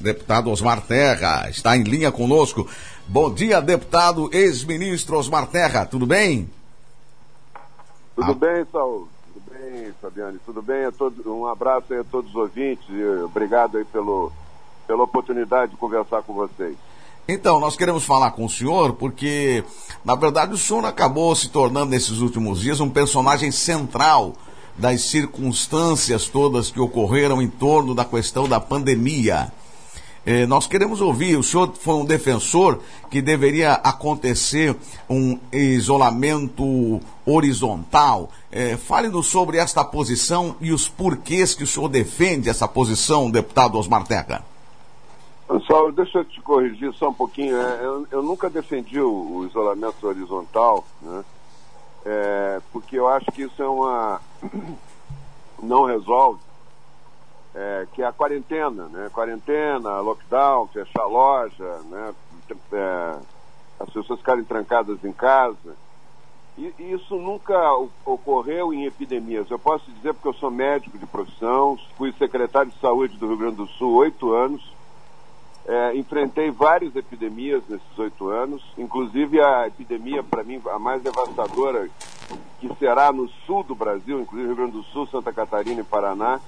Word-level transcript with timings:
Deputado 0.00 0.50
Osmar 0.50 0.80
Terra 0.86 1.50
está 1.50 1.76
em 1.76 1.82
linha 1.82 2.10
conosco. 2.10 2.66
Bom 3.06 3.30
dia, 3.30 3.60
deputado 3.60 4.30
ex-ministro 4.32 5.18
Osmar 5.18 5.48
Terra, 5.48 5.84
tudo 5.84 6.06
bem? 6.06 6.48
Tudo 8.16 8.32
ah. 8.32 8.34
bem, 8.34 8.66
Saul? 8.72 9.06
Tudo 9.26 9.42
bem, 9.50 9.92
Fabiane? 10.00 10.38
Tudo 10.46 10.62
bem? 10.62 10.86
A 10.86 10.90
todos, 10.90 11.26
um 11.26 11.46
abraço 11.46 11.92
aí 11.92 11.98
a 11.98 12.04
todos 12.04 12.30
os 12.30 12.36
ouvintes 12.36 12.86
e 12.88 13.04
obrigado 13.22 13.76
aí 13.76 13.84
pelo, 13.84 14.32
pela 14.86 15.02
oportunidade 15.02 15.72
de 15.72 15.76
conversar 15.76 16.22
com 16.22 16.32
vocês. 16.32 16.74
Então, 17.28 17.60
nós 17.60 17.76
queremos 17.76 18.06
falar 18.06 18.30
com 18.30 18.46
o 18.46 18.50
senhor 18.50 18.94
porque, 18.94 19.62
na 20.02 20.14
verdade, 20.14 20.54
o 20.54 20.58
senhor 20.58 20.86
acabou 20.86 21.36
se 21.36 21.50
tornando 21.50 21.90
nesses 21.90 22.20
últimos 22.20 22.62
dias 22.62 22.80
um 22.80 22.88
personagem 22.88 23.50
central 23.50 24.32
das 24.80 25.02
circunstâncias 25.02 26.26
todas 26.26 26.70
que 26.70 26.80
ocorreram 26.80 27.42
em 27.42 27.48
torno 27.48 27.94
da 27.94 28.04
questão 28.04 28.48
da 28.48 28.58
pandemia. 28.58 29.52
Eh, 30.24 30.46
nós 30.46 30.66
queremos 30.66 31.00
ouvir, 31.00 31.36
o 31.36 31.42
senhor 31.42 31.72
foi 31.74 31.94
um 31.94 32.04
defensor 32.04 32.80
que 33.10 33.20
deveria 33.20 33.74
acontecer 33.74 34.74
um 35.08 35.38
isolamento 35.52 37.00
horizontal. 37.26 38.30
Eh, 38.50 38.76
Fale-nos 38.76 39.26
sobre 39.26 39.58
esta 39.58 39.84
posição 39.84 40.56
e 40.60 40.72
os 40.72 40.88
porquês 40.88 41.54
que 41.54 41.64
o 41.64 41.66
senhor 41.66 41.88
defende 41.88 42.48
essa 42.48 42.66
posição, 42.66 43.30
deputado 43.30 43.78
Osmar 43.78 44.06
Teca. 44.06 44.42
Pessoal, 45.46 45.90
deixa 45.92 46.18
eu 46.18 46.24
te 46.24 46.40
corrigir 46.40 46.92
só 46.94 47.08
um 47.08 47.14
pouquinho. 47.14 47.56
É, 47.56 47.84
eu, 47.84 48.06
eu 48.12 48.22
nunca 48.22 48.48
defendi 48.48 49.00
o, 49.00 49.10
o 49.10 49.46
isolamento 49.46 50.06
horizontal, 50.06 50.84
né? 51.02 51.24
É, 52.12 52.60
porque 52.72 52.98
eu 52.98 53.06
acho 53.06 53.26
que 53.26 53.42
isso 53.42 53.62
é 53.62 53.68
uma. 53.68 54.20
não 55.62 55.84
resolve, 55.84 56.40
é, 57.54 57.86
que 57.92 58.02
é 58.02 58.06
a 58.06 58.12
quarentena, 58.12 58.86
né? 58.88 59.08
Quarentena, 59.12 60.00
lockdown, 60.00 60.66
fechar 60.66 61.04
loja, 61.04 61.78
né? 61.84 62.12
É, 62.72 63.16
as 63.78 63.90
pessoas 63.90 64.18
ficarem 64.18 64.42
trancadas 64.42 65.04
em 65.04 65.12
casa. 65.12 65.76
E, 66.58 66.74
e 66.80 66.92
isso 66.92 67.14
nunca 67.14 67.56
ocorreu 68.04 68.74
em 68.74 68.86
epidemias. 68.86 69.48
Eu 69.48 69.58
posso 69.58 69.88
dizer 69.92 70.12
porque 70.12 70.28
eu 70.28 70.34
sou 70.34 70.50
médico 70.50 70.98
de 70.98 71.06
profissão, 71.06 71.78
fui 71.96 72.12
secretário 72.14 72.72
de 72.72 72.80
saúde 72.80 73.16
do 73.18 73.28
Rio 73.28 73.36
Grande 73.36 73.56
do 73.56 73.68
Sul 73.68 73.94
oito 73.94 74.32
anos 74.32 74.79
é, 75.70 75.96
enfrentei 75.96 76.50
várias 76.50 76.96
epidemias 76.96 77.62
nesses 77.68 77.96
oito 77.96 78.28
anos, 78.28 78.60
inclusive 78.76 79.40
a 79.40 79.68
epidemia, 79.68 80.20
para 80.20 80.42
mim, 80.42 80.60
a 80.68 80.80
mais 80.80 81.00
devastadora, 81.00 81.88
que 82.58 82.68
será 82.74 83.12
no 83.12 83.28
sul 83.46 83.62
do 83.62 83.72
Brasil, 83.72 84.20
inclusive 84.20 84.48
Rio 84.48 84.56
Grande 84.56 84.72
do 84.72 84.82
Sul, 84.82 85.06
Santa 85.06 85.32
Catarina 85.32 85.80
e 85.80 85.84
Paraná, 85.84 86.40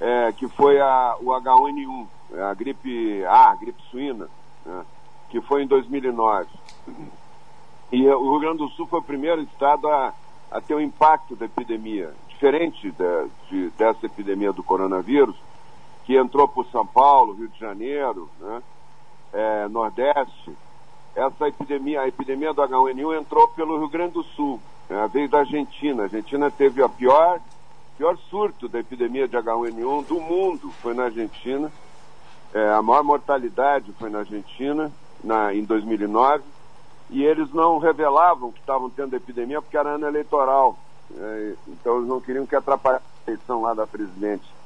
é, 0.00 0.32
que 0.32 0.48
foi 0.48 0.80
a, 0.80 1.16
o 1.20 1.26
H1N1, 1.26 2.06
a 2.50 2.54
gripe 2.54 3.24
A, 3.24 3.52
a 3.52 3.54
gripe 3.54 3.80
suína, 3.88 4.28
né, 4.66 4.84
que 5.28 5.40
foi 5.40 5.62
em 5.62 5.68
2009. 5.68 6.48
E 7.92 8.04
o 8.08 8.32
Rio 8.32 8.40
Grande 8.40 8.58
do 8.58 8.68
Sul 8.70 8.88
foi 8.88 8.98
o 8.98 9.04
primeiro 9.04 9.42
estado 9.42 9.86
a, 9.88 10.12
a 10.50 10.60
ter 10.60 10.74
o 10.74 10.80
impacto 10.80 11.36
da 11.36 11.46
epidemia, 11.46 12.12
diferente 12.28 12.92
de, 13.48 13.70
dessa 13.78 14.06
epidemia 14.06 14.52
do 14.52 14.64
coronavírus, 14.64 15.36
que 16.10 16.16
entrou 16.16 16.48
por 16.48 16.66
São 16.72 16.84
Paulo, 16.84 17.34
Rio 17.34 17.46
de 17.46 17.56
Janeiro, 17.60 18.28
né? 18.40 18.60
é, 19.32 19.68
Nordeste, 19.68 20.52
essa 21.14 21.46
epidemia, 21.46 22.00
a 22.00 22.08
epidemia 22.08 22.52
do 22.52 22.60
H1N1 22.60 23.20
entrou 23.20 23.46
pelo 23.46 23.78
Rio 23.78 23.88
Grande 23.88 24.14
do 24.14 24.24
Sul, 24.24 24.60
né? 24.88 25.08
veio 25.12 25.28
da 25.28 25.38
Argentina. 25.38 26.02
A 26.02 26.06
Argentina 26.06 26.50
teve 26.50 26.82
a 26.82 26.88
pior, 26.88 27.38
pior 27.96 28.18
surto 28.28 28.68
da 28.68 28.80
epidemia 28.80 29.28
de 29.28 29.36
H1N1 29.36 30.06
do 30.06 30.20
mundo, 30.20 30.72
foi 30.82 30.94
na 30.94 31.04
Argentina. 31.04 31.70
É, 32.52 32.70
a 32.70 32.82
maior 32.82 33.04
mortalidade 33.04 33.92
foi 33.92 34.10
na 34.10 34.18
Argentina, 34.18 34.90
na, 35.22 35.54
em 35.54 35.62
2009, 35.62 36.42
e 37.10 37.22
eles 37.22 37.52
não 37.52 37.78
revelavam 37.78 38.50
que 38.50 38.58
estavam 38.58 38.90
tendo 38.90 39.14
epidemia 39.14 39.62
porque 39.62 39.78
era 39.78 39.90
ano 39.90 40.08
eleitoral. 40.08 40.76
É, 41.16 41.54
então 41.68 41.98
eles 41.98 42.08
não 42.08 42.20
queriam 42.20 42.46
que 42.46 42.56
atrapalhasse 42.56 43.04
a 43.28 43.30
eleição 43.30 43.62
lá 43.62 43.74
da 43.74 43.86
presidente 43.86 44.58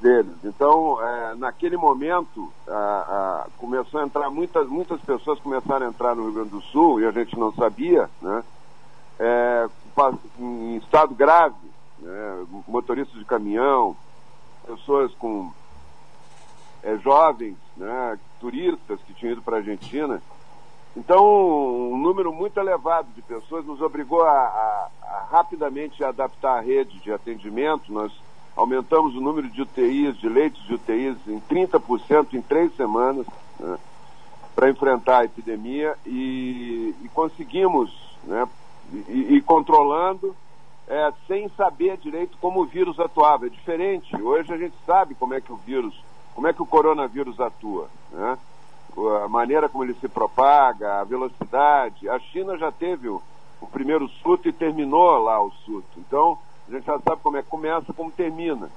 deles. 0.00 0.36
Então, 0.44 1.02
é, 1.02 1.34
naquele 1.34 1.76
momento, 1.76 2.52
a, 2.66 2.72
a, 2.72 3.46
começou 3.58 4.00
a 4.00 4.04
entrar, 4.04 4.30
muitas, 4.30 4.68
muitas 4.68 5.00
pessoas 5.00 5.38
começaram 5.40 5.86
a 5.86 5.88
entrar 5.88 6.14
no 6.14 6.24
Rio 6.24 6.32
Grande 6.34 6.50
do 6.50 6.60
Sul, 6.60 7.00
e 7.00 7.06
a 7.06 7.10
gente 7.10 7.38
não 7.38 7.52
sabia, 7.52 8.08
né? 8.22 8.44
É, 9.18 9.68
em 10.38 10.76
estado 10.76 11.14
grave, 11.14 11.56
né? 11.98 12.46
motoristas 12.68 13.18
de 13.18 13.24
caminhão, 13.24 13.96
pessoas 14.64 15.12
com 15.14 15.52
é, 16.82 16.96
jovens, 16.98 17.56
né? 17.76 18.18
turistas 18.40 19.00
que 19.02 19.14
tinham 19.14 19.32
ido 19.32 19.42
para 19.42 19.56
a 19.56 19.58
Argentina. 19.58 20.22
Então, 20.96 21.92
um 21.92 21.98
número 21.98 22.32
muito 22.32 22.58
elevado 22.58 23.08
de 23.14 23.22
pessoas 23.22 23.64
nos 23.64 23.80
obrigou 23.80 24.22
a, 24.22 24.30
a, 24.30 24.88
a 25.02 25.28
rapidamente 25.30 26.02
adaptar 26.04 26.58
a 26.58 26.60
rede 26.60 26.98
de 27.00 27.12
atendimento. 27.12 27.92
Nós 27.92 28.12
aumentamos 28.58 29.14
o 29.14 29.20
número 29.20 29.48
de 29.48 29.62
UTIs, 29.62 30.18
de 30.18 30.28
leitos 30.28 30.60
de 30.64 30.74
UTIs 30.74 31.16
em 31.28 31.40
30% 31.40 32.34
em 32.34 32.42
três 32.42 32.74
semanas 32.74 33.24
né, 33.58 33.78
para 34.54 34.68
enfrentar 34.68 35.18
a 35.18 35.24
epidemia 35.24 35.94
e, 36.04 36.92
e 37.00 37.08
conseguimos, 37.14 38.18
né, 38.24 38.48
e, 39.08 39.36
e 39.36 39.40
controlando 39.40 40.34
é, 40.88 41.12
sem 41.28 41.48
saber 41.50 41.98
direito 41.98 42.36
como 42.40 42.62
o 42.62 42.66
vírus 42.66 42.98
atuava. 42.98 43.46
É 43.46 43.48
diferente. 43.48 44.20
Hoje 44.20 44.52
a 44.52 44.58
gente 44.58 44.74
sabe 44.84 45.14
como 45.14 45.34
é 45.34 45.40
que 45.40 45.52
o 45.52 45.56
vírus, 45.56 45.94
como 46.34 46.48
é 46.48 46.52
que 46.52 46.62
o 46.62 46.66
coronavírus 46.66 47.38
atua, 47.38 47.88
né? 48.10 48.36
A 49.24 49.28
maneira 49.28 49.68
como 49.68 49.84
ele 49.84 49.94
se 49.94 50.08
propaga, 50.08 51.00
a 51.00 51.04
velocidade. 51.04 52.08
A 52.08 52.18
China 52.18 52.58
já 52.58 52.72
teve 52.72 53.08
o, 53.08 53.22
o 53.60 53.66
primeiro 53.68 54.08
surto 54.08 54.48
e 54.48 54.52
terminou 54.52 55.18
lá 55.18 55.40
o 55.40 55.52
surto. 55.64 55.98
Então, 55.98 56.36
a 56.68 56.72
gente 56.72 56.84
já 56.84 56.98
sabe 56.98 57.22
como 57.22 57.36
é 57.36 57.42
que 57.42 57.48
começa, 57.48 57.92
como 57.92 58.10
termina. 58.10 58.70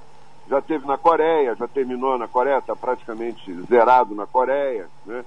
Já 0.48 0.62
teve 0.62 0.88
na 0.88 0.98
Coreia, 0.98 1.56
já 1.56 1.68
terminou 1.68 2.18
na 2.18 2.28
Coreia, 2.28 2.58
está 2.58 2.76
praticamente 2.76 3.54
zerado 3.64 4.16
na 4.16 4.26
Coreia. 4.26 4.88
Né? 5.06 5.24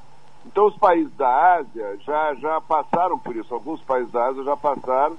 Então 0.46 0.66
os 0.66 0.76
países 0.76 1.12
da 1.14 1.56
Ásia 1.56 1.98
já, 2.00 2.34
já 2.34 2.60
passaram 2.60 3.18
por 3.18 3.36
isso, 3.36 3.54
alguns 3.54 3.80
países 3.82 4.10
da 4.10 4.26
Ásia 4.26 4.42
já 4.44 4.56
passaram. 4.56 5.16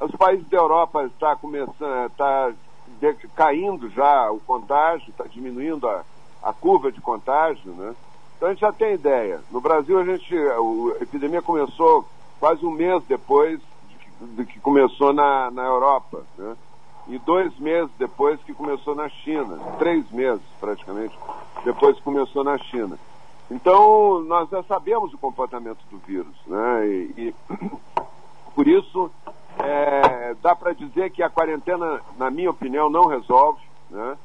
Os 0.00 0.12
países 0.12 0.46
da 0.48 0.58
Europa 0.58 1.04
está 1.04 1.36
começando, 1.36 2.06
está 2.06 2.52
caindo 3.34 3.88
já 3.90 4.30
o 4.30 4.40
contágio, 4.40 5.10
está 5.10 5.24
diminuindo 5.24 5.88
a, 5.88 6.04
a 6.42 6.52
curva 6.52 6.92
de 6.92 7.00
contágio, 7.00 7.72
né? 7.72 7.94
Então 8.36 8.48
a 8.48 8.52
gente 8.52 8.60
já 8.60 8.72
tem 8.72 8.94
ideia. 8.94 9.40
No 9.50 9.60
Brasil 9.60 9.98
a 9.98 10.04
gente, 10.04 10.34
a 10.36 11.02
epidemia 11.02 11.40
começou 11.40 12.04
quase 12.40 12.64
um 12.66 12.70
mês 12.70 13.02
depois 13.04 13.60
de 13.88 14.44
que, 14.44 14.52
que 14.52 14.60
começou 14.60 15.12
na, 15.12 15.50
na 15.50 15.64
Europa, 15.64 16.22
né? 16.36 16.56
E 17.08 17.18
dois 17.18 17.56
meses 17.58 17.90
depois 17.98 18.40
que 18.42 18.54
começou 18.54 18.94
na 18.94 19.08
China, 19.08 19.58
três 19.78 20.10
meses 20.10 20.42
praticamente 20.58 21.16
depois 21.64 21.96
que 21.96 22.02
começou 22.02 22.44
na 22.44 22.58
China. 22.58 22.98
Então, 23.50 24.20
nós 24.20 24.48
já 24.48 24.62
sabemos 24.62 25.12
o 25.12 25.18
comportamento 25.18 25.78
do 25.90 25.98
vírus, 25.98 26.34
né? 26.46 26.86
E, 26.86 27.14
e 27.16 27.34
por 28.54 28.66
isso, 28.66 29.10
é, 29.58 30.34
dá 30.42 30.54
para 30.54 30.72
dizer 30.72 31.10
que 31.10 31.22
a 31.22 31.30
quarentena, 31.30 32.00
na 32.16 32.30
minha 32.30 32.50
opinião, 32.50 32.88
não 32.88 33.06
resolve, 33.06 33.60
né? 33.90 34.16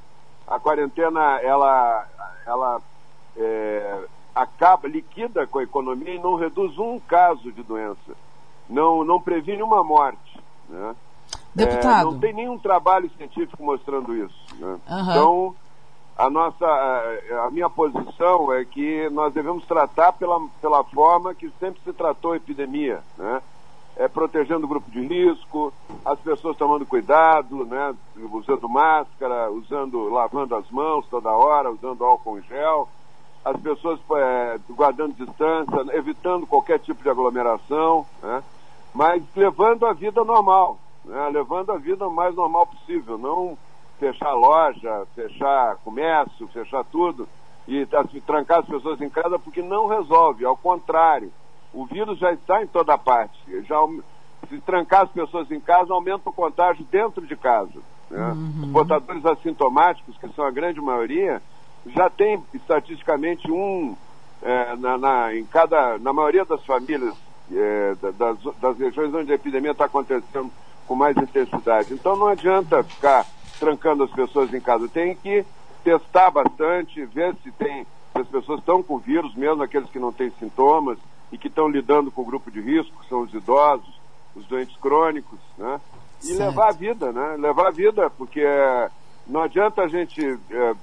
A 0.47 0.59
quarentena, 0.59 1.39
ela, 1.41 2.07
ela 2.45 2.81
é, 3.38 4.03
acaba, 4.34 4.88
liquida 4.88 5.45
com 5.45 5.59
a 5.59 5.63
economia 5.63 6.16
e 6.16 6.19
não 6.19 6.35
reduz 6.35 6.78
um 6.78 7.00
caso 7.00 7.51
de 7.51 7.62
doença. 7.62 8.16
Não, 8.69 9.03
não 9.03 9.22
previne 9.22 9.62
uma 9.62 9.84
morte, 9.84 10.39
né? 10.69 10.95
Deputado. 11.55 12.09
É, 12.09 12.11
não 12.11 12.19
tem 12.19 12.33
nenhum 12.33 12.57
trabalho 12.57 13.09
científico 13.17 13.63
mostrando 13.63 14.15
isso. 14.15 14.55
Né? 14.55 14.79
Uhum. 14.89 15.01
Então, 15.01 15.55
a 16.19 16.29
nossa, 16.29 16.65
a 17.45 17.49
minha 17.49 17.69
posição 17.69 18.51
é 18.53 18.65
que 18.65 19.09
nós 19.09 19.33
devemos 19.33 19.65
tratar 19.65 20.12
pela, 20.12 20.38
pela 20.62 20.83
forma 20.83 21.33
que 21.33 21.50
sempre 21.59 21.81
se 21.81 21.94
tratou 21.94 22.33
a 22.33 22.35
epidemia, 22.35 23.01
né? 23.18 23.41
É, 23.95 24.07
protegendo 24.07 24.65
o 24.65 24.69
grupo 24.69 24.91
de 24.91 25.01
risco, 25.01 25.74
as 26.06 26.19
pessoas 26.19 26.57
tomando 26.57 26.85
cuidado, 26.85 27.65
né? 27.65 27.95
Usando 28.33 28.68
máscara, 28.68 29.50
usando, 29.50 30.09
lavando 30.09 30.56
as 30.56 30.69
mãos 30.69 31.06
toda 31.09 31.29
hora, 31.29 31.71
usando 31.71 32.03
álcool 32.03 32.38
em 32.38 32.44
gel, 32.44 32.89
as 33.44 33.59
pessoas 33.62 34.00
é, 34.18 34.59
guardando 34.69 35.15
distância, 35.15 35.95
evitando 35.95 36.45
qualquer 36.45 36.79
tipo 36.79 37.01
de 37.01 37.09
aglomeração, 37.09 38.06
né? 38.21 38.44
Mas 38.94 39.24
levando 39.35 39.85
a 39.85 39.94
vida 39.94 40.24
normal, 40.25 40.77
né, 41.06 41.30
levando 41.30 41.72
a 41.72 41.78
vida 41.78 42.07
o 42.07 42.13
mais 42.13 42.36
normal 42.36 42.68
possível, 42.68 43.18
não 43.18 43.57
fechar 44.00 44.34
loja, 44.34 45.06
fechar 45.16 45.75
comércio, 45.78 46.48
fechar 46.48 46.84
tudo 46.86 47.28
e 47.68 47.86
trancar 48.25 48.60
as 48.60 48.66
pessoas 48.66 49.00
em 49.01 49.10
casa 49.10 49.38
porque 49.38 49.62
não 49.62 49.88
resolve, 49.88 50.46
ao 50.46 50.57
contrário, 50.57 51.31
o 51.74 51.86
vírus 51.86 52.18
já 52.18 52.31
está 52.31 52.63
em 52.63 52.68
toda 52.68 52.98
parte. 52.98 53.40
Já, 53.68 53.78
se 54.48 54.60
trancar 54.62 55.04
as 55.04 55.12
pessoas 55.12 55.51
em 55.51 55.60
casa, 55.60 55.94
aumenta 55.94 56.30
o 56.30 56.34
contágio 56.34 56.84
dentro 56.90 57.25
de 57.28 57.36
casa. 57.36 57.80
Né? 58.10 58.31
Uhum. 58.31 58.62
Os 58.63 58.72
portadores 58.72 59.24
assintomáticos, 59.25 60.18
que 60.18 60.28
são 60.30 60.46
a 60.46 60.51
grande 60.51 60.81
maioria, 60.81 61.42
já 61.86 62.10
tem 62.10 62.42
estatisticamente 62.54 63.51
um 63.51 63.96
é, 64.42 64.75
na, 64.78 64.98
na, 64.98 65.36
em 65.36 65.46
cada, 65.46 65.98
na 66.00 66.13
maioria 66.13 66.46
das 66.46 66.63
famílias 66.66 67.13
é, 67.51 67.96
das, 68.18 68.38
das 68.60 68.78
regiões 68.78 69.13
onde 69.13 69.31
a 69.31 69.36
epidemia 69.36 69.72
está 69.72 69.86
acontecendo 69.86 70.51
com 70.89 70.95
mais 70.95 71.15
intensidade. 71.15 71.94
Então 71.94 72.18
não 72.18 72.25
adianta 72.25 72.81
ficar 72.81 73.24
trancando 73.59 74.03
as 74.03 74.09
pessoas 74.09 74.51
em 74.51 74.59
casa. 74.59 74.89
Tem 74.89 75.15
que 75.15 75.45
testar 75.83 76.31
bastante, 76.31 77.06
ver 77.06 77.36
se 77.44 77.51
tem 77.51 77.86
se 78.12 78.21
as 78.21 78.27
pessoas 78.27 78.59
estão 78.59 78.81
com 78.81 78.97
vírus, 78.97 79.36
mesmo 79.36 79.62
aqueles 79.62 79.88
que 79.91 80.00
não 80.00 80.12
têm 80.12 80.31
sintomas 80.39 80.97
e 81.31 81.38
que 81.38 81.47
estão 81.47 81.69
lidando 81.69 82.09
com 82.09 82.24
o 82.24 82.25
grupo 82.25 82.50
de 82.50 82.59
risco, 82.59 83.00
que 83.01 83.07
são 83.07 83.21
os 83.21 83.31
idosos, 83.31 83.88
os 84.36 84.47
doentes 84.47 84.75
crônicos, 84.77 85.39
né? 85.59 85.80
E 86.24 86.33
certo. 86.33 86.39
levar 86.39 86.69
a 86.69 86.74
vida, 86.74 87.12
né? 87.12 87.36
Levar 87.38 87.68
a 87.68 87.71
vida, 87.71 88.09
porque 88.09 88.41
é, 88.41 88.89
não 89.27 89.44
adianta 89.44 89.83
a 89.83 89.88
gente 89.88 90.39
é, 90.50 90.75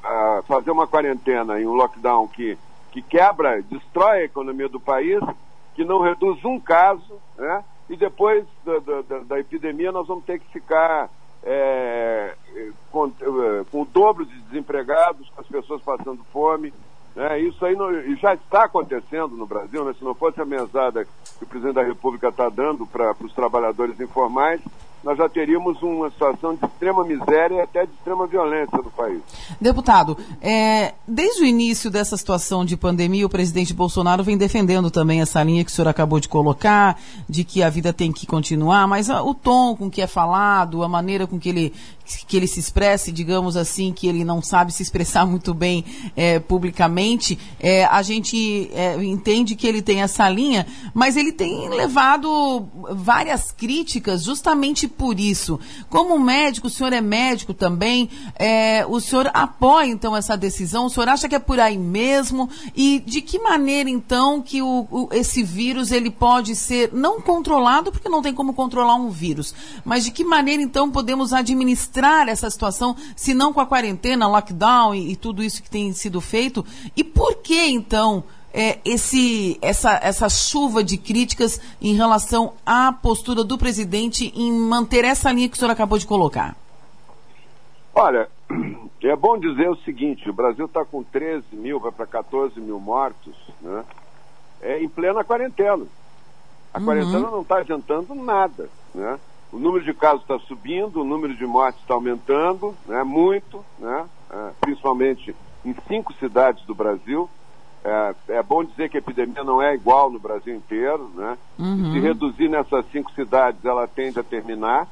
fazer 0.47 0.71
uma 0.71 0.87
quarentena 0.87 1.61
em 1.61 1.67
um 1.67 1.75
lockdown 1.75 2.29
que, 2.29 2.57
que 2.93 3.03
quebra, 3.03 3.61
destrói 3.63 4.21
a 4.21 4.25
economia 4.25 4.69
do 4.69 4.79
país, 4.79 5.21
que 5.75 5.85
não 5.85 6.01
reduz 6.01 6.45
um 6.45 6.61
caso, 6.61 7.21
né? 7.37 7.65
E 7.89 7.97
depois 7.97 8.45
da, 8.65 8.79
da, 9.03 9.19
da 9.21 9.39
epidemia 9.39 9.93
nós 9.93 10.07
vamos 10.07 10.25
ter 10.25 10.41
que 10.41 10.53
ficar 10.53 11.09
é, 11.43 12.35
com, 12.91 13.11
com, 13.71 13.83
o 13.83 13.85
dobro 13.85 14.27
de 14.27 14.37
desempregados, 14.43 15.29
com 15.31 15.41
as 15.41 15.47
pessoas 15.47 15.81
passando 15.83 16.25
fome. 16.33 16.75
Né? 17.15 17.41
Isso 17.41 17.65
aí 17.65 17.77
não, 17.77 17.93
já 18.17 18.35
está 18.35 18.65
acontecendo 18.65 19.37
no 19.37 19.47
Brasil, 19.47 19.85
né? 19.85 19.95
se 19.97 20.05
não 20.05 20.15
fosse 20.15 20.41
a 20.41 20.45
mesada 20.45 21.05
que 21.05 21.45
o 21.45 21.47
presidente 21.47 21.77
da 21.77 21.83
República 21.83 22.29
está 22.29 22.49
dando 22.49 22.87
para 22.87 23.15
os 23.21 23.33
trabalhadores 23.33 23.99
informais, 24.01 24.61
nós 25.07 25.17
já 25.17 25.29
teríamos 25.29 25.81
uma 25.85 26.11
situação 26.11 26.57
de 26.57 26.67
extrema 26.67 27.05
miséria 27.05 27.55
e 27.55 27.61
até 27.61 27.87
de 27.87 27.93
extrema 27.93 28.27
violência 28.27 28.77
no 28.77 28.91
país. 28.91 29.21
Deputado, 29.61 30.19
é, 30.43 30.95
desde 31.07 31.45
o 31.45 31.47
início 31.47 31.89
dessa 31.89 32.17
situação 32.17 32.65
de 32.65 32.77
pandemia, 32.77 33.25
o 33.25 33.31
presidente 33.31 33.73
Bolsonaro 33.73 34.25
vem 34.25 34.37
defendendo 34.37 34.91
também 34.91 35.21
essa 35.21 35.41
linha 35.45 35.65
que 35.65 35.71
o 35.71 35.73
senhor 35.73 35.87
acabou 35.87 36.19
de 36.19 36.29
colocar, 36.29 36.99
de 37.29 37.45
que 37.45 37.63
a 37.63 37.71
vida 37.71 37.93
tem 37.93 38.11
que 38.11 38.27
continuar, 38.27 38.89
mas 38.89 39.09
a, 39.09 39.23
o 39.23 39.33
tom 39.33 39.77
com 39.77 39.89
que 39.89 40.03
é 40.03 40.09
falado, 40.09 40.83
a 40.83 40.89
maneira 40.89 41.25
com 41.25 41.39
que 41.39 41.51
ele 41.51 41.73
que 42.27 42.37
ele 42.37 42.47
se 42.47 42.61
expresse, 42.61 43.11
digamos 43.11 43.57
assim, 43.57 43.93
que 43.93 44.07
ele 44.07 44.25
não 44.25 44.41
sabe 44.41 44.73
se 44.73 44.83
expressar 44.83 45.27
muito 45.27 45.53
bem 45.53 45.85
é, 46.17 46.39
publicamente, 46.39 47.39
é, 47.59 47.85
a 47.85 48.03
gente 48.03 48.71
é, 48.73 49.03
entende 49.03 49.57
que 49.57 49.67
ele 49.67 49.83
tem 49.83 50.03
essa 50.03 50.29
linha, 50.29 50.67
mas 50.95 51.17
ele 51.17 51.33
tem 51.33 51.69
levado 51.69 52.67
várias 52.91 53.51
críticas 53.51 54.23
justamente 54.23 54.87
por 54.87 55.19
isso. 55.19 55.59
Como 55.89 56.19
médico, 56.19 56.69
o 56.69 56.71
senhor 56.71 56.93
é 56.93 57.01
médico 57.01 57.53
também, 57.53 58.09
é, 58.37 58.85
o 58.87 59.01
senhor 59.01 59.31
apoia 59.35 59.87
então 59.87 60.17
essa 60.17 60.37
decisão? 60.37 60.87
O 60.87 60.91
senhor 60.91 61.09
acha 61.09 61.29
que 61.29 61.35
é 61.35 61.39
por 61.39 61.59
aí 61.59 61.79
mesmo? 61.79 62.49
E 62.75 63.03
de 63.05 63.21
que 63.21 63.39
maneira 63.39 63.91
então 63.91 64.41
que 64.41 64.63
o, 64.63 64.87
o, 64.91 65.09
esse 65.13 65.43
vírus 65.43 65.91
ele 65.91 66.11
pode 66.11 66.55
ser 66.55 66.91
não 66.93 67.21
controlado, 67.21 67.91
porque 67.91 68.09
não 68.09 68.23
tem 68.23 68.33
como 68.33 68.55
controlar 68.55 68.95
um 68.95 69.11
vírus, 69.11 69.55
mas 69.85 70.05
de 70.05 70.11
que 70.11 70.25
maneira 70.25 70.63
então 70.63 70.91
podemos 70.91 71.33
administrar 71.33 71.96
administrar 71.97 72.29
essa 72.29 72.51
situação, 72.51 72.95
se 73.15 73.35
não 73.35 73.53
com 73.53 73.61
a 73.61 73.67
quarentena, 73.67 74.29
lockdown 74.29 74.95
e, 74.95 75.13
e 75.13 75.17
tudo 75.17 75.43
isso 75.43 75.63
que 75.63 75.71
tem 75.71 75.93
sido 75.93 76.21
feito? 76.21 76.65
E 76.97 77.03
por 77.03 77.37
que, 77.37 77.69
então, 77.69 78.25
é, 78.53 78.79
esse, 78.85 79.59
essa, 79.63 79.99
essa 80.03 80.29
chuva 80.29 80.83
de 80.83 80.97
críticas 80.97 81.61
em 81.81 81.95
relação 81.95 82.55
à 82.65 82.93
postura 82.93 83.43
do 83.43 83.59
presidente 83.59 84.33
em 84.37 84.53
manter 84.53 85.05
essa 85.05 85.33
linha 85.33 85.49
que 85.49 85.57
o 85.57 85.59
senhor 85.59 85.71
acabou 85.71 85.99
de 85.99 86.07
colocar? 86.07 86.57
Olha, 87.95 88.29
é 89.03 89.17
bom 89.17 89.39
dizer 89.39 89.69
o 89.69 89.77
seguinte: 89.77 90.29
o 90.29 90.35
Brasil 90.35 90.67
está 90.67 90.85
com 90.85 91.03
13 91.03 91.45
mil, 91.53 91.81
vai 91.81 91.93
para 91.93 92.07
14 92.07 92.61
mil 92.61 92.79
mortos, 92.79 93.35
né? 93.61 93.85
É 94.61 94.83
em 94.83 94.89
plena 94.89 95.23
quarentena. 95.23 95.87
A 96.73 96.79
uhum. 96.79 96.85
quarentena 96.85 97.31
não 97.31 97.43
está 97.43 97.59
adiantando 97.59 98.15
nada, 98.15 98.69
né? 98.95 99.19
O 99.57 99.59
número 99.59 99.83
de 99.83 99.95
casos 99.95 100.21
está 100.21 100.39
subindo, 100.41 101.01
o 101.01 101.05
número 101.05 101.35
de 101.35 101.47
mortes 101.47 101.81
está 101.81 101.95
aumentando, 101.95 102.75
né, 102.87 103.03
muito, 103.03 103.65
né, 103.79 104.05
é, 104.31 104.51
principalmente 104.61 105.35
em 105.65 105.75
cinco 105.89 106.13
cidades 106.15 106.63
do 106.67 106.75
Brasil. 106.75 107.29
É, 107.83 108.15
é, 108.29 108.43
bom 108.43 108.63
dizer 108.63 108.91
que 108.91 108.99
a 108.99 109.01
epidemia 109.01 109.43
não 109.43 109.63
é 109.63 109.75
igual 109.75 110.11
no 110.11 110.19
Brasil 110.19 110.55
inteiro, 110.55 111.11
né? 111.15 111.39
Uhum. 111.59 111.93
Se 111.93 112.01
reduzir 112.01 112.49
nessas 112.49 112.85
cinco 112.91 113.13
cidades, 113.13 113.65
ela 113.65 113.87
tende 113.87 114.19
a 114.19 114.25
terminar, 114.25 114.89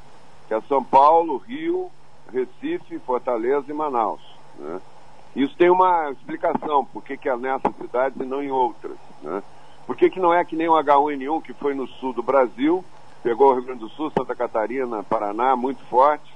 que 0.47 0.55
é 0.55 0.61
São 0.63 0.83
Paulo, 0.83 1.37
Rio, 1.37 1.91
Recife, 2.33 2.99
Fortaleza 3.01 3.67
e 3.69 3.75
Manaus. 3.75 4.23
Né? 4.59 4.81
Isso 5.35 5.57
tem 5.57 5.71
uma 5.71 6.11
explicação, 6.11 6.85
por 6.85 7.03
que, 7.03 7.17
que 7.17 7.29
é 7.29 7.37
nessas 7.37 7.75
cidades 7.77 8.19
e 8.21 8.25
não 8.25 8.43
em 8.43 8.51
outras. 8.51 8.97
Né? 9.23 9.43
Por 9.87 9.97
que, 9.97 10.09
que 10.09 10.21
não 10.21 10.33
é 10.33 10.45
que 10.45 10.57
nem 10.57 10.69
o 10.69 10.75
H1N1 10.75 11.43
que 11.43 11.53
foi 11.53 11.75
no 11.75 11.87
sul 11.87 12.13
do 12.13 12.23
Brasil, 12.23 12.85
pegou 13.25 13.51
o 13.51 13.55
Rio 13.55 13.65
Grande 13.65 13.81
do 13.81 13.89
Sul, 13.89 14.13
Santa 14.17 14.35
Catarina, 14.35 15.03
Paraná, 15.03 15.57
muito 15.57 15.83
forte, 15.87 16.31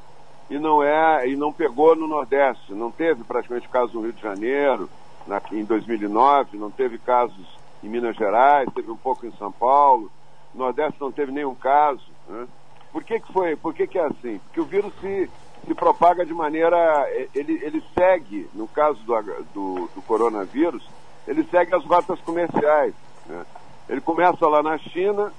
e 0.48 0.58
não 0.58 0.82
é 0.82 1.28
e 1.28 1.36
não 1.36 1.52
pegou 1.52 1.94
no 1.94 2.08
Nordeste. 2.08 2.72
Não 2.72 2.90
teve 2.90 3.22
praticamente 3.22 3.68
casos 3.68 3.92
no 3.92 4.00
Rio 4.00 4.14
de 4.14 4.22
Janeiro, 4.22 4.88
na, 5.26 5.40
em 5.52 5.64
2009, 5.64 6.56
não 6.56 6.70
teve 6.70 6.96
casos 6.96 7.46
em 7.84 7.88
Minas 7.88 8.16
Gerais, 8.16 8.72
teve 8.74 8.90
um 8.90 8.96
pouco 8.96 9.26
em 9.26 9.32
São 9.32 9.52
Paulo. 9.52 10.10
No 10.54 10.64
Nordeste 10.64 10.98
não 10.98 11.12
teve 11.12 11.30
nenhum 11.30 11.54
caso. 11.54 12.02
Né? 12.26 12.48
Por 12.90 13.04
que, 13.04 13.20
que 13.20 13.30
foi? 13.34 13.54
Por 13.54 13.74
que, 13.74 13.86
que 13.86 13.98
é 13.98 14.06
assim? 14.06 14.40
Porque 14.46 14.60
o 14.60 14.64
vírus 14.64 14.90
se, 15.02 15.30
se 15.66 15.74
propaga 15.74 16.24
de 16.24 16.32
maneira. 16.32 17.06
Ele, 17.34 17.60
ele 17.62 17.84
segue, 17.92 18.48
no 18.54 18.66
caso 18.66 18.98
do, 19.04 19.22
do, 19.52 19.90
do 19.94 20.02
coronavírus, 20.06 20.88
ele 21.26 21.44
segue 21.44 21.74
as 21.74 21.84
rotas 21.84 22.18
comerciais. 22.20 22.94
Né? 23.26 23.44
Ele 23.90 24.00
começa 24.00 24.48
lá 24.48 24.62
na 24.62 24.78
China, 24.78 25.30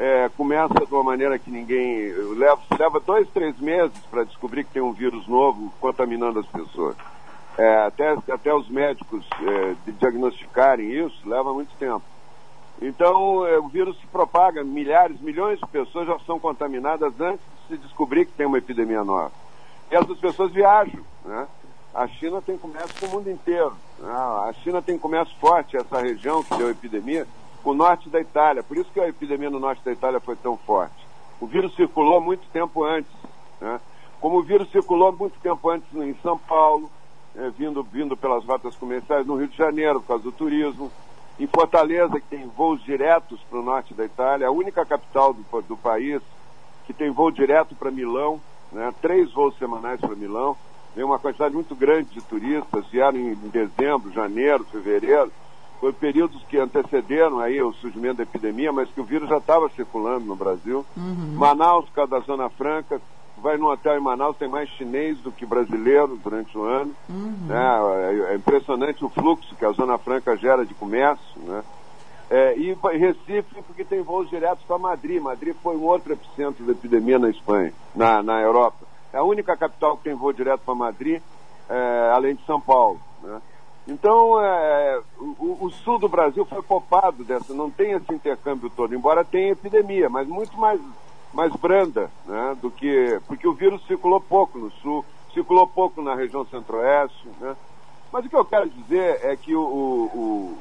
é, 0.00 0.30
começa 0.34 0.72
de 0.86 0.94
uma 0.94 1.02
maneira 1.02 1.38
que 1.38 1.50
ninguém. 1.50 2.10
Leva, 2.34 2.62
leva 2.78 2.98
dois, 3.00 3.28
três 3.28 3.58
meses 3.60 3.98
para 4.10 4.24
descobrir 4.24 4.64
que 4.64 4.72
tem 4.72 4.80
um 4.80 4.92
vírus 4.92 5.28
novo 5.28 5.70
contaminando 5.78 6.38
as 6.38 6.46
pessoas. 6.46 6.96
É, 7.58 7.84
até, 7.84 8.16
até 8.32 8.54
os 8.54 8.66
médicos 8.70 9.26
é, 9.42 9.74
diagnosticarem 9.92 10.90
isso, 10.90 11.28
leva 11.28 11.52
muito 11.52 11.76
tempo. 11.78 12.02
Então, 12.80 13.46
é, 13.46 13.58
o 13.58 13.68
vírus 13.68 14.00
se 14.00 14.06
propaga, 14.06 14.64
milhares, 14.64 15.20
milhões 15.20 15.58
de 15.58 15.66
pessoas 15.66 16.06
já 16.06 16.18
são 16.20 16.40
contaminadas 16.40 17.12
antes 17.20 17.44
de 17.68 17.76
se 17.76 17.82
descobrir 17.82 18.24
que 18.24 18.32
tem 18.32 18.46
uma 18.46 18.56
epidemia 18.56 19.04
nova. 19.04 19.32
E 19.90 19.94
essas 19.94 20.18
pessoas 20.18 20.50
viajam. 20.50 21.04
Né? 21.26 21.46
A 21.94 22.08
China 22.08 22.40
tem 22.40 22.56
comércio 22.56 22.94
com 22.98 23.06
o 23.06 23.10
mundo 23.18 23.30
inteiro. 23.30 23.76
Né? 23.98 24.10
A 24.10 24.54
China 24.62 24.80
tem 24.80 24.96
comércio 24.96 25.36
forte, 25.38 25.76
essa 25.76 26.00
região 26.00 26.42
que 26.42 26.56
deu 26.56 26.70
epidemia, 26.70 27.26
o 27.68 27.74
norte 27.74 28.08
da 28.08 28.20
Itália. 28.20 28.62
Por 28.62 28.76
isso 28.76 28.90
que 28.92 29.00
a 29.00 29.08
epidemia 29.08 29.50
no 29.50 29.60
norte 29.60 29.84
da 29.84 29.92
Itália 29.92 30.20
foi 30.20 30.36
tão 30.36 30.56
forte. 30.56 31.06
O 31.40 31.46
vírus 31.46 31.74
circulou 31.74 32.20
muito 32.20 32.46
tempo 32.52 32.84
antes. 32.84 33.12
Né? 33.60 33.80
Como 34.20 34.38
o 34.38 34.42
vírus 34.42 34.70
circulou 34.70 35.12
muito 35.12 35.38
tempo 35.40 35.68
antes 35.70 35.86
em 35.94 36.14
São 36.22 36.38
Paulo, 36.38 36.90
é, 37.36 37.50
vindo, 37.50 37.82
vindo 37.82 38.16
pelas 38.16 38.44
rotas 38.44 38.74
comerciais 38.76 39.26
no 39.26 39.36
Rio 39.36 39.48
de 39.48 39.56
Janeiro, 39.56 40.00
por 40.00 40.08
causa 40.08 40.24
do 40.24 40.32
turismo. 40.32 40.90
Em 41.38 41.46
Fortaleza, 41.46 42.20
que 42.20 42.26
tem 42.26 42.46
voos 42.46 42.82
diretos 42.82 43.40
para 43.48 43.58
o 43.58 43.62
norte 43.62 43.94
da 43.94 44.04
Itália, 44.04 44.48
a 44.48 44.50
única 44.50 44.84
capital 44.84 45.32
do, 45.32 45.62
do 45.62 45.76
país 45.76 46.20
que 46.86 46.92
tem 46.92 47.10
voo 47.10 47.30
direto 47.30 47.74
para 47.74 47.90
Milão, 47.90 48.40
né? 48.72 48.92
três 49.00 49.32
voos 49.32 49.56
semanais 49.56 50.00
para 50.00 50.14
Milão. 50.14 50.56
Vem 50.94 51.04
uma 51.04 51.18
quantidade 51.18 51.54
muito 51.54 51.74
grande 51.74 52.10
de 52.10 52.20
turistas, 52.20 52.86
vieram 52.88 53.16
em 53.16 53.34
dezembro, 53.34 54.12
janeiro, 54.12 54.64
fevereiro 54.64 55.30
foi 55.80 55.92
períodos 55.94 56.42
que 56.44 56.58
antecederam 56.58 57.40
aí 57.40 57.60
o 57.62 57.72
surgimento 57.72 58.18
da 58.18 58.22
epidemia, 58.22 58.70
mas 58.70 58.90
que 58.90 59.00
o 59.00 59.04
vírus 59.04 59.28
já 59.30 59.38
estava 59.38 59.68
circulando 59.70 60.26
no 60.26 60.36
Brasil. 60.36 60.84
Uhum. 60.94 61.34
Manaus, 61.36 61.86
por 61.86 61.94
causa 61.94 62.10
da 62.10 62.20
Zona 62.20 62.50
Franca, 62.50 63.00
vai 63.38 63.56
no 63.56 63.70
hotel 63.70 63.96
em 63.96 64.02
Manaus, 64.02 64.36
tem 64.36 64.46
mais 64.46 64.68
chinês 64.70 65.18
do 65.18 65.32
que 65.32 65.46
brasileiro 65.46 66.18
durante 66.22 66.56
o 66.56 66.62
ano. 66.62 66.94
Uhum. 67.08 67.48
É, 67.48 68.32
é, 68.32 68.36
impressionante 68.36 69.02
o 69.02 69.08
fluxo 69.08 69.56
que 69.56 69.64
a 69.64 69.72
Zona 69.72 69.96
Franca 69.96 70.36
gera 70.36 70.66
de 70.66 70.74
comércio, 70.74 71.40
né? 71.40 71.64
É, 72.28 72.56
e 72.56 72.76
Recife, 72.96 73.60
porque 73.66 73.84
tem 73.84 74.02
voos 74.02 74.30
diretos 74.30 74.62
para 74.64 74.78
Madrid. 74.78 75.20
Madrid 75.20 75.56
foi 75.62 75.76
um 75.76 75.82
outro 75.82 76.12
epicentro 76.12 76.64
da 76.64 76.72
epidemia 76.72 77.18
na 77.18 77.28
Espanha, 77.28 77.72
na, 77.92 78.22
na 78.22 78.40
Europa. 78.40 78.86
É 79.12 79.18
a 79.18 79.24
única 79.24 79.56
capital 79.56 79.96
que 79.96 80.04
tem 80.04 80.14
voo 80.14 80.32
direto 80.32 80.60
para 80.60 80.74
Madrid, 80.74 81.20
é, 81.68 82.10
além 82.14 82.36
de 82.36 82.44
São 82.46 82.60
Paulo. 82.60 83.00
Né? 83.20 83.40
Então, 83.90 84.40
é, 84.40 85.00
o, 85.18 85.66
o, 85.66 85.70
sul 85.70 85.98
do 85.98 86.08
Brasil 86.08 86.44
foi 86.44 86.62
poupado 86.62 87.24
dessa, 87.24 87.52
não 87.52 87.68
tem 87.68 87.90
esse 87.90 88.14
intercâmbio 88.14 88.70
todo, 88.70 88.94
embora 88.94 89.24
tenha 89.24 89.50
epidemia, 89.50 90.08
mas 90.08 90.28
muito 90.28 90.56
mais, 90.56 90.80
mais 91.34 91.52
branda, 91.56 92.08
né, 92.24 92.56
do 92.62 92.70
que. 92.70 93.20
Porque 93.26 93.48
o 93.48 93.52
vírus 93.52 93.84
circulou 93.88 94.20
pouco 94.20 94.60
no 94.60 94.70
sul, 94.70 95.04
circulou 95.34 95.66
pouco 95.66 96.00
na 96.00 96.14
região 96.14 96.46
centro-oeste, 96.46 97.28
né? 97.40 97.56
Mas 98.12 98.24
o 98.24 98.28
que 98.28 98.36
eu 98.36 98.44
quero 98.44 98.70
dizer 98.70 99.18
é 99.24 99.34
que 99.36 99.56
o, 99.56 99.60
o, 99.60 100.58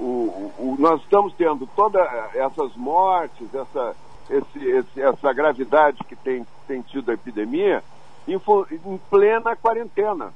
o, 0.00 0.76
nós 0.76 1.00
estamos 1.02 1.32
tendo 1.34 1.68
todas 1.76 2.04
essas 2.34 2.74
mortes, 2.74 3.54
essa, 3.54 3.94
esse, 4.28 4.58
esse, 4.58 5.00
essa 5.00 5.32
gravidade 5.32 6.02
que 6.02 6.16
tem, 6.16 6.44
tem 6.66 6.82
tido 6.82 7.12
a 7.12 7.14
epidemia 7.14 7.82
em, 8.26 8.34
em 8.34 8.98
plena 9.08 9.54
quarentena 9.54 10.32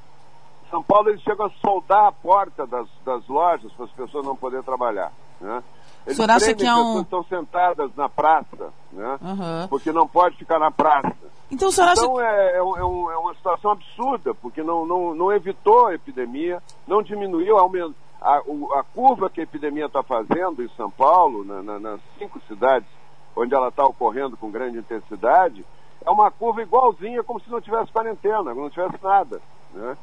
São 0.71 0.83
Paulo 0.83 1.09
eles 1.09 1.23
chegam 1.23 1.47
a 1.47 1.51
soldar 1.65 2.07
a 2.07 2.13
porta 2.13 2.67
das, 2.67 2.89
das 3.05 3.27
lojas 3.29 3.73
para 3.73 3.85
as 3.85 3.93
pessoas 3.93 4.25
não 4.25 4.37
poderem 4.37 4.65
trabalhar. 4.65 5.13
Né? 5.41 5.63
Eles 6.07 6.17
senhor 6.17 6.31
acha 6.31 6.55
que 6.55 6.67
há 6.67 6.77
um... 6.77 7.01
estão 7.03 7.25
sentadas 7.25 7.95
na 7.97 8.09
praça, 8.09 8.73
né? 8.93 9.19
Uhum. 9.21 9.69
porque 9.69 9.93
não 9.93 10.07
pode 10.07 10.37
ficar 10.37 10.59
na 10.59 10.71
praça. 10.71 11.15
Então, 11.51 11.69
o 11.69 11.73
senhor 11.73 11.89
acha... 11.89 12.01
então 12.01 12.21
é, 12.21 12.53
é, 12.53 12.57
é, 12.57 12.63
um, 12.63 13.11
é, 13.11 13.17
uma 13.19 13.35
situação 13.35 13.73
absurda, 13.73 14.35
porque 14.35 14.63
não, 14.63 14.87
não, 14.87 15.15
não 15.15 15.33
evitou 15.33 15.87
a 15.87 15.95
epidemia, 15.95 16.63
não 16.87 17.03
diminuiu, 17.03 17.59
aumentou. 17.59 17.95
A, 18.21 18.39
a 18.79 18.85
curva 18.95 19.29
que 19.29 19.41
a 19.41 19.45
epidemia 19.45 19.87
está 19.87 20.03
fazendo 20.03 20.63
em 20.63 20.69
São 20.71 20.91
Paulo, 20.91 21.45
na, 21.45 21.63
na, 21.63 21.79
nas 21.79 22.01
cinco 22.19 22.41
cidades 22.49 22.89
onde 23.37 23.55
ela 23.55 23.69
está 23.69 23.85
ocorrendo 23.85 24.37
com 24.37 24.51
grande 24.51 24.79
intensidade, 24.79 25.65
é 26.05 26.11
uma 26.11 26.31
curva 26.31 26.63
igualzinha 26.63 27.23
como 27.23 27.41
se 27.41 27.51
não 27.51 27.61
tivesse 27.61 27.93
quarentena, 27.93 28.55
não 28.55 28.71
tivesse 28.71 28.97
nada. 29.03 29.43
Né? 29.75 29.97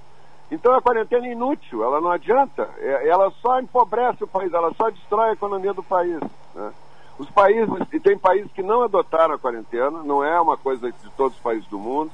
Então 0.51 0.73
a 0.73 0.81
quarentena 0.81 1.27
é 1.27 1.31
inútil, 1.31 1.83
ela 1.83 1.99
não 1.99 2.11
adianta, 2.11 2.69
é, 2.77 3.07
ela 3.07 3.31
só 3.41 3.59
empobrece 3.59 4.23
o 4.23 4.27
país, 4.27 4.53
ela 4.53 4.73
só 4.75 4.89
destrói 4.89 5.29
a 5.29 5.33
economia 5.33 5.73
do 5.73 5.83
país. 5.83 6.19
Né? 6.53 6.71
Os 7.17 7.29
países, 7.29 7.69
e 7.91 7.99
tem 7.99 8.17
países 8.17 8.51
que 8.51 8.63
não 8.63 8.83
adotaram 8.83 9.35
a 9.35 9.39
quarentena, 9.39 10.03
não 10.03 10.23
é 10.23 10.39
uma 10.39 10.57
coisa 10.57 10.91
de 10.91 11.09
todos 11.15 11.37
os 11.37 11.43
países 11.43 11.67
do 11.67 11.79
mundo. 11.79 12.11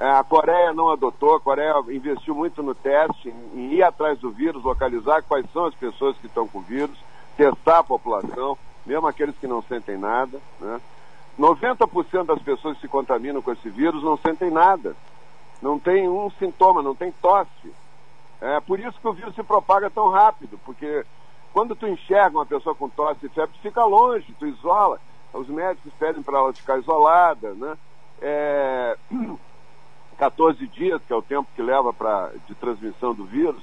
É, 0.00 0.10
a 0.10 0.24
Coreia 0.24 0.72
não 0.72 0.90
adotou, 0.90 1.36
a 1.36 1.40
Coreia 1.40 1.74
investiu 1.88 2.34
muito 2.34 2.62
no 2.62 2.74
teste, 2.74 3.32
em 3.54 3.72
ir 3.74 3.82
atrás 3.82 4.18
do 4.18 4.30
vírus, 4.30 4.62
localizar 4.62 5.22
quais 5.22 5.46
são 5.52 5.66
as 5.66 5.74
pessoas 5.74 6.16
que 6.18 6.26
estão 6.26 6.46
com 6.48 6.58
o 6.58 6.62
vírus, 6.62 6.98
testar 7.36 7.78
a 7.78 7.84
população, 7.84 8.58
mesmo 8.84 9.06
aqueles 9.06 9.36
que 9.36 9.46
não 9.46 9.62
sentem 9.62 9.96
nada. 9.96 10.40
Né? 10.60 10.80
90% 11.38 12.24
das 12.24 12.42
pessoas 12.42 12.74
que 12.76 12.82
se 12.82 12.88
contaminam 12.88 13.40
com 13.40 13.52
esse 13.52 13.70
vírus 13.70 14.02
não 14.02 14.16
sentem 14.16 14.50
nada 14.50 14.94
não 15.62 15.78
tem 15.78 16.08
um 16.08 16.30
sintoma, 16.32 16.82
não 16.82 16.94
tem 16.94 17.12
tosse. 17.12 17.72
É 18.40 18.60
por 18.60 18.80
isso 18.80 19.00
que 19.00 19.08
o 19.08 19.12
vírus 19.12 19.34
se 19.34 19.42
propaga 19.42 19.88
tão 19.88 20.10
rápido, 20.10 20.58
porque 20.64 21.06
quando 21.52 21.76
tu 21.76 21.86
enxerga 21.86 22.36
uma 22.36 22.46
pessoa 22.46 22.74
com 22.74 22.88
tosse 22.88 23.26
e 23.26 23.28
febre, 23.28 23.56
fica 23.62 23.84
longe, 23.84 24.34
tu 24.38 24.46
isola. 24.46 25.00
Os 25.32 25.48
médicos 25.48 25.92
pedem 25.98 26.22
para 26.22 26.38
ela 26.38 26.52
ficar 26.52 26.78
isolada, 26.78 27.54
né? 27.54 27.76
É... 28.20 28.96
14 30.18 30.66
dias, 30.68 31.00
que 31.04 31.12
é 31.12 31.16
o 31.16 31.22
tempo 31.22 31.48
que 31.54 31.62
leva 31.62 31.92
pra, 31.92 32.30
de 32.46 32.54
transmissão 32.54 33.14
do 33.14 33.24
vírus. 33.24 33.60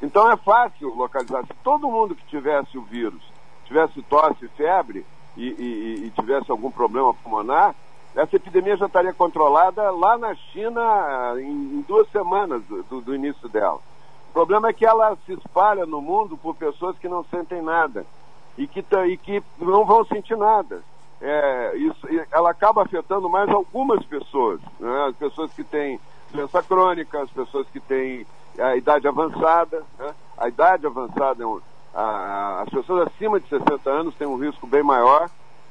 Então 0.00 0.30
é 0.30 0.36
fácil 0.36 0.94
localizar. 0.94 1.44
Se 1.44 1.52
todo 1.62 1.90
mundo 1.90 2.14
que 2.14 2.24
tivesse 2.26 2.78
o 2.78 2.82
vírus 2.82 3.20
tivesse 3.68 4.00
tosse 4.02 4.46
e 4.46 4.48
febre 4.48 5.04
e, 5.36 5.46
e, 5.46 6.06
e 6.06 6.10
tivesse 6.10 6.50
algum 6.50 6.70
problema 6.70 7.12
pulmonar, 7.14 7.74
essa 8.14 8.36
epidemia 8.36 8.76
já 8.76 8.86
estaria 8.86 9.12
controlada 9.12 9.90
lá 9.90 10.16
na 10.18 10.34
China 10.34 11.34
em, 11.38 11.78
em 11.78 11.84
duas 11.86 12.10
semanas 12.10 12.62
do, 12.64 13.00
do, 13.00 13.14
início 13.14 13.48
dela. 13.48 13.78
O 14.30 14.32
problema 14.32 14.68
é 14.68 14.72
que 14.72 14.84
ela 14.84 15.16
se 15.24 15.32
espalha 15.32 15.86
no 15.86 16.00
mundo 16.00 16.36
por 16.36 16.54
pessoas 16.54 16.98
que 16.98 17.08
não 17.08 17.24
sentem 17.24 17.62
nada 17.62 18.04
e 18.56 18.66
que, 18.66 18.84
e 19.08 19.16
que 19.16 19.42
não 19.58 19.84
vão 19.84 20.04
sentir 20.04 20.36
nada. 20.36 20.82
É, 21.20 21.76
isso, 21.76 22.06
ela 22.30 22.50
acaba 22.50 22.82
afetando 22.82 23.28
mais 23.28 23.48
algumas 23.48 24.04
pessoas, 24.04 24.60
né? 24.78 25.06
as 25.08 25.16
pessoas 25.16 25.52
que 25.52 25.64
têm 25.64 25.98
doença 26.32 26.62
crônica, 26.62 27.20
as 27.20 27.30
pessoas 27.30 27.66
que 27.68 27.80
têm 27.80 28.24
a 28.58 28.76
idade 28.76 29.08
avançada. 29.08 29.82
Né? 29.98 30.14
A 30.36 30.48
idade 30.48 30.86
avançada, 30.86 31.42
é 31.42 31.46
a, 31.94 32.00
a, 32.00 32.62
as 32.62 32.68
pessoas 32.68 33.08
acima 33.08 33.40
de 33.40 33.48
60 33.48 33.90
anos 33.90 34.14
têm 34.14 34.26
um 34.26 34.36
risco 34.36 34.66
bem 34.66 34.82
maior 34.82 35.28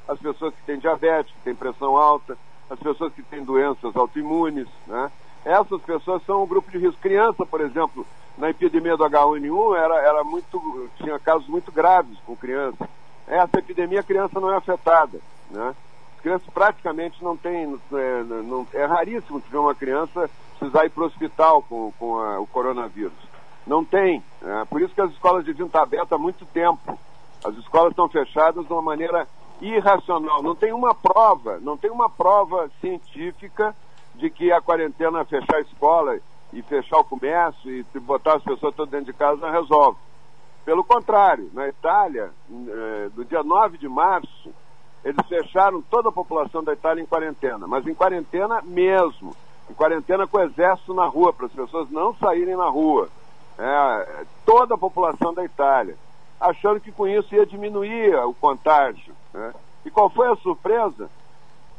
as 0.07 0.19
pessoas 0.19 0.53
que 0.53 0.63
têm 0.63 0.79
diabetes, 0.79 1.33
que 1.33 1.41
têm 1.41 1.55
pressão 1.55 1.97
alta, 1.97 2.37
as 2.69 2.79
pessoas 2.79 3.13
que 3.13 3.23
têm 3.23 3.43
doenças 3.43 3.95
autoimunes, 3.95 4.67
né? 4.85 5.11
Essas 5.45 5.81
pessoas 5.81 6.21
são 6.25 6.43
um 6.43 6.47
grupo 6.47 6.69
de 6.69 6.77
risco. 6.77 7.01
Criança, 7.01 7.45
por 7.45 7.61
exemplo, 7.61 8.05
na 8.37 8.49
epidemia 8.49 8.97
do 8.97 9.03
H1N1 9.05 9.77
era, 9.77 9.95
era 10.01 10.23
muito, 10.23 10.89
tinha 10.97 11.17
casos 11.19 11.47
muito 11.47 11.71
graves 11.71 12.17
com 12.25 12.35
criança. 12.35 12.89
Essa 13.25 13.59
epidemia 13.59 14.01
a 14.01 14.03
criança 14.03 14.39
não 14.39 14.51
é 14.51 14.57
afetada, 14.57 15.19
né? 15.49 15.75
As 16.15 16.21
crianças 16.21 16.47
praticamente 16.53 17.23
não 17.23 17.37
têm, 17.37 17.79
é, 17.93 18.23
não, 18.23 18.67
é 18.73 18.85
raríssimo 18.85 19.41
ver 19.49 19.57
uma 19.57 19.75
criança 19.75 20.29
precisar 20.57 20.85
ir 20.85 20.89
para 20.89 21.03
o 21.03 21.05
hospital 21.05 21.61
com, 21.63 21.91
com 21.99 22.19
a, 22.19 22.39
o 22.39 22.47
coronavírus. 22.47 23.13
Não 23.65 23.85
tem. 23.85 24.23
É, 24.41 24.65
por 24.65 24.81
isso 24.81 24.93
que 24.93 25.01
as 25.01 25.11
escolas 25.11 25.45
deviam 25.45 25.67
estar 25.67 25.83
abertas 25.83 26.11
há 26.11 26.17
muito 26.17 26.45
tempo. 26.47 26.97
As 27.43 27.55
escolas 27.57 27.91
estão 27.91 28.09
fechadas 28.09 28.65
de 28.65 28.73
uma 28.73 28.81
maneira 28.81 29.27
irracional. 29.61 30.41
Não 30.41 30.55
tem 30.55 30.73
uma 30.73 30.93
prova, 30.93 31.59
não 31.59 31.77
tem 31.77 31.89
uma 31.89 32.09
prova 32.09 32.69
científica 32.79 33.75
de 34.15 34.29
que 34.29 34.51
a 34.51 34.61
quarentena, 34.61 35.25
fechar 35.25 35.57
a 35.57 35.61
escola 35.61 36.19
e 36.53 36.61
fechar 36.61 36.97
o 36.97 37.03
comércio 37.03 37.71
e 37.71 37.83
botar 37.99 38.35
as 38.35 38.43
pessoas 38.43 38.73
todas 38.75 38.91
dentro 38.91 39.11
de 39.11 39.13
casa 39.13 39.39
não 39.39 39.51
resolve. 39.51 39.97
Pelo 40.65 40.83
contrário, 40.83 41.49
na 41.53 41.67
Itália, 41.67 42.31
eh, 42.49 43.09
do 43.15 43.23
dia 43.23 43.41
9 43.43 43.77
de 43.77 43.87
março, 43.87 44.51
eles 45.03 45.25
fecharam 45.27 45.81
toda 45.81 46.09
a 46.09 46.11
população 46.11 46.63
da 46.63 46.73
Itália 46.73 47.01
em 47.01 47.05
quarentena, 47.05 47.67
mas 47.67 47.87
em 47.87 47.93
quarentena 47.93 48.61
mesmo. 48.61 49.35
Em 49.69 49.73
quarentena 49.73 50.27
com 50.27 50.37
o 50.37 50.41
exército 50.41 50.93
na 50.93 51.05
rua, 51.05 51.31
para 51.31 51.45
as 51.45 51.51
pessoas 51.51 51.89
não 51.89 52.13
saírem 52.15 52.55
na 52.55 52.67
rua. 52.67 53.09
É, 53.57 54.25
toda 54.45 54.75
a 54.75 54.77
população 54.77 55.33
da 55.33 55.43
Itália 55.43 55.95
achando 56.39 56.79
que 56.79 56.91
com 56.91 57.07
isso 57.07 57.33
ia 57.33 57.45
diminuir 57.45 58.15
o 58.25 58.33
contágio. 58.33 59.13
Né? 59.33 59.53
E 59.85 59.89
qual 59.89 60.09
foi 60.09 60.27
a 60.27 60.35
surpresa? 60.37 61.09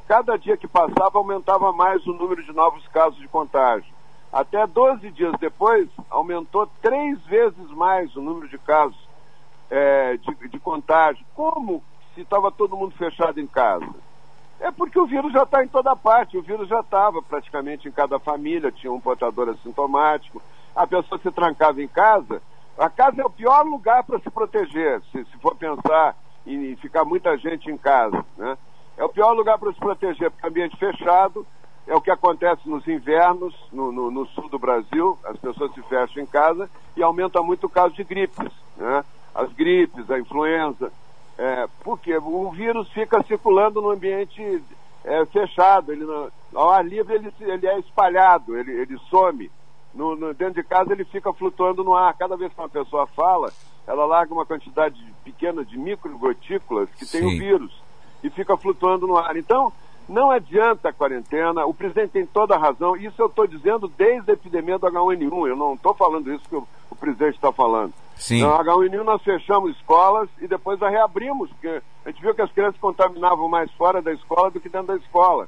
Cada 0.07 0.37
dia 0.39 0.57
que 0.57 0.67
passava 0.67 1.19
aumentava 1.19 1.73
mais 1.73 2.07
o 2.07 2.13
número 2.13 2.43
de 2.43 2.53
novos 2.53 2.87
casos 2.89 3.19
de 3.19 3.29
contágio. 3.29 3.93
Até 4.33 4.67
12 4.67 5.11
dias 5.11 5.33
depois, 5.39 5.89
aumentou 6.11 6.69
três 6.83 7.19
vezes 7.27 7.71
mais 7.71 8.15
o 8.17 8.21
número 8.21 8.49
de 8.49 8.59
casos 8.59 8.99
é, 9.71 10.17
de, 10.17 10.49
de 10.49 10.59
contágio. 10.59 11.25
Como 11.35 11.83
se 12.15 12.23
estava 12.23 12.51
todo 12.51 12.77
mundo 12.77 12.95
fechado 12.97 13.41
em 13.41 13.47
casa? 13.47 13.89
É 14.61 14.71
porque 14.71 14.99
o 14.99 15.07
vírus 15.07 15.33
já 15.33 15.45
está 15.45 15.63
em 15.63 15.69
toda 15.69 15.95
parte, 15.95 16.37
o 16.37 16.43
vírus 16.43 16.69
já 16.69 16.81
estava 16.81 17.23
praticamente 17.23 17.89
em 17.89 17.93
cada 17.93 18.19
família, 18.19 18.73
tinha 18.73 18.93
um 18.93 19.01
portador 19.01 19.49
assintomático. 19.51 20.43
A 20.75 20.87
pessoa 20.87 21.21
se 21.21 21.31
trancava 21.31 21.83
em 21.83 21.89
casa, 21.89 22.43
a 22.79 22.89
casa 22.89 23.21
é 23.21 23.25
o 23.25 23.31
pior 23.31 23.63
lugar 23.65 24.05
para 24.05 24.21
se 24.21 24.31
proteger, 24.31 25.03
se, 25.11 25.25
se 25.25 25.39
for 25.39 25.57
pensar 25.57 26.17
em 26.47 26.77
ficar 26.77 27.05
muita 27.05 27.37
gente 27.37 27.71
em 27.71 27.77
casa. 27.77 28.25
Né? 28.37 28.57
É 28.97 29.05
o 29.05 29.09
pior 29.09 29.33
lugar 29.33 29.59
para 29.59 29.73
se 29.73 29.79
proteger, 29.79 30.31
porque 30.31 30.47
é 30.47 30.49
ambiente 30.49 30.77
fechado, 30.77 31.45
é 31.87 31.95
o 31.95 32.01
que 32.01 32.11
acontece 32.11 32.69
nos 32.69 32.87
invernos 32.87 33.55
no, 33.73 33.91
no, 33.91 34.11
no, 34.11 34.27
sul 34.27 34.49
do 34.49 34.59
Brasil, 34.59 35.19
as 35.25 35.37
pessoas 35.39 35.73
se 35.75 35.83
fecham 35.83 36.23
em 36.23 36.27
casa 36.27 36.71
e 36.97 37.03
aumenta 37.03 37.43
muito 37.43 37.67
o 37.67 37.71
caso 37.71 37.95
de 37.95 38.05
gripes, 38.05 38.53
né? 38.77 39.05
as 39.35 39.53
gripes, 39.53 40.09
a 40.11 40.19
influenza, 40.19 40.93
é, 41.37 41.67
porque 41.83 42.17
o 42.17 42.51
vírus 42.51 42.89
fica 42.91 43.23
circulando 43.25 43.81
no 43.81 43.91
ambiente 43.91 44.63
é, 45.05 45.25
fechado, 45.27 45.93
ele, 45.93 46.05
ao 46.55 46.71
ar 46.71 46.85
livre 46.85 47.15
ele, 47.15 47.33
ele 47.41 47.67
é 47.67 47.79
espalhado, 47.79 48.57
ele, 48.57 48.73
ele 48.73 48.99
some 49.11 49.51
no, 49.95 50.17
no, 50.17 50.35
dentro 50.35 50.55
de 50.55 50.63
casa 50.63 50.93
ele 50.93 51.05
fica 51.05 51.33
flutuando 51.33 51.83
no 51.83 51.95
ar. 51.95 52.15
Cada 52.17 52.37
vez 52.37 52.53
que 52.53 52.61
uma 52.61 52.69
pessoa 52.69 53.07
fala, 53.07 53.53
ela 53.87 54.05
larga 54.05 54.33
uma 54.33 54.47
quantidade 54.47 55.03
pequena 55.25 55.65
de 55.65 55.79
microgotículas 55.79 56.89
que 56.91 57.07
Sim. 57.07 57.19
tem 57.19 57.27
o 57.27 57.39
vírus 57.39 57.73
e 58.23 58.31
fica 58.31 58.57
flutuando 58.57 59.07
no 59.07 59.17
ar. 59.17 59.37
Então, 59.37 59.73
não 60.09 60.31
adianta 60.31 60.89
a 60.89 60.93
quarentena, 60.93 61.67
o 61.67 61.75
presidente 61.75 62.13
tem 62.13 62.27
toda 62.27 62.55
a 62.55 62.59
razão, 62.59 62.97
isso 62.97 63.21
eu 63.21 63.27
estou 63.27 63.47
dizendo 63.47 63.89
desde 63.89 64.31
a 64.31 64.35
epidemia 64.35 64.79
do 64.79 64.87
H1N1, 64.87 65.49
eu 65.49 65.57
não 65.57 65.75
estou 65.75 65.95
falando 65.95 66.33
isso 66.33 66.49
que 66.49 66.57
o, 66.57 66.67
o 66.91 66.97
presidente 66.97 67.35
está 67.35 67.53
falando. 67.53 67.93
Sim. 68.17 68.43
No 68.43 68.49
H1N1 68.59 69.05
nós 69.05 69.23
fechamos 69.23 69.77
escolas 69.77 70.29
e 70.41 70.49
depois 70.49 70.83
a 70.83 70.89
reabrimos, 70.89 71.51
porque 71.51 71.83
a 72.05 72.11
gente 72.11 72.23
viu 72.23 72.35
que 72.35 72.43
as 72.43 72.51
crianças 72.51 72.81
contaminavam 72.81 73.49
mais 73.49 73.71
fora 73.73 74.01
da 74.01 74.13
escola 74.13 74.51
do 74.51 74.61
que 74.61 74.69
dentro 74.69 74.89
da 74.89 74.97
escola. 74.97 75.47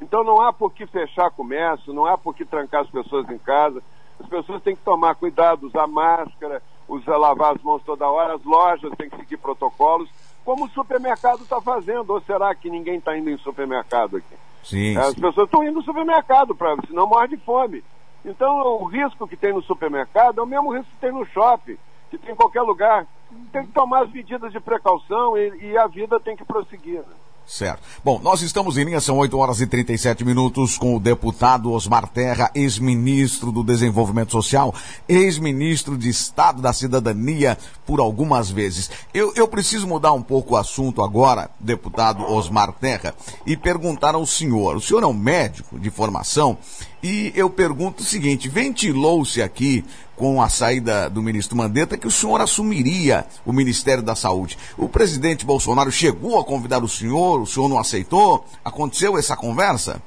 Então 0.00 0.22
não 0.22 0.40
há 0.42 0.52
por 0.52 0.72
que 0.72 0.86
fechar 0.86 1.30
comércio, 1.30 1.92
não 1.92 2.06
há 2.06 2.18
por 2.18 2.34
que 2.34 2.44
trancar 2.44 2.82
as 2.82 2.90
pessoas 2.90 3.28
em 3.30 3.38
casa. 3.38 3.82
As 4.20 4.28
pessoas 4.28 4.62
têm 4.62 4.76
que 4.76 4.82
tomar 4.82 5.14
cuidado, 5.14 5.66
usar 5.66 5.86
máscara, 5.86 6.62
usar, 6.88 7.16
lavar 7.16 7.54
as 7.54 7.62
mãos 7.62 7.82
toda 7.82 8.08
hora, 8.08 8.34
as 8.34 8.44
lojas 8.44 8.92
têm 8.96 9.10
que 9.10 9.16
seguir 9.16 9.36
protocolos, 9.36 10.08
como 10.44 10.64
o 10.64 10.70
supermercado 10.70 11.42
está 11.42 11.60
fazendo. 11.60 12.10
Ou 12.10 12.20
será 12.20 12.54
que 12.54 12.70
ninguém 12.70 12.96
está 12.96 13.16
indo 13.16 13.30
em 13.30 13.36
supermercado 13.38 14.16
aqui? 14.16 14.34
Sim, 14.62 14.96
As 14.96 15.14
sim. 15.14 15.20
pessoas 15.20 15.46
estão 15.46 15.62
indo 15.62 15.74
no 15.74 15.82
supermercado, 15.82 16.54
pra, 16.54 16.76
senão 16.86 17.06
morre 17.06 17.28
de 17.28 17.36
fome. 17.38 17.84
Então 18.24 18.80
o 18.80 18.84
risco 18.84 19.26
que 19.28 19.36
tem 19.36 19.52
no 19.52 19.62
supermercado 19.62 20.40
é 20.40 20.42
o 20.42 20.46
mesmo 20.46 20.72
risco 20.72 20.90
que 20.90 21.00
tem 21.00 21.12
no 21.12 21.24
shopping, 21.26 21.78
que 22.10 22.18
tem 22.18 22.32
em 22.32 22.36
qualquer 22.36 22.62
lugar. 22.62 23.06
Tem 23.52 23.64
que 23.64 23.72
tomar 23.72 24.04
as 24.04 24.12
medidas 24.12 24.52
de 24.52 24.60
precaução 24.60 25.36
e, 25.36 25.70
e 25.70 25.78
a 25.78 25.86
vida 25.86 26.18
tem 26.18 26.36
que 26.36 26.44
prosseguir. 26.44 27.00
Né? 27.00 27.14
Certo. 27.46 27.80
Bom, 28.04 28.20
nós 28.20 28.42
estamos 28.42 28.76
em 28.76 28.82
linha, 28.82 29.00
são 29.00 29.18
8 29.18 29.38
horas 29.38 29.60
e 29.60 29.68
37 29.68 30.24
minutos, 30.24 30.76
com 30.76 30.96
o 30.96 31.00
deputado 31.00 31.70
Osmar 31.70 32.08
Terra, 32.08 32.50
ex-ministro 32.52 33.52
do 33.52 33.62
Desenvolvimento 33.62 34.32
Social, 34.32 34.74
ex-ministro 35.08 35.96
de 35.96 36.08
Estado 36.08 36.60
da 36.60 36.72
Cidadania 36.72 37.56
por 37.86 38.00
algumas 38.00 38.50
vezes. 38.50 38.90
Eu, 39.14 39.32
eu 39.36 39.46
preciso 39.46 39.86
mudar 39.86 40.12
um 40.12 40.22
pouco 40.22 40.54
o 40.54 40.56
assunto 40.56 41.04
agora, 41.04 41.48
deputado 41.60 42.24
Osmar 42.24 42.72
Terra, 42.72 43.14
e 43.46 43.56
perguntar 43.56 44.16
ao 44.16 44.26
senhor. 44.26 44.74
O 44.74 44.80
senhor 44.80 45.04
é 45.04 45.06
um 45.06 45.14
médico 45.14 45.78
de 45.78 45.88
formação 45.88 46.58
e 47.00 47.32
eu 47.36 47.48
pergunto 47.48 48.02
o 48.02 48.06
seguinte: 48.06 48.48
ventilou-se 48.48 49.40
aqui 49.40 49.84
com 50.16 50.40
a 50.40 50.48
saída 50.48 51.10
do 51.10 51.22
ministro 51.22 51.56
Mandetta, 51.56 51.98
que 51.98 52.06
o 52.06 52.10
senhor 52.10 52.40
assumiria 52.40 53.26
o 53.44 53.52
Ministério 53.52 54.02
da 54.02 54.14
Saúde. 54.14 54.58
O 54.76 54.88
presidente 54.88 55.44
Bolsonaro 55.44 55.92
chegou 55.92 56.40
a 56.40 56.44
convidar 56.44 56.82
o 56.82 56.88
senhor, 56.88 57.40
o 57.40 57.46
senhor 57.46 57.68
não 57.68 57.78
aceitou? 57.78 58.44
Aconteceu 58.64 59.18
essa 59.18 59.36
conversa? 59.36 60.02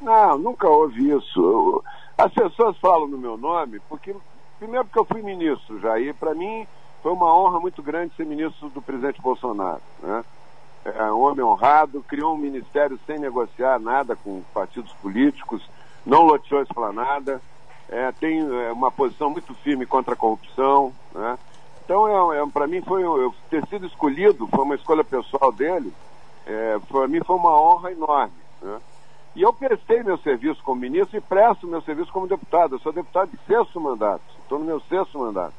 Não, 0.00 0.36
nunca 0.36 0.68
houve 0.68 1.10
isso. 1.10 1.82
As 2.18 2.32
pessoas 2.32 2.76
falam 2.78 3.06
no 3.06 3.16
meu 3.16 3.36
nome 3.36 3.80
porque, 3.88 4.14
primeiro, 4.58 4.84
porque 4.84 4.98
eu 4.98 5.04
fui 5.04 5.22
ministro 5.22 5.80
já, 5.80 5.98
e 5.98 6.12
para 6.12 6.34
mim 6.34 6.66
foi 7.02 7.12
uma 7.12 7.34
honra 7.34 7.60
muito 7.60 7.82
grande 7.82 8.14
ser 8.16 8.26
ministro 8.26 8.68
do 8.70 8.82
presidente 8.82 9.20
Bolsonaro. 9.22 9.80
Né? 10.02 10.24
É 10.84 11.12
um 11.12 11.20
homem 11.20 11.44
honrado, 11.44 12.04
criou 12.08 12.34
um 12.34 12.38
ministério 12.38 12.98
sem 13.06 13.18
negociar 13.18 13.78
nada 13.78 14.16
com 14.16 14.42
partidos 14.52 14.92
políticos, 14.94 15.62
não 16.04 16.22
loteou 16.22 16.62
esplanada, 16.62 17.40
é, 17.90 18.12
tem 18.12 18.38
é, 18.40 18.72
uma 18.72 18.90
posição 18.90 19.28
muito 19.30 19.52
firme 19.54 19.84
contra 19.84 20.14
a 20.14 20.16
corrupção. 20.16 20.92
Né? 21.12 21.38
Então, 21.84 22.32
é, 22.32 22.38
é 22.38 22.46
para 22.46 22.66
mim, 22.66 22.80
foi 22.80 23.02
eu 23.02 23.34
ter 23.50 23.66
sido 23.66 23.86
escolhido, 23.86 24.46
foi 24.46 24.64
uma 24.64 24.76
escolha 24.76 25.02
pessoal 25.02 25.50
dele, 25.50 25.92
é, 26.46 26.78
para 26.88 27.08
mim 27.08 27.20
foi 27.24 27.36
uma 27.36 27.60
honra 27.60 27.90
enorme. 27.90 28.32
Né? 28.62 28.78
E 29.34 29.42
eu 29.42 29.52
prestei 29.52 30.02
meu 30.02 30.18
serviço 30.18 30.62
como 30.62 30.80
ministro 30.80 31.16
e 31.16 31.20
presto 31.20 31.66
meu 31.66 31.82
serviço 31.82 32.12
como 32.12 32.26
deputado. 32.26 32.76
Eu 32.76 32.80
sou 32.80 32.92
deputado 32.92 33.30
de 33.30 33.38
sexto 33.46 33.80
mandato, 33.80 34.22
estou 34.42 34.58
no 34.58 34.64
meu 34.64 34.80
sexto 34.82 35.18
mandato. 35.18 35.54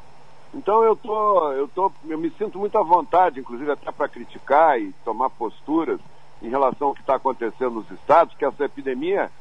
Então 0.54 0.84
eu 0.84 0.96
tô, 0.96 1.52
eu 1.54 1.68
tô, 1.70 1.92
eu 2.08 2.18
me 2.18 2.30
sinto 2.32 2.60
muito 2.60 2.78
à 2.78 2.84
vontade, 2.84 3.40
inclusive 3.40 3.72
até 3.72 3.90
para 3.92 4.10
criticar 4.10 4.80
e 4.80 4.92
tomar 5.06 5.30
posturas 5.30 6.00
em 6.42 6.50
relação 6.50 6.90
ao 6.90 6.94
que 6.94 7.02
está 7.02 7.16
acontecendo 7.16 7.76
nos 7.76 7.92
estados, 7.92 8.36
que 8.36 8.44
essa 8.44 8.66
epidemia, 8.66 9.32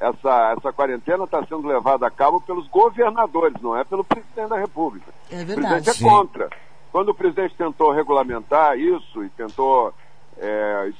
essa, 0.00 0.54
essa 0.56 0.72
quarentena 0.72 1.24
está 1.24 1.44
sendo 1.44 1.68
levada 1.68 2.06
a 2.06 2.10
cabo 2.10 2.40
pelos 2.40 2.66
governadores, 2.68 3.60
não 3.60 3.76
é 3.76 3.84
pelo 3.84 4.02
presidente 4.02 4.48
da 4.48 4.56
República. 4.56 5.12
É 5.30 5.44
verdade. 5.44 5.60
O 5.60 5.68
presidente 5.68 6.04
é 6.04 6.08
contra. 6.08 6.50
Quando 6.90 7.10
o 7.10 7.14
presidente 7.14 7.54
tentou 7.54 7.92
regulamentar 7.92 8.78
isso 8.78 9.22
e 9.22 9.28
tentou 9.28 9.92
é, 10.38 10.90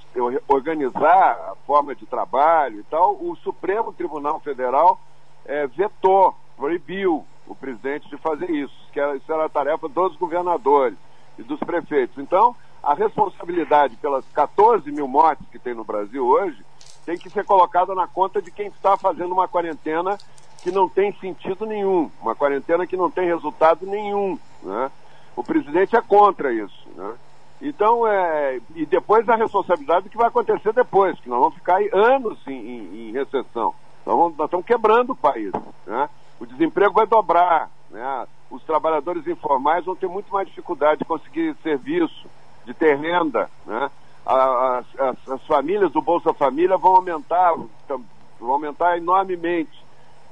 organizar 0.46 1.32
a 1.50 1.54
forma 1.66 1.94
de 1.94 2.04
trabalho 2.04 2.80
e 2.80 2.82
tal, 2.84 3.14
o 3.14 3.34
Supremo 3.36 3.92
Tribunal 3.92 4.38
Federal 4.40 5.00
é, 5.46 5.66
vetou, 5.66 6.36
proibiu 6.56 7.24
o 7.46 7.54
presidente 7.54 8.08
de 8.08 8.18
fazer 8.18 8.50
isso, 8.50 8.74
que 8.92 9.00
era, 9.00 9.16
isso 9.16 9.32
era 9.32 9.46
a 9.46 9.48
tarefa 9.48 9.88
dos 9.88 10.14
governadores 10.16 10.96
e 11.38 11.42
dos 11.42 11.58
prefeitos. 11.60 12.18
Então, 12.18 12.54
a 12.82 12.94
responsabilidade 12.94 13.96
pelas 13.96 14.24
14 14.32 14.92
mil 14.92 15.08
mortes 15.08 15.46
que 15.50 15.58
tem 15.58 15.74
no 15.74 15.84
Brasil 15.84 16.24
hoje 16.24 16.62
tem 17.04 17.18
que 17.18 17.30
ser 17.30 17.44
colocada 17.44 17.94
na 17.94 18.06
conta 18.06 18.40
de 18.40 18.50
quem 18.50 18.68
está 18.68 18.96
fazendo 18.96 19.32
uma 19.32 19.48
quarentena 19.48 20.18
que 20.62 20.70
não 20.70 20.88
tem 20.88 21.12
sentido 21.14 21.64
nenhum, 21.64 22.10
uma 22.20 22.34
quarentena 22.34 22.86
que 22.86 22.96
não 22.96 23.10
tem 23.10 23.26
resultado 23.26 23.86
nenhum. 23.86 24.38
Né? 24.62 24.90
O 25.34 25.42
presidente 25.42 25.96
é 25.96 26.02
contra 26.02 26.52
isso. 26.52 26.88
Né? 26.94 27.14
Então, 27.62 28.06
é, 28.06 28.60
e 28.74 28.86
depois 28.86 29.28
a 29.28 29.36
responsabilidade 29.36 30.04
do 30.04 30.10
que 30.10 30.16
vai 30.16 30.28
acontecer 30.28 30.72
depois, 30.72 31.18
que 31.20 31.28
nós 31.28 31.38
vamos 31.38 31.54
ficar 31.54 31.78
anos 31.92 32.38
em, 32.46 32.52
em, 32.52 33.08
em 33.08 33.12
recessão. 33.12 33.74
Nós, 34.04 34.16
vamos, 34.16 34.36
nós 34.36 34.46
estamos 34.46 34.66
quebrando 34.66 35.10
o 35.10 35.16
país. 35.16 35.52
Né? 35.86 36.08
O 36.38 36.46
desemprego 36.46 36.94
vai 36.94 37.06
dobrar. 37.06 37.70
Né? 37.90 38.26
Os 38.50 38.62
trabalhadores 38.64 39.26
informais 39.26 39.84
vão 39.84 39.94
ter 39.94 40.08
muito 40.08 40.32
mais 40.32 40.48
dificuldade 40.48 41.00
de 41.00 41.04
conseguir 41.04 41.54
serviço, 41.62 42.28
de 42.64 42.72
ter 42.72 42.96
renda. 42.96 43.50
Né? 43.66 43.90
As, 44.30 45.00
as, 45.00 45.28
as 45.28 45.46
famílias 45.46 45.90
do 45.92 46.00
Bolsa 46.00 46.32
Família 46.32 46.76
vão 46.76 46.96
aumentar, 46.96 47.54
vão 48.38 48.50
aumentar 48.50 48.96
enormemente. 48.96 49.84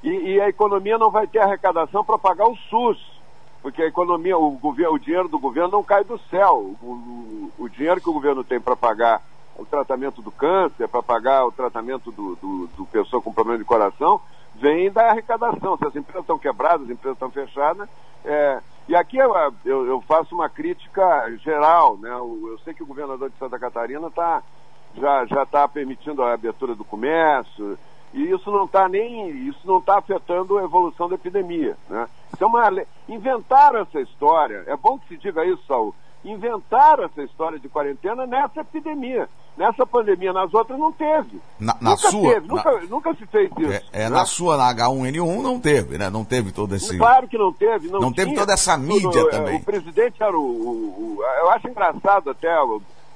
E, 0.02 0.10
e 0.10 0.40
a 0.40 0.48
economia 0.48 0.96
não 0.96 1.10
vai 1.10 1.26
ter 1.26 1.40
arrecadação 1.40 2.04
para 2.04 2.18
pagar 2.18 2.46
o 2.46 2.56
SUS 2.56 3.18
porque 3.62 3.82
a 3.82 3.86
economia, 3.86 4.38
o, 4.38 4.52
governo, 4.52 4.94
o 4.94 4.98
dinheiro 4.98 5.28
do 5.28 5.38
governo 5.38 5.70
não 5.70 5.82
cai 5.82 6.04
do 6.04 6.18
céu. 6.30 6.74
O, 6.80 6.86
o, 6.86 7.52
o 7.58 7.68
dinheiro 7.68 8.00
que 8.00 8.08
o 8.08 8.12
governo 8.12 8.44
tem 8.44 8.60
para 8.60 8.76
pagar 8.76 9.22
o 9.56 9.66
tratamento 9.66 10.22
do 10.22 10.30
câncer, 10.30 10.86
para 10.88 11.02
pagar 11.02 11.44
o 11.44 11.52
tratamento 11.52 12.12
do, 12.12 12.36
do, 12.36 12.66
do, 12.68 12.86
pessoa 12.86 13.20
com 13.20 13.32
problema 13.32 13.58
de 13.58 13.64
coração, 13.64 14.20
vem 14.54 14.90
da 14.90 15.10
arrecadação. 15.10 15.76
Se 15.76 15.86
as 15.86 15.96
empresas 15.96 16.22
estão 16.22 16.38
quebradas, 16.38 16.82
as 16.82 16.90
empresas 16.90 17.16
estão 17.16 17.30
fechadas. 17.30 17.88
É, 18.24 18.60
e 18.88 18.96
aqui 18.96 19.18
eu, 19.18 19.34
eu, 19.64 20.00
faço 20.00 20.34
uma 20.34 20.48
crítica 20.48 21.30
geral. 21.44 21.98
Né? 21.98 22.10
Eu, 22.10 22.58
sei 22.64 22.72
que 22.72 22.82
o 22.82 22.86
governador 22.86 23.28
de 23.28 23.36
Santa 23.36 23.58
Catarina 23.58 24.10
tá, 24.10 24.42
já 24.96 25.42
está 25.42 25.68
permitindo 25.68 26.22
a 26.22 26.32
abertura 26.32 26.74
do 26.74 26.84
comércio, 26.84 27.78
e 28.14 28.30
isso 28.30 28.50
não 28.50 28.64
está 28.64 28.88
nem 28.88 29.28
isso 29.46 29.60
não 29.66 29.78
está 29.78 29.98
afetando 29.98 30.56
a 30.56 30.64
evolução 30.64 31.08
da 31.08 31.16
epidemia, 31.16 31.76
né? 31.90 32.08
Então, 32.32 32.48
uma, 32.48 32.70
inventaram 33.06 33.80
essa 33.80 34.00
história. 34.00 34.64
É 34.66 34.76
bom 34.76 34.98
que 34.98 35.08
se 35.08 35.16
diga 35.18 35.44
isso, 35.44 35.62
Saul. 35.66 35.94
Inventaram 36.24 37.04
essa 37.04 37.22
história 37.22 37.58
de 37.58 37.68
quarentena 37.68 38.26
nessa 38.26 38.60
epidemia, 38.60 39.28
nessa 39.58 39.84
pandemia. 39.84 40.32
Nas 40.32 40.54
outras 40.54 40.78
não 40.78 40.92
teve. 40.92 41.40
Na, 41.58 41.76
na 41.80 41.90
nunca 41.90 42.10
sua, 42.10 42.32
teve, 42.32 42.48
nunca, 42.48 42.72
na, 42.72 42.80
nunca 42.82 43.14
se 43.14 43.26
fez 43.26 43.50
isso. 43.58 43.72
É, 43.72 43.82
é 43.92 44.02
né? 44.04 44.08
na 44.08 44.24
sua 44.24 44.56
na 44.56 44.72
H1N1 44.72 45.42
não 45.42 45.60
teve, 45.60 45.98
né? 45.98 46.08
Não 46.08 46.24
teve 46.24 46.52
todo 46.52 46.74
esse. 46.74 46.96
Claro 46.96 47.26
que 47.26 47.36
não 47.36 47.52
teve. 47.52 47.88
Não, 47.88 48.00
não 48.00 48.12
teve 48.12 48.34
toda 48.34 48.52
essa 48.52 48.78
mídia 48.78 49.22
o, 49.22 49.28
também. 49.28 49.56
O 49.56 49.64
presidente 49.64 50.22
era 50.22 50.38
o, 50.38 50.40
o, 50.40 51.18
o, 51.18 51.24
Eu 51.40 51.50
acho 51.50 51.68
engraçado 51.68 52.30
até 52.30 52.48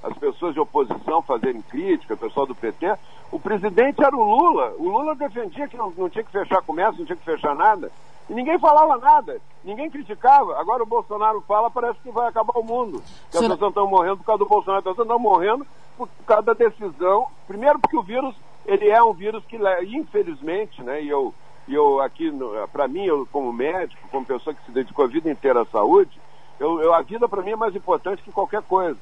as 0.03 0.19
pessoas 0.19 0.53
de 0.53 0.61
oposição 0.61 1.23
fazerem 1.23 1.63
crítica, 1.63 2.15
o 2.15 2.19
pessoal 2.19 2.47
do 2.47 2.55
PT. 2.55 2.93
O 3.31 3.39
presidente 3.39 4.03
era 4.05 4.15
o 4.15 4.23
Lula. 4.23 4.75
O 4.79 4.89
Lula 4.89 5.15
defendia 5.15 5.69
que 5.69 5.77
não, 5.77 5.91
não 5.97 6.11
tinha 6.11 6.25
que 6.25 6.33
fechar 6.33 6.61
comércio, 6.63 6.99
não 6.99 7.07
tinha 7.07 7.17
que 7.17 7.25
fechar 7.25 7.55
nada. 7.55 7.91
E 8.29 8.35
ninguém 8.35 8.59
falava 8.59 8.97
nada, 8.99 9.41
ninguém 9.65 9.91
criticava. 9.91 10.59
Agora 10.59 10.83
o 10.83 10.87
Bolsonaro 10.87 11.41
fala, 11.43 11.71
parece 11.71 11.99
que 12.01 12.11
vai 12.11 12.29
acabar 12.29 12.59
o 12.59 12.63
mundo. 12.63 13.03
Que 13.31 13.39
as 13.39 13.49
pessoas 13.49 13.71
estão 13.71 13.89
morrendo 13.89 14.19
por 14.19 14.25
causa 14.25 14.39
do 14.39 14.49
Bolsonaro, 14.49 14.79
as 14.79 14.85
pessoas 14.85 15.07
estão 15.07 15.19
morrendo 15.19 15.67
por 15.97 16.09
causa 16.27 16.43
da 16.43 16.53
decisão. 16.53 17.27
Primeiro 17.47 17.79
porque 17.79 17.97
o 17.97 18.03
vírus, 18.03 18.35
ele 18.65 18.89
é 18.89 19.03
um 19.03 19.13
vírus 19.13 19.45
que, 19.47 19.59
infelizmente, 19.87 20.83
né, 20.83 21.03
e 21.03 21.09
eu, 21.09 21.35
eu 21.69 22.01
aqui, 22.01 22.33
para 22.73 22.89
mim, 22.89 23.05
eu 23.05 23.27
como 23.31 23.53
médico, 23.53 24.09
como 24.11 24.25
pessoa 24.25 24.55
que 24.55 24.65
se 24.65 24.73
dedicou 24.73 25.05
a 25.05 25.09
vida 25.09 25.31
inteira 25.31 25.63
à 25.63 25.67
saúde, 25.67 26.21
eu, 26.59 26.81
eu 26.81 26.95
a 26.95 27.03
vida 27.03 27.29
para 27.29 27.43
mim 27.43 27.51
é 27.51 27.57
mais 27.57 27.75
importante 27.75 28.23
que 28.23 28.31
qualquer 28.31 28.63
coisa. 28.63 28.99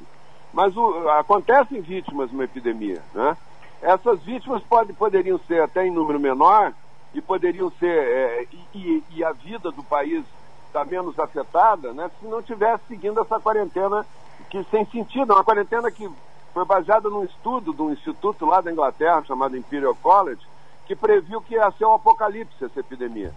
Mas 0.52 0.76
o, 0.76 1.08
acontecem 1.10 1.80
vítimas 1.80 2.32
numa 2.32 2.44
epidemia, 2.44 3.02
né? 3.14 3.36
Essas 3.82 4.22
vítimas 4.22 4.62
pode, 4.64 4.92
poderiam 4.92 5.38
ser 5.46 5.62
até 5.62 5.86
em 5.86 5.90
número 5.90 6.18
menor, 6.18 6.72
e 7.12 7.20
poderiam 7.20 7.70
ser 7.72 7.90
é, 7.90 8.46
e, 8.74 9.02
e, 9.10 9.24
a 9.24 9.32
vida 9.32 9.70
do 9.70 9.82
país 9.82 10.24
está 10.66 10.84
menos 10.84 11.18
afetada, 11.18 11.92
né? 11.92 12.10
Se 12.20 12.26
não 12.26 12.40
tivesse 12.40 12.84
seguindo 12.86 13.20
essa 13.20 13.40
quarentena 13.40 14.06
que 14.48 14.62
sem 14.64 14.84
sentido, 14.86 15.32
uma 15.32 15.44
quarentena 15.44 15.90
que 15.90 16.08
foi 16.54 16.64
baseada 16.64 17.08
num 17.08 17.24
estudo 17.24 17.72
de 17.72 17.82
um 17.82 17.92
instituto 17.92 18.46
lá 18.46 18.60
da 18.60 18.72
Inglaterra 18.72 19.24
chamado 19.24 19.56
Imperial 19.56 19.94
College, 19.96 20.40
que 20.86 20.94
previu 20.94 21.40
que 21.40 21.54
ia 21.54 21.70
ser 21.72 21.84
um 21.84 21.94
apocalipse 21.94 22.64
essa 22.64 22.80
epidemia. 22.80 23.32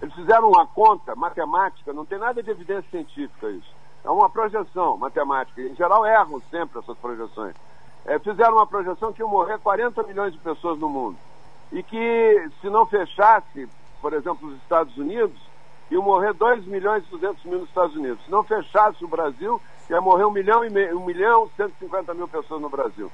Eles 0.00 0.14
fizeram 0.14 0.48
uma 0.48 0.66
conta 0.66 1.14
matemática, 1.14 1.92
não 1.92 2.04
tem 2.04 2.18
nada 2.18 2.42
de 2.42 2.50
evidência 2.50 2.90
científica 2.90 3.48
isso. 3.50 3.74
É 4.04 4.10
uma 4.10 4.28
projeção 4.28 4.96
matemática. 4.96 5.60
Em 5.60 5.74
geral 5.74 6.06
erram 6.06 6.40
sempre 6.50 6.78
essas 6.78 6.96
projeções. 6.98 7.54
É, 8.04 8.18
fizeram 8.18 8.54
uma 8.54 8.66
projeção 8.66 9.12
que 9.12 9.20
iam 9.20 9.28
morrer 9.28 9.58
40 9.58 10.02
milhões 10.04 10.32
de 10.32 10.38
pessoas 10.38 10.78
no 10.78 10.88
mundo 10.88 11.16
e 11.72 11.82
que 11.82 12.50
se 12.60 12.68
não 12.68 12.86
fechasse, 12.86 13.68
por 14.00 14.12
exemplo, 14.12 14.48
os 14.48 14.56
Estados 14.56 14.96
Unidos, 14.96 15.38
iam 15.90 16.02
morrer 16.02 16.32
2 16.32 16.64
milhões 16.66 17.04
e 17.06 17.10
200 17.10 17.44
mil 17.44 17.58
nos 17.60 17.68
Estados 17.68 17.96
Unidos. 17.96 18.24
Se 18.24 18.30
não 18.30 18.42
fechasse 18.42 19.04
o 19.04 19.08
Brasil, 19.08 19.60
ia 19.88 20.00
morrer 20.00 20.24
1 20.24 20.30
milhão 20.30 20.64
e, 20.64 20.70
meio, 20.70 20.98
1 20.98 21.04
milhão 21.04 21.46
e 21.46 21.56
150 21.56 22.14
mil 22.14 22.28
pessoas 22.28 22.60
no 22.60 22.68
Brasil. 22.68 23.10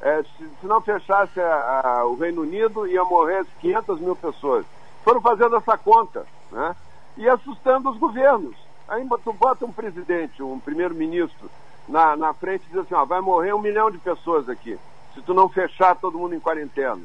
É, 0.00 0.22
se, 0.22 0.48
se, 0.60 0.66
não 0.66 0.80
fechasse 0.80 1.40
a, 1.40 1.80
a, 1.84 2.06
o 2.06 2.16
Reino 2.16 2.42
Unido, 2.42 2.86
ia 2.86 3.02
morrer 3.04 3.46
500 3.60 4.00
mil 4.00 4.16
pessoas. 4.16 4.66
Foram 5.02 5.20
fazendo 5.20 5.56
essa 5.56 5.76
conta, 5.78 6.26
né? 6.52 6.76
E 7.16 7.28
assustando 7.28 7.90
os 7.90 7.96
governos. 7.96 8.54
Aí 8.88 9.06
tu 9.24 9.32
bota 9.32 9.64
um 9.64 9.72
presidente, 9.72 10.42
um 10.42 10.60
primeiro-ministro, 10.60 11.50
na, 11.88 12.16
na 12.16 12.34
frente 12.34 12.64
e 12.66 12.72
diz 12.72 12.78
assim, 12.78 12.94
ó, 12.94 13.04
vai 13.04 13.20
morrer 13.20 13.54
um 13.54 13.60
milhão 13.60 13.90
de 13.90 13.98
pessoas 13.98 14.48
aqui, 14.48 14.78
se 15.14 15.22
tu 15.22 15.32
não 15.32 15.48
fechar 15.48 15.96
todo 15.96 16.18
mundo 16.18 16.34
em 16.34 16.40
quarentena. 16.40 17.00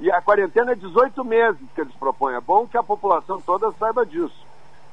E 0.00 0.10
a 0.10 0.22
quarentena 0.22 0.72
é 0.72 0.74
18 0.74 1.24
meses 1.24 1.60
que 1.74 1.80
eles 1.80 1.94
propõem. 1.94 2.36
É 2.36 2.40
bom 2.40 2.66
que 2.66 2.76
a 2.76 2.82
população 2.82 3.40
toda 3.40 3.72
saiba 3.72 4.06
disso. 4.06 4.46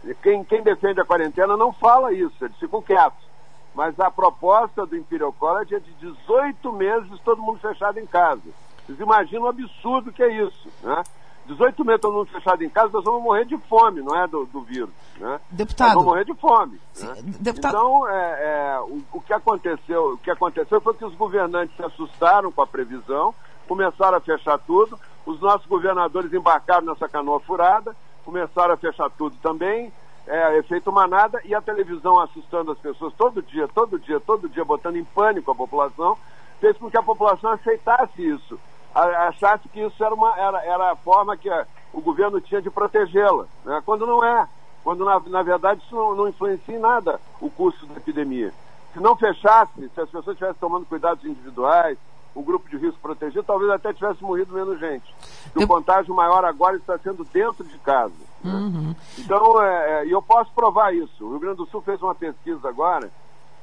E 0.04 0.14
quem, 0.16 0.44
quem 0.44 0.62
defende 0.62 1.02
a 1.02 1.06
quarentena 1.06 1.56
não 1.56 1.72
fala 1.72 2.14
isso, 2.14 2.36
eles 2.44 2.58
ficam 2.58 2.82
quietos. 2.82 3.26
Mas 3.74 4.00
a 4.00 4.10
proposta 4.10 4.86
do 4.86 4.96
Imperial 4.96 5.34
College 5.34 5.76
é 5.76 5.80
de 5.80 5.92
18 5.94 6.72
meses 6.72 7.20
todo 7.24 7.42
mundo 7.42 7.60
fechado 7.60 8.00
em 8.00 8.06
casa. 8.06 8.42
Vocês 8.86 9.00
imaginam 9.00 9.44
o 9.44 9.50
absurdo 9.50 10.12
que 10.12 10.24
é 10.24 10.32
isso, 10.44 10.70
né? 10.82 11.04
18 11.48 11.86
meses 11.86 12.02
todo 12.02 12.14
mundo 12.14 12.32
fechado 12.32 12.64
em 12.64 12.70
casa, 12.70 12.92
nós 12.94 13.04
vamos 13.04 13.22
morrer 13.22 13.46
de 13.46 13.58
fome, 13.58 14.02
não 14.02 14.16
é 14.18 14.28
do, 14.28 14.46
do 14.46 14.62
vírus, 14.62 14.90
né? 15.20 15.40
Deputado. 15.52 15.88
Nós 15.88 15.96
vamos 15.96 16.10
morrer 16.10 16.26
de 16.26 16.34
fome. 16.34 16.80
Sim, 16.94 17.08
né? 17.08 17.16
deputado... 17.40 17.76
Então, 17.76 18.10
é, 18.10 18.16
é, 18.16 18.80
o, 18.80 19.04
o, 19.14 19.22
que 19.22 19.34
aconteceu, 19.34 20.14
o 20.14 20.18
que 20.18 20.32
aconteceu 20.32 20.82
foi 20.82 20.94
que 20.96 21.06
os 21.06 21.14
governantes 21.16 21.76
se 21.76 21.84
assustaram 21.84 22.52
com 22.52 22.62
a 22.62 22.68
previsão, 22.68 23.34
começaram 23.68 24.18
a 24.18 24.22
fechar 24.22 24.58
tudo, 24.60 25.00
os 25.26 25.40
nossos 25.40 25.66
governadores 25.68 26.32
embarcaram 26.34 26.86
nessa 26.86 27.10
canoa 27.10 27.40
furada, 27.40 27.96
começaram 28.24 28.74
a 28.74 28.78
fechar 28.78 29.10
tudo 29.12 29.36
também, 29.42 29.92
é, 30.28 30.58
efeito 30.58 30.92
manada 30.92 31.40
e 31.46 31.54
a 31.54 31.62
televisão 31.62 32.20
assustando 32.20 32.72
as 32.72 32.80
pessoas 32.80 33.14
todo 33.14 33.42
dia, 33.42 33.68
todo 33.68 34.00
dia, 34.00 34.20
todo 34.20 34.50
dia, 34.50 34.66
botando 34.66 34.96
em 34.96 35.04
pânico 35.04 35.52
a 35.52 35.56
população, 35.56 36.18
fez 36.60 36.78
com 36.78 36.90
que 36.90 36.98
a 36.98 37.04
população 37.04 37.52
aceitasse 37.52 38.28
isso, 38.28 38.60
achasse 38.94 39.68
que 39.70 39.82
isso 39.82 40.04
era, 40.04 40.14
uma, 40.14 40.36
era, 40.38 40.64
era 40.64 40.92
a 40.92 40.96
forma 40.96 41.38
que 41.38 41.50
a, 41.50 41.66
o 41.94 42.02
governo 42.02 42.42
tinha 42.42 42.62
de 42.62 42.70
protegê-la, 42.70 43.46
né? 43.64 43.82
quando 43.86 44.06
não 44.08 44.24
é, 44.24 44.48
quando 44.84 45.04
na, 45.04 45.20
na 45.20 45.44
verdade 45.44 45.82
isso 45.86 45.96
não, 45.96 46.16
não 46.16 46.28
influencia 46.28 46.76
em 46.76 46.80
nada 46.80 47.20
o 47.42 47.50
curso 47.50 47.86
da 47.88 47.98
epidemia. 47.98 48.54
Se 48.94 49.00
não 49.00 49.16
fechasse, 49.16 49.90
se 49.90 50.02
as 50.02 50.10
pessoas 50.10 50.28
estivessem 50.28 50.60
tomando 50.60 50.86
cuidados 50.86 51.26
individuais, 51.26 51.98
o 52.36 52.44
grupo 52.44 52.70
de 52.70 52.76
risco 52.76 53.00
protegido, 53.02 53.44
talvez 53.44 53.72
até 53.72 53.94
tivesse 53.94 54.22
morrido 54.22 54.54
menos 54.54 54.78
gente. 54.78 55.16
E 55.56 55.64
o 55.64 55.68
contágio 55.68 56.14
maior 56.14 56.44
agora 56.44 56.76
está 56.76 56.98
sendo 56.98 57.24
dentro 57.24 57.64
de 57.64 57.78
casa. 57.80 58.14
Né? 58.44 58.52
Uhum. 58.52 58.96
Então, 59.18 59.64
é, 59.64 60.02
é, 60.02 60.06
e 60.06 60.12
eu 60.12 60.22
posso 60.22 60.52
provar 60.52 60.94
isso. 60.94 61.26
O 61.26 61.30
Rio 61.30 61.40
Grande 61.40 61.58
do 61.58 61.66
Sul 61.68 61.82
fez 61.82 62.02
uma 62.02 62.14
pesquisa 62.14 62.68
agora 62.68 63.10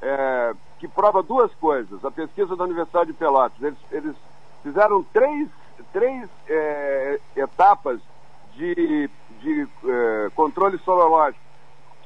é, 0.01 0.55
que 0.79 0.87
prova 0.87 1.21
duas 1.21 1.53
coisas. 1.55 2.03
A 2.03 2.09
pesquisa 2.09 2.55
da 2.55 2.63
Universidade 2.63 3.11
de 3.11 3.13
Pelotas. 3.13 3.61
Eles, 3.61 3.77
eles 3.91 4.15
fizeram 4.63 5.03
três, 5.13 5.47
três 5.93 6.27
é, 6.49 7.19
etapas 7.35 7.99
de, 8.55 9.07
de 9.39 9.67
é, 9.85 10.31
controle 10.35 10.79
sorológico. 10.79 11.43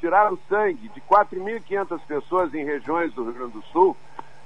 Tiraram 0.01 0.37
sangue 0.49 0.89
de 0.89 0.99
4.500 1.01 1.99
pessoas 2.05 2.53
em 2.53 2.65
regiões 2.65 3.13
do 3.13 3.23
Rio 3.23 3.33
Grande 3.33 3.53
do 3.53 3.63
Sul 3.71 3.95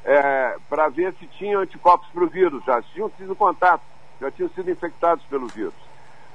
é, 0.04 0.58
para 0.70 0.90
ver 0.90 1.14
se 1.20 1.28
tinham 1.28 1.62
anticorpos 1.62 2.08
para 2.10 2.24
o 2.24 2.28
vírus 2.28 2.64
já, 2.66 2.82
tinham 2.82 3.10
tido 3.10 3.36
contato, 3.36 3.84
já 4.20 4.32
tinham 4.32 4.50
sido 4.50 4.70
infectados 4.70 5.24
pelo 5.26 5.48
vírus. 5.48 5.74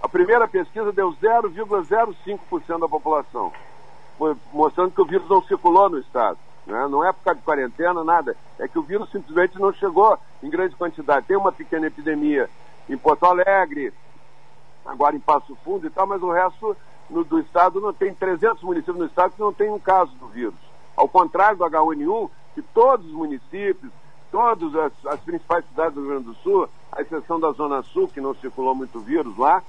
A 0.03 0.09
primeira 0.09 0.47
pesquisa 0.47 0.93
deu 0.93 1.13
0,05% 1.13 2.79
da 2.79 2.89
população, 2.89 3.53
mostrando 4.53 4.93
que 4.93 5.01
o 5.01 5.07
vírus 5.07 5.29
não 5.29 5.43
circulou 5.43 5.89
no 5.89 5.99
estado. 5.99 6.39
Né? 6.67 6.87
Não 6.89 7.05
é 7.05 7.13
por 7.13 7.23
causa 7.23 7.39
de 7.39 7.45
quarentena, 7.45 8.05
nada. 8.05 8.37
É 8.59 8.69
que 8.69 8.79
o 8.79 8.83
vírus 8.83 9.11
simplesmente 9.11 9.59
não 9.59 9.73
chegou 9.73 10.19
em 10.43 10.51
grande 10.51 10.75
quantidade. 10.75 11.27
Tem 11.27 11.37
uma 11.37 11.53
pequena 11.53 11.87
epidemia 11.87 12.51
em 12.89 12.97
Porto 12.97 13.25
Alegre, 13.25 13.93
agora 14.85 15.17
em 15.17 15.21
Passo 15.21 15.57
Fundo 15.65 15.87
e 15.87 15.91
tal, 15.91 16.07
mas 16.07 16.23
o 16.23 16.31
resto 16.31 16.77
no, 17.09 17.25
do 17.25 17.39
estado 17.41 17.81
não 17.81 17.93
tem 17.93 18.15
300 18.15 18.63
municípios 18.63 18.99
no 18.99 19.07
estado 19.07 19.33
que 19.33 19.41
não 19.41 19.53
tem 19.53 19.71
um 19.71 19.79
caso 19.79 20.13
do 20.17 20.29
vírus. 20.29 20.55
Ao 20.97 21.09
contrário 21.09 21.59
do 21.59 21.65
H1N1, 21.65 22.31
que 22.57 22.63
todos 22.63 23.05
os 23.05 23.13
municípios, 23.13 23.93
todas 24.33 24.75
as, 24.75 24.93
as, 25.09 25.21
principais 25.21 25.63
cidades 25.67 25.93
do 25.93 26.01
Rio 26.01 26.09
Grande 26.09 26.25
do 26.25 26.35
Sul, 26.37 26.67
à 26.91 27.03
exceção 27.03 27.39
da 27.39 27.53
Zona 27.53 27.83
Sul, 27.83 28.09
que 28.09 28.19
não 28.19 28.35
circulou 28.35 28.75
muito 28.75 28.99
vírus 28.99 29.37
lá, 29.37 29.63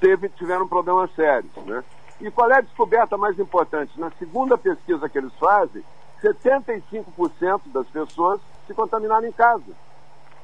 teve, 0.00 0.28
tiveram 0.30 0.66
problemas 0.66 1.14
sérios. 1.14 1.52
Né? 1.64 1.84
E 2.20 2.28
qual 2.32 2.50
é 2.50 2.58
a 2.58 2.60
descoberta 2.60 3.16
mais 3.16 3.38
importante? 3.38 3.98
Na 4.00 4.10
segunda 4.18 4.58
pesquisa 4.58 5.08
que 5.08 5.16
eles 5.16 5.32
fazem, 5.34 5.84
75% 6.20 7.60
das 7.72 7.86
pessoas 7.86 8.40
se 8.66 8.74
contaminaram 8.74 9.28
em 9.28 9.32
casa. 9.32 9.72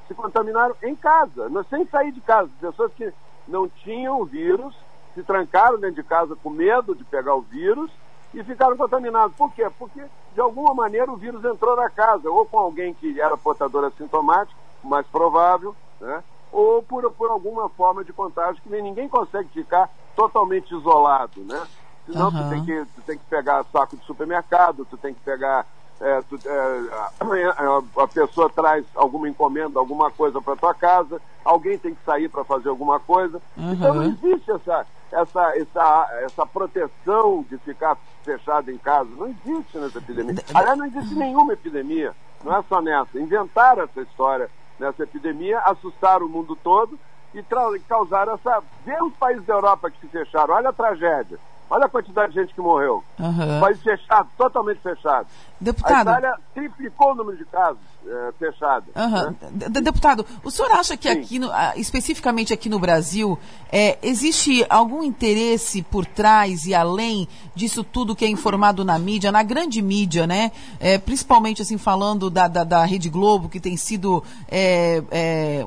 Se 0.06 0.14
contaminaram 0.14 0.76
em 0.84 0.94
casa, 0.94 1.50
sem 1.68 1.84
sair 1.86 2.12
de 2.12 2.20
casa. 2.20 2.50
Pessoas 2.60 2.92
que 2.94 3.12
não 3.48 3.68
tinham 3.68 4.24
vírus, 4.24 4.76
se 5.12 5.24
trancaram 5.24 5.80
dentro 5.80 5.96
de 5.96 6.04
casa 6.04 6.36
com 6.36 6.50
medo 6.50 6.94
de 6.94 7.02
pegar 7.02 7.34
o 7.34 7.40
vírus 7.40 7.90
e 8.32 8.42
ficaram 8.44 8.76
contaminados. 8.76 9.36
Por 9.36 9.52
quê? 9.52 9.68
Porque, 9.78 10.02
de 10.34 10.40
alguma 10.40 10.74
maneira, 10.74 11.10
o 11.10 11.16
vírus 11.16 11.44
entrou 11.44 11.76
na 11.76 11.90
casa, 11.90 12.30
ou 12.30 12.46
com 12.46 12.58
alguém 12.58 12.94
que 12.94 13.20
era 13.20 13.36
portador 13.36 13.84
assintomático, 13.84 14.58
mais 14.82 15.06
provável, 15.06 15.74
né? 16.00 16.22
ou 16.52 16.82
por, 16.82 17.10
por 17.12 17.30
alguma 17.30 17.68
forma 17.68 18.04
de 18.04 18.12
contágio 18.12 18.62
que 18.62 18.70
nem 18.70 18.82
ninguém 18.82 19.08
consegue 19.08 19.48
ficar 19.50 19.88
totalmente 20.16 20.74
isolado, 20.74 21.40
né? 21.42 21.62
Senão 22.06 22.26
uhum. 22.26 22.42
tu, 22.42 22.50
tem 22.50 22.64
que, 22.64 22.84
tu 22.94 23.02
tem 23.02 23.18
que 23.18 23.24
pegar 23.26 23.64
saco 23.72 23.96
de 23.96 24.04
supermercado, 24.04 24.84
tu 24.84 24.96
tem 24.96 25.14
que 25.14 25.20
pegar 25.20 25.66
é, 26.00 26.22
tu, 26.22 26.38
é, 26.46 28.02
a 28.02 28.08
pessoa 28.08 28.48
traz 28.48 28.84
alguma 28.94 29.28
encomenda, 29.28 29.78
alguma 29.78 30.10
coisa 30.10 30.40
para 30.40 30.56
tua 30.56 30.72
casa, 30.72 31.20
alguém 31.44 31.78
tem 31.78 31.94
que 31.94 32.02
sair 32.04 32.28
para 32.28 32.42
fazer 32.42 32.70
alguma 32.70 32.98
coisa. 32.98 33.40
Uhum. 33.56 33.72
Então 33.74 33.94
não 33.94 34.04
existe 34.04 34.50
essa, 34.50 34.86
essa, 35.12 35.56
essa, 35.56 36.08
essa 36.22 36.46
proteção 36.46 37.44
de 37.48 37.58
ficar 37.58 37.96
fechado 38.24 38.70
em 38.70 38.78
casa. 38.78 39.10
Não 39.16 39.28
existe 39.28 39.78
nessa 39.78 39.98
epidemia. 39.98 40.34
Aliás, 40.54 40.78
não 40.78 40.86
existe 40.86 41.14
nenhuma 41.14 41.52
epidemia. 41.52 42.14
Não 42.44 42.56
é 42.56 42.62
só 42.68 42.80
nessa. 42.80 43.18
Inventaram 43.18 43.84
essa 43.84 44.00
história 44.00 44.50
nessa 44.78 45.02
epidemia, 45.02 45.60
assustaram 45.60 46.26
o 46.26 46.28
mundo 46.28 46.56
todo 46.56 46.98
e 47.34 47.42
causaram 47.88 48.34
essa. 48.34 48.62
Vê 48.84 49.02
os 49.02 49.12
países 49.14 49.44
da 49.44 49.54
Europa 49.54 49.90
que 49.90 50.00
se 50.00 50.08
fecharam. 50.08 50.54
Olha 50.54 50.70
a 50.70 50.72
tragédia. 50.72 51.38
Olha 51.70 51.86
a 51.86 51.88
quantidade 51.88 52.32
de 52.32 52.40
gente 52.40 52.52
que 52.52 52.60
morreu. 52.60 53.04
Uhum. 53.16 53.60
País 53.60 53.80
fechado, 53.80 54.28
totalmente 54.36 54.80
fechado. 54.80 55.28
Deputado. 55.60 56.08
A 56.08 56.18
Itália 56.18 56.38
triplicou 56.52 57.12
o 57.12 57.14
número 57.14 57.36
de 57.36 57.44
casos 57.44 57.78
é, 58.06 58.32
fechados. 58.38 58.88
Uhum. 58.96 59.36
Né? 59.52 59.68
Deputado, 59.80 60.26
o 60.42 60.50
senhor 60.50 60.72
acha 60.72 60.96
que 60.96 61.12
Sim. 61.12 61.20
aqui, 61.20 61.38
no, 61.38 61.50
especificamente 61.76 62.52
aqui 62.52 62.68
no 62.68 62.78
Brasil, 62.78 63.38
é, 63.70 63.98
existe 64.02 64.64
algum 64.68 65.02
interesse 65.02 65.82
por 65.82 66.06
trás 66.06 66.66
e 66.66 66.74
além 66.74 67.28
disso 67.54 67.84
tudo 67.84 68.16
que 68.16 68.24
é 68.24 68.28
informado 68.28 68.84
na 68.84 68.98
mídia, 68.98 69.30
na 69.30 69.42
grande 69.42 69.82
mídia, 69.82 70.26
né? 70.26 70.50
É, 70.80 70.98
principalmente 70.98 71.62
assim 71.62 71.76
falando 71.76 72.30
da, 72.30 72.48
da, 72.48 72.64
da, 72.64 72.84
Rede 72.84 73.10
Globo, 73.10 73.48
que 73.48 73.60
tem 73.60 73.76
sido 73.76 74.24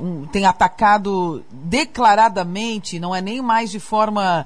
um, 0.02 0.26
tem 0.26 0.46
atacado 0.46 1.44
declaradamente, 1.52 3.00
não 3.00 3.16
é 3.16 3.22
nem 3.22 3.42
mais 3.42 3.70
de 3.70 3.80
forma 3.80 4.46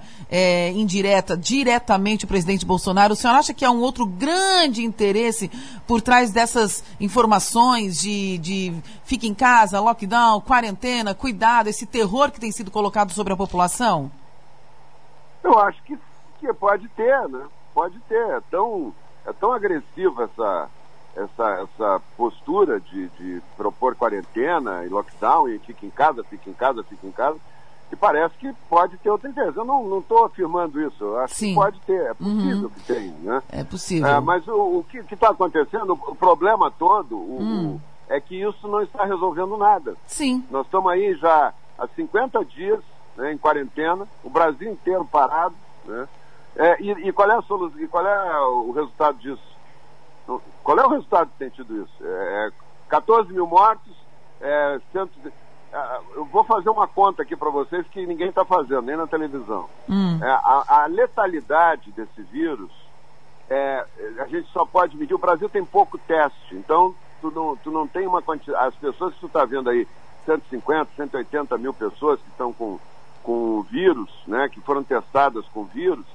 indireta, 0.75 1.37
diretamente 1.47 2.25
o 2.25 2.27
presidente 2.27 2.65
Bolsonaro. 2.65 3.13
O 3.13 3.15
senhor 3.15 3.33
acha 3.33 3.53
que 3.53 3.63
há 3.63 3.71
um 3.71 3.79
outro 3.79 4.05
grande 4.05 4.83
interesse 4.83 5.49
por 5.87 6.01
trás 6.01 6.31
dessas 6.31 6.83
informações 6.99 7.97
de, 7.97 8.37
de 8.39 8.73
fique 9.05 9.27
em 9.27 9.33
casa, 9.33 9.79
lockdown, 9.79 10.41
quarentena, 10.41 11.15
cuidado, 11.15 11.67
esse 11.67 11.85
terror 11.85 12.31
que 12.31 12.39
tem 12.39 12.51
sido 12.51 12.69
colocado 12.69 13.13
sobre 13.13 13.31
a 13.31 13.37
população? 13.37 14.11
Eu 15.41 15.57
acho 15.59 15.81
que, 15.83 15.97
que 16.39 16.53
pode 16.53 16.89
ter, 16.89 17.29
né? 17.29 17.45
Pode 17.73 17.97
ter. 18.09 18.29
É 18.29 18.41
tão, 18.51 18.93
é 19.25 19.31
tão 19.31 19.53
agressiva 19.53 20.23
essa, 20.25 20.69
essa, 21.15 21.61
essa 21.61 22.01
postura 22.17 22.81
de, 22.81 23.07
de 23.09 23.41
propor 23.55 23.95
quarentena 23.95 24.83
e 24.83 24.89
lockdown 24.89 25.47
e 25.47 25.59
fique 25.59 25.85
em 25.85 25.91
casa, 25.91 26.25
fique 26.25 26.49
em 26.49 26.53
casa, 26.53 26.83
fique 26.83 27.07
em 27.07 27.11
casa 27.11 27.39
que 27.89 27.95
parece 27.95 28.35
que 28.37 28.53
pode 28.69 28.97
ter 28.97 29.09
outra 29.09 29.29
empresa. 29.29 29.53
Eu 29.55 29.65
não 29.65 29.99
estou 29.99 30.25
afirmando 30.25 30.81
isso, 30.81 31.03
eu 31.03 31.19
acho 31.19 31.35
Sim. 31.35 31.49
que 31.49 31.55
pode 31.55 31.79
ter, 31.81 32.01
é 32.01 32.13
possível 32.13 32.63
uhum. 32.63 32.69
que 32.69 32.79
tenha. 32.81 33.15
Né? 33.21 33.43
É 33.49 33.63
possível. 33.63 34.07
É, 34.07 34.19
mas 34.19 34.47
o, 34.47 34.79
o 34.79 34.85
que 34.89 34.99
está 35.13 35.29
acontecendo, 35.29 35.93
o 35.93 36.15
problema 36.15 36.69
todo 36.71 37.15
o, 37.15 37.41
hum. 37.41 37.75
o, 37.75 37.81
é 38.13 38.19
que 38.19 38.35
isso 38.35 38.67
não 38.67 38.81
está 38.81 39.05
resolvendo 39.05 39.57
nada. 39.57 39.95
Sim. 40.05 40.45
Nós 40.49 40.65
estamos 40.65 40.91
aí 40.91 41.15
já 41.15 41.53
há 41.77 41.87
50 41.87 42.43
dias 42.45 42.79
né, 43.15 43.33
em 43.33 43.37
quarentena, 43.37 44.07
o 44.23 44.29
Brasil 44.29 44.71
inteiro 44.71 45.05
parado. 45.05 45.55
Né? 45.85 46.07
É, 46.55 46.81
e, 46.81 46.91
e, 47.07 47.13
qual 47.13 47.29
é 47.29 47.35
a 47.35 47.41
solução, 47.41 47.79
e 47.79 47.87
qual 47.87 48.05
é 48.05 48.39
o 48.41 48.71
resultado 48.71 49.17
disso? 49.19 49.57
Qual 50.63 50.77
é 50.77 50.85
o 50.85 50.89
resultado 50.89 51.29
que 51.31 51.37
tem 51.37 51.49
tido 51.49 51.83
isso? 51.83 51.93
É, 52.01 52.51
14 52.89 53.31
mil 53.31 53.47
mortos, 53.47 53.95
é, 54.41 54.79
cento, 54.91 55.11
ah, 55.25 55.31
eu 56.15 56.25
vou 56.25 56.43
fazer 56.43 56.69
uma 56.69 56.87
conta 56.87 57.23
aqui 57.23 57.35
para 57.35 57.49
vocês 57.49 57.85
que 57.87 58.05
ninguém 58.05 58.29
está 58.29 58.45
fazendo, 58.45 58.83
nem 58.83 58.95
na 58.95 59.07
televisão. 59.07 59.67
Hum. 59.89 60.19
É, 60.21 60.29
a, 60.29 60.83
a, 60.83 60.85
letalidade 60.87 61.91
desse 61.91 62.21
vírus, 62.23 62.71
é, 63.49 63.85
a 64.19 64.25
gente 64.27 64.49
só 64.51 64.65
pode 64.65 64.95
medir. 64.97 65.13
O 65.13 65.19
Brasil 65.19 65.49
tem 65.49 65.63
pouco 65.63 65.97
teste, 65.97 66.55
então 66.55 66.93
tu 67.21 67.31
não, 67.31 67.55
tu 67.57 67.71
não 67.71 67.87
tem 67.87 68.07
uma 68.07 68.21
quantidade. 68.21 68.67
As 68.67 68.75
pessoas 68.75 69.13
que 69.13 69.19
tu 69.19 69.27
está 69.27 69.45
vendo 69.45 69.69
aí, 69.69 69.87
150, 70.25 70.91
180 70.95 71.57
mil 71.57 71.73
pessoas 71.73 72.19
que 72.19 72.29
estão 72.29 72.51
com, 72.53 72.79
com 73.23 73.59
o 73.59 73.63
vírus, 73.63 74.09
né, 74.27 74.49
que 74.49 74.59
foram 74.61 74.83
testadas 74.83 75.45
com 75.47 75.63
vírus, 75.65 76.05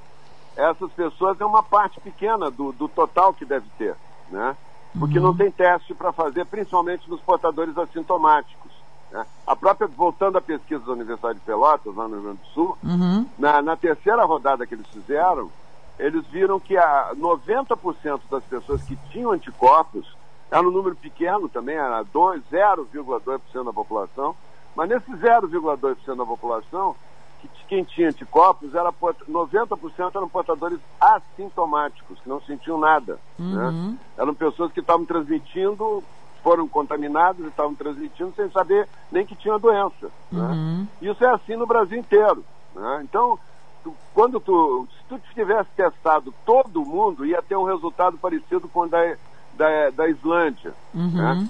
essas 0.57 0.91
pessoas 0.93 1.41
é 1.41 1.45
uma 1.45 1.63
parte 1.63 2.01
pequena 2.01 2.51
do, 2.51 2.73
do 2.73 2.89
total 2.89 3.33
que 3.33 3.45
deve 3.45 3.67
ter, 3.79 3.97
né? 4.31 4.57
Porque 4.99 5.19
uhum. 5.19 5.27
não 5.27 5.37
tem 5.37 5.51
teste 5.51 5.95
para 5.95 6.13
fazer, 6.13 6.45
principalmente 6.45 7.09
nos 7.09 7.21
portadores 7.21 7.77
assintomáticos. 7.79 8.72
Né? 9.13 9.27
A 9.47 9.55
própria, 9.55 9.87
voltando 9.87 10.39
à 10.39 10.41
pesquisa 10.41 10.83
da 10.85 10.93
Universidade 10.93 11.39
de 11.39 11.45
Pelotas, 11.45 11.95
lá 11.95 12.09
no 12.09 12.15
Rio 12.15 12.23
Grande 12.23 12.39
do 12.39 12.47
Sul, 12.47 12.79
uhum. 12.83 13.27
na, 13.39 13.61
na, 13.61 13.77
terceira 13.77 14.25
rodada 14.25 14.67
que 14.67 14.75
eles 14.75 14.87
fizeram, 14.89 15.51
eles 15.99 16.27
viram 16.29 16.59
que 16.59 16.77
a 16.77 17.13
90% 17.15 18.21
das 18.31 18.43
pessoas 18.45 18.83
que 18.83 18.97
tinham 19.11 19.31
anticorpos, 19.31 20.17
era 20.51 20.67
um 20.67 20.71
número 20.71 20.97
pequeno 20.97 21.49
também, 21.49 21.77
era 21.77 22.03
0,2% 22.05 23.65
da 23.65 23.73
população, 23.73 24.35
mas 24.75 24.89
nesse 24.89 25.13
0,2% 25.13 26.17
da 26.17 26.27
população, 26.27 26.97
que 27.41 27.49
quem 27.67 27.85
tinha 27.85 28.09
anticorpos, 28.09 28.75
era 28.75 28.93
90% 28.93 30.15
eram 30.15 30.29
portadores 30.29 30.79
assintomáticos, 31.01 32.19
que 32.21 32.29
não 32.29 32.41
sentiam 32.43 32.79
nada. 32.79 33.19
Né? 33.39 33.69
Uhum. 33.69 33.91
Né? 33.91 33.99
Eram 34.17 34.35
pessoas 34.35 34.73
que 34.73 34.81
estavam 34.81 35.05
transmitindo 35.05 36.03
foram 36.43 36.69
contaminados 36.69 37.43
e 37.45 37.49
estavam 37.49 37.75
transmitindo 37.75 38.35
sem 38.35 38.51
saber 38.51 38.89
nem 39.11 39.25
que 39.25 39.35
tinha 39.37 39.59
doença. 39.59 40.11
Né? 40.31 40.43
Uhum. 40.43 40.81
Né? 40.81 40.87
Isso 41.01 41.25
é 41.25 41.29
assim 41.29 41.57
no 41.57 41.67
Brasil 41.67 41.99
inteiro. 41.99 42.45
Né? 42.75 43.01
Então, 43.05 43.39
tu, 43.83 43.95
quando 44.13 44.39
tu, 44.41 44.87
se 44.91 44.99
tu 45.09 45.19
tivesse 45.35 45.71
testado 45.77 46.35
todo 46.45 46.85
mundo, 46.85 47.25
ia 47.25 47.41
ter 47.43 47.57
um 47.57 47.65
resultado 47.65 48.19
parecido 48.19 48.69
com 48.69 48.81
o 48.81 48.89
da, 48.89 49.17
da, 49.55 49.89
da 49.91 50.09
Islândia. 50.09 50.75
Uhum. 50.95 51.13
Né? 51.13 51.49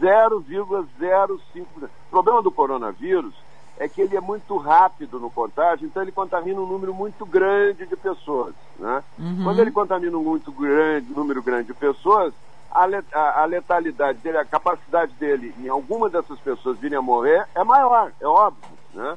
0,05%. 0.01 1.67
O 1.85 1.89
problema 2.11 2.43
do 2.43 2.51
coronavírus 2.51 3.35
é 3.79 3.89
que 3.89 4.01
ele 4.01 4.17
é 4.17 4.21
muito 4.21 4.57
rápido 4.57 5.21
no 5.21 5.31
contágio, 5.31 5.87
então 5.87 6.03
ele 6.03 6.11
contamina 6.11 6.61
um 6.61 6.67
número 6.67 6.93
muito 6.93 7.25
grande 7.25 7.87
de 7.87 7.97
pessoas. 7.97 8.55
Né? 8.79 9.03
Uhum. 9.19 9.45
Quando 9.45 9.61
ele 9.61 9.71
contamina 9.71 10.17
um 10.17 10.25
muito 10.25 10.51
grande, 10.51 11.13
número 11.13 11.43
grande 11.43 11.69
de 11.69 11.75
pessoas, 11.75 12.35
a, 12.71 12.87
a, 13.13 13.43
a, 13.43 13.45
letalidade 13.45 14.19
dele, 14.19 14.37
a 14.37 14.45
capacidade 14.45 15.13
dele 15.15 15.55
em 15.59 15.69
alguma 15.69 16.11
dessas 16.11 16.39
pessoas 16.41 16.79
virem 16.79 16.99
a 16.99 17.03
morrer 17.03 17.47
é 17.55 17.63
maior, 17.63 18.13
é 18.21 18.27
óbvio. 18.27 18.69
Né? 18.93 19.17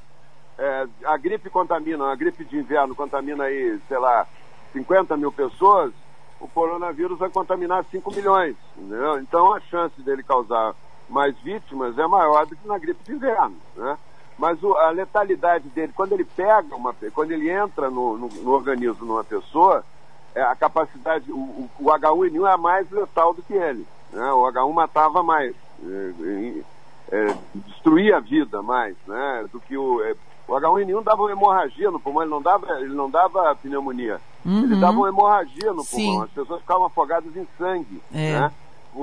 É, 0.59 0.87
a 1.05 1.17
gripe 1.17 1.49
contamina, 1.49 2.11
a 2.11 2.15
gripe 2.15 2.45
de 2.45 2.57
inverno 2.57 2.95
contamina 2.95 3.45
aí, 3.45 3.79
sei 3.87 3.97
lá, 3.97 4.27
50 4.73 5.17
mil 5.17 5.31
pessoas, 5.31 5.91
o 6.39 6.47
coronavírus 6.47 7.17
vai 7.17 7.29
contaminar 7.29 7.83
5 7.85 8.13
milhões. 8.13 8.55
Entendeu? 8.77 9.19
Então 9.19 9.53
a 9.55 9.59
chance 9.59 9.99
dele 10.03 10.21
causar 10.21 10.75
mais 11.09 11.35
vítimas 11.39 11.97
é 11.97 12.05
maior 12.05 12.45
do 12.45 12.55
que 12.55 12.67
na 12.67 12.77
gripe 12.77 13.03
de 13.03 13.11
inverno. 13.11 13.57
Né? 13.75 13.97
Mas 14.41 14.61
o, 14.63 14.75
a 14.75 14.89
letalidade 14.89 15.69
dele, 15.69 15.93
quando 15.95 16.13
ele 16.13 16.25
pega 16.25 16.75
uma, 16.75 16.95
quando 17.13 17.29
ele 17.29 17.47
entra 17.47 17.91
no, 17.91 18.17
no, 18.17 18.27
no 18.27 18.51
organismo 18.51 19.05
de 19.05 19.11
uma 19.11 19.23
pessoa, 19.23 19.85
é, 20.33 20.41
a 20.41 20.55
capacidade, 20.55 21.31
o, 21.31 21.37
o, 21.37 21.69
o, 21.79 21.85
H1N1 21.85 22.51
é 22.51 22.57
mais 22.57 22.89
letal 22.89 23.35
do 23.35 23.43
que 23.43 23.53
ele. 23.53 23.85
Né? 24.11 24.33
O 24.33 24.41
H1 24.51 24.73
matava 24.73 25.21
mais, 25.21 25.53
é, 25.85 26.63
é, 27.11 27.37
destruía 27.53 28.17
a 28.17 28.19
vida 28.19 28.63
mais, 28.63 28.95
né? 29.05 29.45
Do 29.51 29.59
que 29.59 29.77
o, 29.77 30.03
é, 30.03 30.15
o 30.47 30.53
H1N1 30.53 31.03
dava 31.03 31.21
uma 31.21 31.31
hemorragia 31.31 31.91
no 31.91 31.99
pulmão, 31.99 32.23
ele 32.23 32.31
não 32.31 32.41
dava, 32.41 32.79
ele 32.79 32.95
não 32.95 33.11
dava 33.11 33.55
pneumonia. 33.57 34.19
Uhum. 34.43 34.63
Ele 34.63 34.75
dava 34.77 34.97
uma 34.97 35.09
hemorragia 35.09 35.71
no 35.71 35.83
Sim. 35.83 36.07
pulmão, 36.07 36.23
as 36.23 36.31
pessoas 36.31 36.61
ficavam 36.61 36.85
afogadas 36.87 37.35
em 37.35 37.47
sangue. 37.59 38.01
É. 38.11 38.39
Né? 38.39 38.51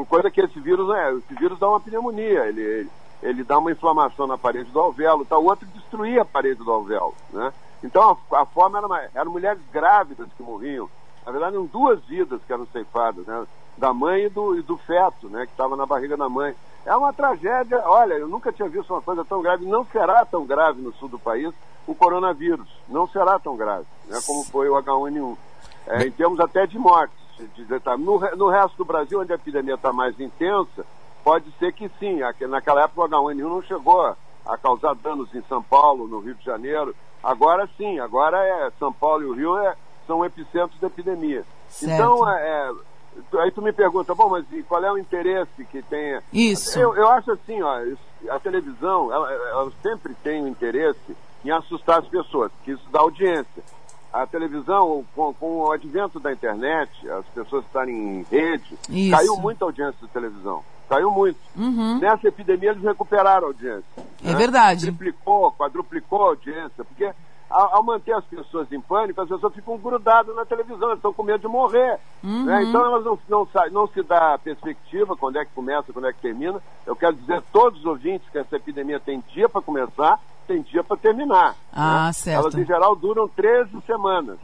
Coisa 0.09 0.33
que 0.33 0.40
esse 0.40 0.59
vírus 0.59 0.92
é, 0.96 1.12
esse 1.12 1.35
vírus 1.35 1.61
dá 1.61 1.68
uma 1.68 1.79
pneumonia, 1.79 2.46
ele, 2.46 2.61
ele, 2.61 2.90
ele 3.22 3.42
dá 3.42 3.59
uma 3.59 3.72
inflamação 3.72 4.26
na 4.26 4.38
parede 4.38 4.70
do 4.70 4.81
alvéolo, 4.81 5.24
tá? 5.24 5.37
o 5.38 5.44
outro 5.44 5.66
destruía 5.66 6.22
a 6.22 6.24
parede 6.24 6.62
do 6.62 6.70
alvéolo. 6.70 7.14
Né? 7.33 7.52
Então 7.83 8.18
a, 8.33 8.40
a 8.40 8.46
forma 8.46 8.78
era, 8.78 8.87
uma, 8.87 9.00
eram 9.14 9.33
mulheres 9.33 9.61
grávidas 9.72 10.28
que 10.37 10.42
morriam. 10.42 10.88
Na 11.26 11.33
verdade, 11.33 11.57
eram 11.57 11.66
duas 11.66 12.02
vidas 12.04 12.40
que 12.46 12.52
eram 12.52 12.66
ceifadas, 12.66 13.26
né? 13.26 13.46
da 13.76 13.92
mãe 13.92 14.24
e 14.24 14.28
do, 14.28 14.57
e 14.57 14.62
do 14.62 14.76
feto, 14.78 15.28
né? 15.28 15.46
que 15.46 15.52
estava 15.52 15.76
na 15.76 15.87
barriga 15.87 16.16
da 16.16 16.28
mãe. 16.28 16.54
É 16.87 16.96
uma 16.96 17.12
tragédia. 17.12 17.83
Olha, 17.85 18.14
eu 18.14 18.28
nunca 18.28 18.52
tinha 18.52 18.68
visto 18.68 18.92
uma 18.92 19.02
coisa 19.02 19.24
tão 19.24 19.42
grave. 19.42 19.66
Não 19.66 19.85
será 19.85 20.24
tão 20.24 20.46
grave 20.46 20.81
no 20.81 20.92
sul 20.94 21.09
do 21.09 21.18
país 21.18 21.52
o 21.87 21.94
coronavírus. 21.94 22.68
Não 22.88 23.07
será 23.09 23.38
tão 23.38 23.57
grave, 23.57 23.87
né? 24.07 24.18
como 24.26 24.44
foi 24.44 24.68
o 24.68 24.74
H1N1. 24.74 25.37
É, 25.87 26.07
em 26.07 26.11
termos 26.11 26.38
até 26.40 26.66
de 26.66 26.78
mortes. 26.78 27.16
De, 27.37 27.64
de, 27.64 27.81
no, 27.98 28.18
no 28.37 28.48
resto 28.48 28.76
do 28.76 28.85
Brasil, 28.85 29.20
onde 29.20 29.33
a 29.33 29.37
epidemia 29.37 29.74
está 29.74 29.92
mais 29.92 30.18
intensa, 30.18 30.85
pode 31.28 31.52
ser 31.58 31.74
que 31.74 31.90
sim. 32.00 32.20
Naquela 32.48 32.84
época 32.84 33.02
o 33.02 33.08
H1N1 33.08 33.48
não 33.48 33.62
chegou 33.62 34.00
a, 34.46 34.56
causar 34.56 34.94
danos 34.94 35.28
em 35.34 35.42
São 35.42 35.62
Paulo, 35.62 36.08
no 36.08 36.20
Rio 36.20 36.34
de 36.34 36.42
Janeiro. 36.42 36.96
Agora 37.22 37.68
sim, 37.76 37.98
agora 37.98 38.42
é 38.42 38.70
São 38.78 38.90
Paulo 38.90 39.24
e 39.24 39.26
o 39.26 39.34
Rio 39.34 39.58
é, 39.58 39.76
são 40.06 40.24
epicentros 40.24 40.80
da 40.80 40.86
epidemia. 40.86 41.44
Certo. 41.68 41.92
Então, 41.92 42.26
é, 42.30 42.72
aí 43.40 43.50
tu 43.50 43.60
me 43.60 43.74
pergunta, 43.74 44.14
bom, 44.14 44.30
mas 44.30 44.46
qual 44.66 44.82
é 44.82 44.90
o 44.90 44.96
interesse 44.96 45.66
que 45.66 45.82
tenha? 45.82 46.22
Isso. 46.32 46.78
Eu, 46.78 46.96
eu 46.96 47.08
acho 47.10 47.30
assim, 47.32 47.60
ó, 47.60 47.78
a 48.30 48.38
televisão, 48.38 49.12
ela, 49.12 49.30
ela 49.30 49.72
sempre 49.82 50.14
tem 50.22 50.40
o 50.40 50.44
um 50.44 50.48
interesse 50.48 51.14
em 51.44 51.50
assustar 51.50 51.98
as 51.98 52.08
pessoas, 52.08 52.50
porque 52.52 52.72
isso 52.72 52.88
dá 52.90 53.00
audiência. 53.00 53.62
A 54.10 54.26
televisão, 54.26 55.04
com, 55.14 55.34
com, 55.34 55.58
o 55.58 55.72
advento 55.72 56.18
da 56.18 56.32
internet, 56.32 56.90
as 57.10 57.26
pessoas 57.26 57.66
estarem 57.66 57.94
em 57.94 58.22
rede, 58.30 58.78
isso. 58.88 59.14
caiu 59.14 59.36
muito 59.36 59.62
a 59.62 59.66
audiência 59.66 59.98
da 60.00 60.08
televisão. 60.08 60.64
Caiu 60.88 61.11
muito. 61.11 61.38
Uhum. 61.57 61.98
Nessa 61.98 62.29
epidemia 62.29 62.70
eles 62.70 62.83
recuperaram 62.83 63.46
a 63.46 63.51
audiência. 63.51 63.85
É 64.24 64.33
né? 64.33 64.35
verdade. 64.35 64.87
Triplicou, 64.87 65.53
quadruplicou 65.53 66.22
a 66.22 66.29
audiência, 66.29 66.85
porque 66.85 67.12
ao, 67.51 67.77
ao, 67.77 67.83
manter 67.83 68.12
as 68.12 68.24
pessoas 68.24 68.70
em 68.72 68.81
pânico, 68.81 69.20
as 69.20 69.29
pessoas 69.29 69.55
ficam 69.55 69.77
grudadas 69.79 70.35
na 70.35 70.44
televisão, 70.44 70.92
estão 70.92 71.12
com 71.12 71.22
medo 71.22 71.40
de 71.40 71.48
morrer. 71.48 71.98
Uhum. 72.22 72.44
Né? 72.44 72.64
Então 72.64 72.85
elas 72.85 73.05
não, 73.05 73.18
não, 73.29 73.48
não, 73.70 73.87
se 73.88 74.03
dá 74.03 74.38
perspectiva 74.38 75.16
quando 75.16 75.38
é 75.38 75.44
que 75.44 75.53
começa, 75.53 75.92
quando 75.92 76.09
é 76.09 76.12
que 76.12 76.20
termina. 76.20 76.61
Eu 76.87 76.96
quero 76.96 77.16
dizer 77.16 77.35
a 77.35 77.42
todos 77.53 77.81
os 77.81 77.87
ouvintes 77.87 78.29
que 78.31 78.38
essa 78.38 78.57
epidemia 78.57 78.98
tem 79.01 79.22
dia 79.33 79.48
para 79.48 79.62
começar, 79.62 80.18
tem 80.46 80.62
dia 80.62 80.83
para 80.83 80.96
terminar. 80.96 81.55
Ah, 81.72 82.07
né? 82.07 82.12
certo. 82.12 82.42
Elas 82.42 82.55
em 82.55 82.64
geral 82.64 82.96
duram 82.96 83.29
13 83.29 83.70
semanas. 83.87 84.38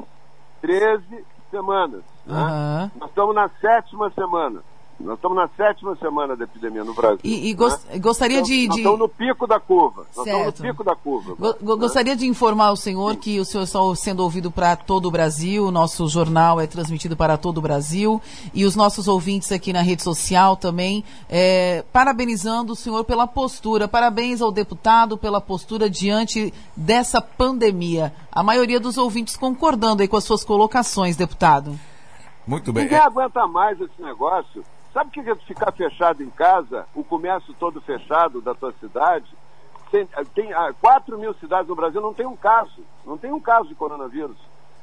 13 0.61 1.25
semanas. 1.51 2.03
Uhum. 2.27 2.35
Né? 2.35 2.91
Nós 2.97 3.09
estamos 3.09 3.35
na 3.35 3.49
sétima 3.61 4.11
semana. 4.11 4.63
Nós 5.01 5.17
estamos 5.17 5.37
na 5.37 5.49
sétima 5.49 5.97
semana 5.97 6.37
da 6.37 6.45
epidemia 6.45 6.85
no 6.85 6.95
Brasil. 6.95 7.21
E, 7.25 7.51
e 7.51 7.55
gost 7.55 7.85
né? 7.89 7.99
gostaria 7.99 8.39
então, 8.39 8.49
de, 8.49 8.67
Nós 8.67 8.75
de... 8.75 8.81
estamos 8.81 8.99
no 8.99 9.09
pico 9.09 9.47
da 9.47 9.61
curva. 9.61 10.07
Nós 10.17 10.25
certo. 10.25 10.39
estamos 10.39 10.61
no 10.61 10.67
pico 10.67 10.85
da 10.85 10.97
curva. 10.97 11.35
Go 11.61 11.77
gostaria 11.77 12.17
de 12.17 12.27
informar 12.27 12.71
o 12.71 12.77
senhor 12.77 13.17
que 13.17 13.39
o 13.41 13.45
senhor 13.45 13.65
está 13.65 13.79
sendo 13.97 14.23
ouvido 14.23 14.51
para 14.51 14.77
todo 14.77 15.07
o 15.07 15.11
Brasil, 15.11 15.67
o 15.67 15.71
nosso 15.71 16.07
jornal 16.09 16.61
é 16.61 16.67
transmitido 16.67 17.17
para 17.17 17.37
todo 17.37 17.59
o 17.59 17.61
Brasil 17.61 18.21
e 18.53 18.65
os 18.65 18.77
nossos 18.77 19.09
ouvintes 19.09 19.51
aqui 19.53 19.73
na 19.73 19.83
rede 19.83 20.03
social 20.03 20.57
também, 20.57 21.05
é, 21.29 21.85
parabenizando 21.93 22.73
o 22.73 22.77
senhor 22.77 23.05
pela 23.05 23.27
postura. 23.27 23.89
Parabéns 23.89 24.41
ao 24.41 24.53
deputado 24.53 25.19
pela 25.19 25.41
postura 25.41 25.91
diante 25.91 26.53
dessa 26.77 27.21
pandemia. 27.21 28.15
A 28.31 28.43
maioria 28.43 28.81
dos 28.81 28.97
ouvintes 28.97 29.37
concordando 29.37 30.03
aí 30.03 30.09
com 30.09 30.17
as 30.17 30.25
suas 30.25 30.45
colocações, 30.45 31.17
deputado. 31.17 31.79
Muito 32.47 32.73
bem. 32.73 32.85
Ninguém 32.85 32.99
aguenta 32.99 33.47
mais 33.47 33.81
esse 33.81 34.03
negócio. 34.03 34.63
Sabe 34.95 35.09
o 35.09 35.13
que 35.13 35.29
é 35.29 35.35
ficar 35.35 35.73
fechado 35.73 36.23
em 36.23 36.31
casa, 36.31 36.87
o 36.95 37.03
comércio 37.03 37.53
todo 37.59 37.81
fechado 37.81 38.41
da 38.41 38.55
tua 38.55 38.73
cidade? 38.79 39.27
Tem, 39.91 40.09
tem 40.33 40.53
ah, 40.53 40.73
4 40.81 41.19
mil 41.19 41.35
cidades 41.35 41.69
no 41.69 41.75
Brasil, 41.75 42.01
não 42.01 42.15
tem 42.15 42.25
um 42.25 42.37
caso. 42.37 42.81
Não 43.05 43.19
tem 43.19 43.33
um 43.33 43.41
caso 43.41 43.69
de 43.69 43.75
coronavírus. 43.75 44.37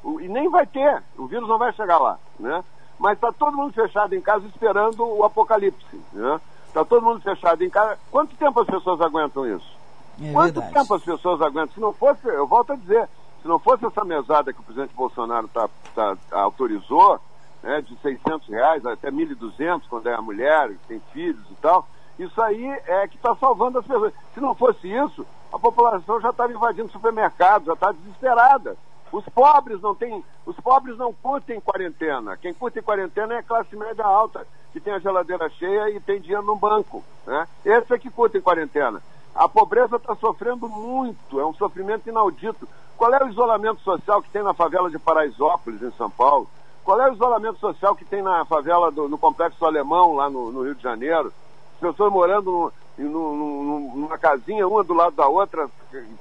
O, 0.03 0.19
e 0.19 0.27
nem 0.27 0.49
vai 0.49 0.67
ter. 0.67 1.01
O 1.17 1.27
vírus 1.27 1.47
não 1.47 1.57
vai 1.57 1.71
chegar 1.71 1.97
lá. 1.97 2.19
Né? 2.37 2.61
Mas 2.99 3.13
está 3.13 3.31
todo 3.31 3.55
mundo 3.55 3.71
fechado 3.71 4.13
em 4.13 4.19
casa 4.19 4.45
esperando 4.47 5.01
o 5.01 5.23
apocalipse. 5.23 6.01
Né? 6.11 6.41
Está 6.67 6.83
todo 6.83 7.05
mundo 7.05 7.21
fechado 7.21 7.63
em 7.63 7.69
casa. 7.69 7.97
Quanto 8.11 8.35
tempo 8.35 8.59
as 8.59 8.67
pessoas 8.67 8.99
aguentam 8.99 9.47
isso? 9.47 9.77
É 10.21 10.33
Quanto 10.33 10.55
verdade. 10.55 10.73
tempo 10.73 10.93
as 10.93 11.03
pessoas 11.03 11.41
aguentam? 11.41 11.73
Se 11.73 11.79
não 11.79 11.93
fosse, 11.93 12.27
eu 12.27 12.45
volto 12.45 12.73
a 12.73 12.75
dizer, 12.75 13.07
se 13.41 13.47
não 13.47 13.59
fosse 13.59 13.85
essa 13.85 14.03
mesada 14.03 14.51
que 14.51 14.59
o 14.59 14.63
presidente 14.63 14.93
Bolsonaro 14.93 15.47
tá, 15.47 15.69
tá, 15.95 16.17
autorizou, 16.31 17.17
né, 17.63 17.81
de 17.81 17.95
600 17.97 18.47
reais 18.47 18.85
até 18.85 19.11
1.200 19.11 19.83
quando 19.89 20.07
é 20.07 20.13
a 20.13 20.21
mulher, 20.21 20.71
tem 20.87 21.01
filhos 21.11 21.43
e 21.49 21.55
tal, 21.55 21.87
isso 22.17 22.41
aí 22.41 22.65
é 22.85 23.07
que 23.07 23.15
está 23.15 23.35
salvando 23.35 23.79
as 23.79 23.85
pessoas. 23.85 24.13
Se 24.33 24.39
não 24.39 24.53
fosse 24.53 24.87
isso, 24.87 25.25
a 25.51 25.59
população 25.59 26.19
já 26.21 26.29
estava 26.29 26.51
invadindo 26.51 26.91
supermercados, 26.91 27.67
já 27.67 27.73
está 27.73 27.91
desesperada. 27.91 28.77
Os 29.11 29.25
pobres 29.25 29.81
não 29.81 29.93
têm, 29.93 30.23
os 30.45 30.55
pobres 30.57 30.97
não 30.97 31.11
curtem 31.13 31.59
quarentena. 31.59 32.37
Quem 32.37 32.53
curte 32.53 32.81
quarentena 32.81 33.33
é 33.33 33.37
a 33.39 33.43
classe 33.43 33.75
média 33.75 34.05
alta, 34.05 34.47
que 34.71 34.79
tem 34.79 34.93
a 34.93 34.99
geladeira 34.99 35.49
cheia 35.49 35.89
e 35.89 35.99
tem 35.99 36.21
dinheiro 36.21 36.43
no 36.43 36.55
banco. 36.55 37.03
Né? 37.25 37.47
Esse 37.65 37.93
é 37.93 37.99
que 37.99 38.09
curte 38.09 38.39
quarentena. 38.39 39.01
A 39.35 39.49
pobreza 39.49 39.97
está 39.97 40.15
sofrendo 40.15 40.67
muito, 40.69 41.39
é 41.39 41.45
um 41.45 41.53
sofrimento 41.53 42.07
inaudito. 42.07 42.67
Qual 42.97 43.13
é 43.13 43.23
o 43.23 43.29
isolamento 43.29 43.81
social 43.81 44.21
que 44.21 44.29
tem 44.29 44.43
na 44.43 44.53
favela 44.53 44.89
de 44.89 44.99
Paraisópolis, 44.99 45.81
em 45.81 45.91
São 45.91 46.09
Paulo? 46.09 46.47
Qual 46.83 46.99
é 46.99 47.09
o 47.09 47.13
isolamento 47.13 47.59
social 47.59 47.95
que 47.95 48.05
tem 48.05 48.21
na 48.21 48.43
favela 48.45 48.91
do, 48.91 49.07
no 49.07 49.17
Complexo 49.17 49.65
Alemão, 49.65 50.13
lá 50.13 50.29
no, 50.29 50.51
no 50.51 50.63
Rio 50.63 50.75
de 50.75 50.81
Janeiro? 50.81 51.31
As 51.75 51.79
pessoas 51.79 52.11
morando 52.11 52.73
no, 52.97 53.35
no, 53.35 53.95
numa 53.95 54.17
casinha, 54.17 54.67
uma 54.67 54.83
do 54.83 54.93
lado 54.93 55.15
da 55.15 55.27
outra, 55.27 55.69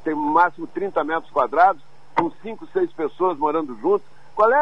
tem 0.05 0.15
no 0.15 0.21
máximo 0.21 0.67
30 0.67 1.03
metros 1.05 1.31
quadrados, 1.31 1.83
com 2.17 2.31
5, 2.31 2.67
6 2.73 2.93
pessoas 2.93 3.39
morando 3.39 3.75
juntos. 3.77 4.07
Qual 4.35 4.51
é 4.51 4.57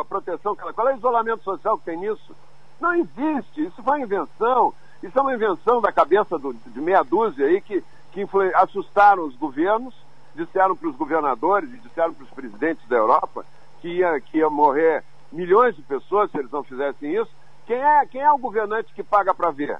a 0.00 0.04
proteção, 0.08 0.54
qual 0.56 0.88
é 0.88 0.94
o 0.94 0.96
isolamento 0.96 1.42
social 1.42 1.78
que 1.78 1.84
tem 1.84 1.96
nisso? 1.96 2.34
Não 2.80 2.94
existe, 2.94 3.66
isso 3.66 3.82
foi 3.82 4.00
invenção. 4.00 4.74
Isso 5.02 5.16
é 5.16 5.22
uma 5.22 5.34
invenção 5.34 5.80
da 5.80 5.92
cabeça 5.92 6.38
do, 6.38 6.52
de 6.52 6.80
meia 6.80 7.02
dúzia 7.02 7.46
aí 7.46 7.60
que, 7.60 7.82
que 8.12 8.26
assustaram 8.54 9.24
os 9.24 9.36
governos, 9.36 9.94
disseram 10.34 10.76
para 10.76 10.88
os 10.88 10.96
governadores 10.96 11.70
disseram 11.82 12.14
para 12.14 12.24
os 12.24 12.30
presidentes 12.30 12.86
da 12.88 12.96
Europa 12.96 13.44
que 13.80 13.88
ia, 13.88 14.20
que 14.20 14.38
ia 14.38 14.48
morrer 14.48 15.02
milhões 15.32 15.76
de 15.76 15.82
pessoas 15.82 16.30
se 16.30 16.38
eles 16.38 16.50
não 16.50 16.62
fizessem 16.62 17.14
isso. 17.14 17.30
Quem 17.66 17.76
é, 17.76 18.06
quem 18.06 18.20
é 18.20 18.32
o 18.32 18.38
governante 18.38 18.92
que 18.94 19.02
paga 19.02 19.34
para 19.34 19.50
ver? 19.50 19.78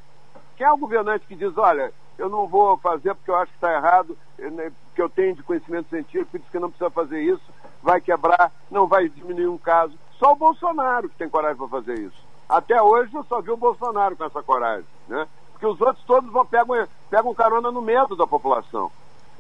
Quem 0.57 0.67
é 0.67 0.73
o 0.73 0.77
governante 0.77 1.27
que 1.27 1.35
diz, 1.35 1.57
olha, 1.57 1.93
eu 2.19 2.29
não 2.29 2.47
vou 2.47 2.77
fazer 2.79 3.15
porque 3.15 3.31
eu 3.31 3.37
acho 3.37 3.51
que 3.53 3.57
está 3.59 3.73
errado, 3.73 4.19
porque 4.37 5.01
eu 5.03 5.09
tenho 5.09 5.37
de 5.37 5.43
conhecimento 5.43 5.89
científico, 5.89 6.39
diz 6.39 6.49
que 6.51 6.59
não 6.59 6.69
precisa 6.69 6.91
fazer 6.91 7.23
isso, 7.23 7.43
vai 7.83 8.01
quebrar, 8.01 8.53
não 8.71 8.87
vai 8.87 9.09
diminuir 9.09 9.47
um 9.47 9.57
caso. 9.57 9.95
Só 10.19 10.33
o 10.33 10.37
Bolsonaro 10.37 11.09
que 11.09 11.17
tem 11.17 11.29
coragem 11.29 11.57
para 11.57 11.69
fazer 11.69 11.99
isso. 12.01 12.27
Até 12.49 12.83
hoje 12.83 13.15
eu 13.15 13.25
só 13.25 13.41
vi 13.41 13.51
o 13.51 13.57
Bolsonaro 13.57 14.17
com 14.17 14.25
essa 14.25 14.43
coragem, 14.43 14.87
né? 15.07 15.27
Porque 15.53 15.67
os 15.67 15.81
outros 15.81 16.05
todos 16.05 16.31
vão, 16.31 16.45
pegam, 16.45 16.87
pegam 17.09 17.35
carona 17.35 17.71
no 17.71 17.83
medo 17.83 18.17
da 18.17 18.27
população. 18.27 18.91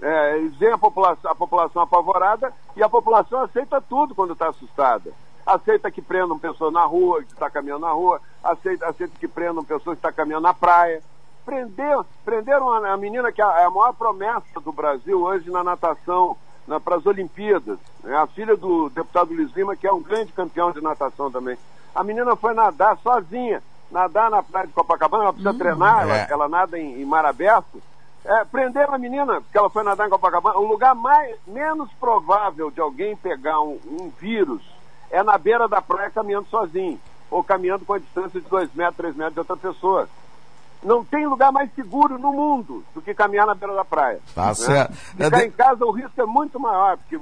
É, 0.01 0.37
eles 0.37 0.55
veem 0.57 0.73
a 0.73 0.79
população, 0.79 1.31
a 1.31 1.35
população 1.35 1.83
apavorada 1.83 2.53
e 2.77 2.83
a 2.83 2.88
população 2.88 3.42
aceita 3.42 3.81
tudo 3.81 4.14
quando 4.14 4.33
está 4.33 4.49
assustada. 4.49 5.12
Aceita 5.49 5.91
que 5.91 6.03
prendam 6.03 6.39
pessoas 6.39 6.71
na 6.75 6.85
rua, 6.85 7.23
que 7.23 7.33
está 7.33 7.49
caminhando 7.49 7.81
na 7.81 7.91
rua, 7.91 8.21
aceita, 8.45 8.87
aceita 8.87 9.15
que 9.19 9.27
prendam 9.27 9.65
pessoas 9.65 9.97
que 9.97 10.07
estão 10.07 10.11
tá 10.11 10.13
caminhando 10.13 10.43
na 10.43 10.53
praia. 10.53 11.03
Prender, 11.47 11.99
prenderam 12.23 12.71
a, 12.71 12.93
a 12.93 12.97
menina 12.99 13.33
que 13.33 13.41
é, 13.41 13.45
é 13.47 13.65
a 13.65 13.71
maior 13.71 13.95
promessa 13.95 14.61
do 14.63 14.71
Brasil 14.71 15.23
hoje 15.23 15.51
na 15.51 15.65
natação, 15.65 16.37
na, 16.67 16.79
para 16.79 16.97
as 16.97 17.07
Olimpíadas. 17.07 17.79
É 18.05 18.15
a 18.15 18.27
filha 18.27 18.59
do 18.59 18.91
deputado 18.91 19.33
Luiz 19.33 19.51
Lima, 19.57 19.75
que 19.75 19.87
é 19.87 19.93
um 19.93 20.03
grande 20.03 20.35
campeão 20.35 20.71
de 20.71 20.83
natação 20.83 21.31
também. 21.31 21.57
A 21.95 22.05
menina 22.05 22.37
foi 22.37 22.53
nadar 22.53 22.99
sozinha, 22.99 23.63
nadar 23.91 24.31
na 24.31 24.43
praia 24.43 24.67
de 24.67 24.75
Copacabana, 24.75 25.25
ela 25.25 25.33
precisa 25.33 25.55
hum, 25.55 25.59
treinar, 25.59 26.01
é. 26.01 26.03
ela, 26.03 26.15
ela, 26.31 26.49
nada 26.49 26.79
em, 26.79 27.01
em 27.01 27.07
mar 27.07 27.25
aberto. 27.25 27.81
É, 28.23 28.45
prenderam 28.45 28.93
a 28.93 28.99
menina, 28.99 29.41
porque 29.41 29.57
ela 29.57 29.71
foi 29.71 29.83
nadar 29.83 30.07
em 30.07 30.11
Copacabana. 30.11 30.59
O 30.59 30.67
lugar 30.67 30.95
mais, 30.95 31.39
menos 31.47 31.91
provável 31.95 32.71
de 32.71 32.83
alguém 32.83 33.17
pegar 33.17 33.63
um, 33.63 33.79
um 33.87 34.13
vírus 34.21 34.63
é 35.11 35.23
na 35.23 35.38
beira 35.38 35.68
da 35.68 35.81
praia 35.81 36.11
caminhando 36.11 36.47
sozinho, 36.49 37.01
ou 37.31 37.42
caminhando 37.42 37.85
com 37.85 37.94
a 37.94 37.99
distância 37.99 38.40
de 38.40 38.49
2 38.49 38.75
metros, 38.75 38.97
3 38.97 39.16
metros 39.16 39.35
de 39.35 39.40
outra 39.40 39.57
pessoa. 39.57 40.09
Não 40.83 41.05
tem 41.05 41.27
lugar 41.27 41.51
mais 41.51 41.73
seguro 41.75 42.18
no 42.18 42.33
mundo 42.33 42.85
do 42.94 43.03
que 43.03 43.12
caminhar 43.12 43.47
na 43.47 43.55
beira 43.55 43.75
da 43.75 43.85
praia. 43.85 44.21
Tá 44.35 44.47
né? 44.47 44.55
certo. 44.55 44.92
Ficar 44.94 45.27
é 45.27 45.40
de... 45.40 45.47
em 45.47 45.51
casa 45.51 45.85
o 45.85 45.90
risco 45.90 46.21
é 46.21 46.27
muito 46.27 46.61
maior, 46.61 46.97
porque 46.99 47.18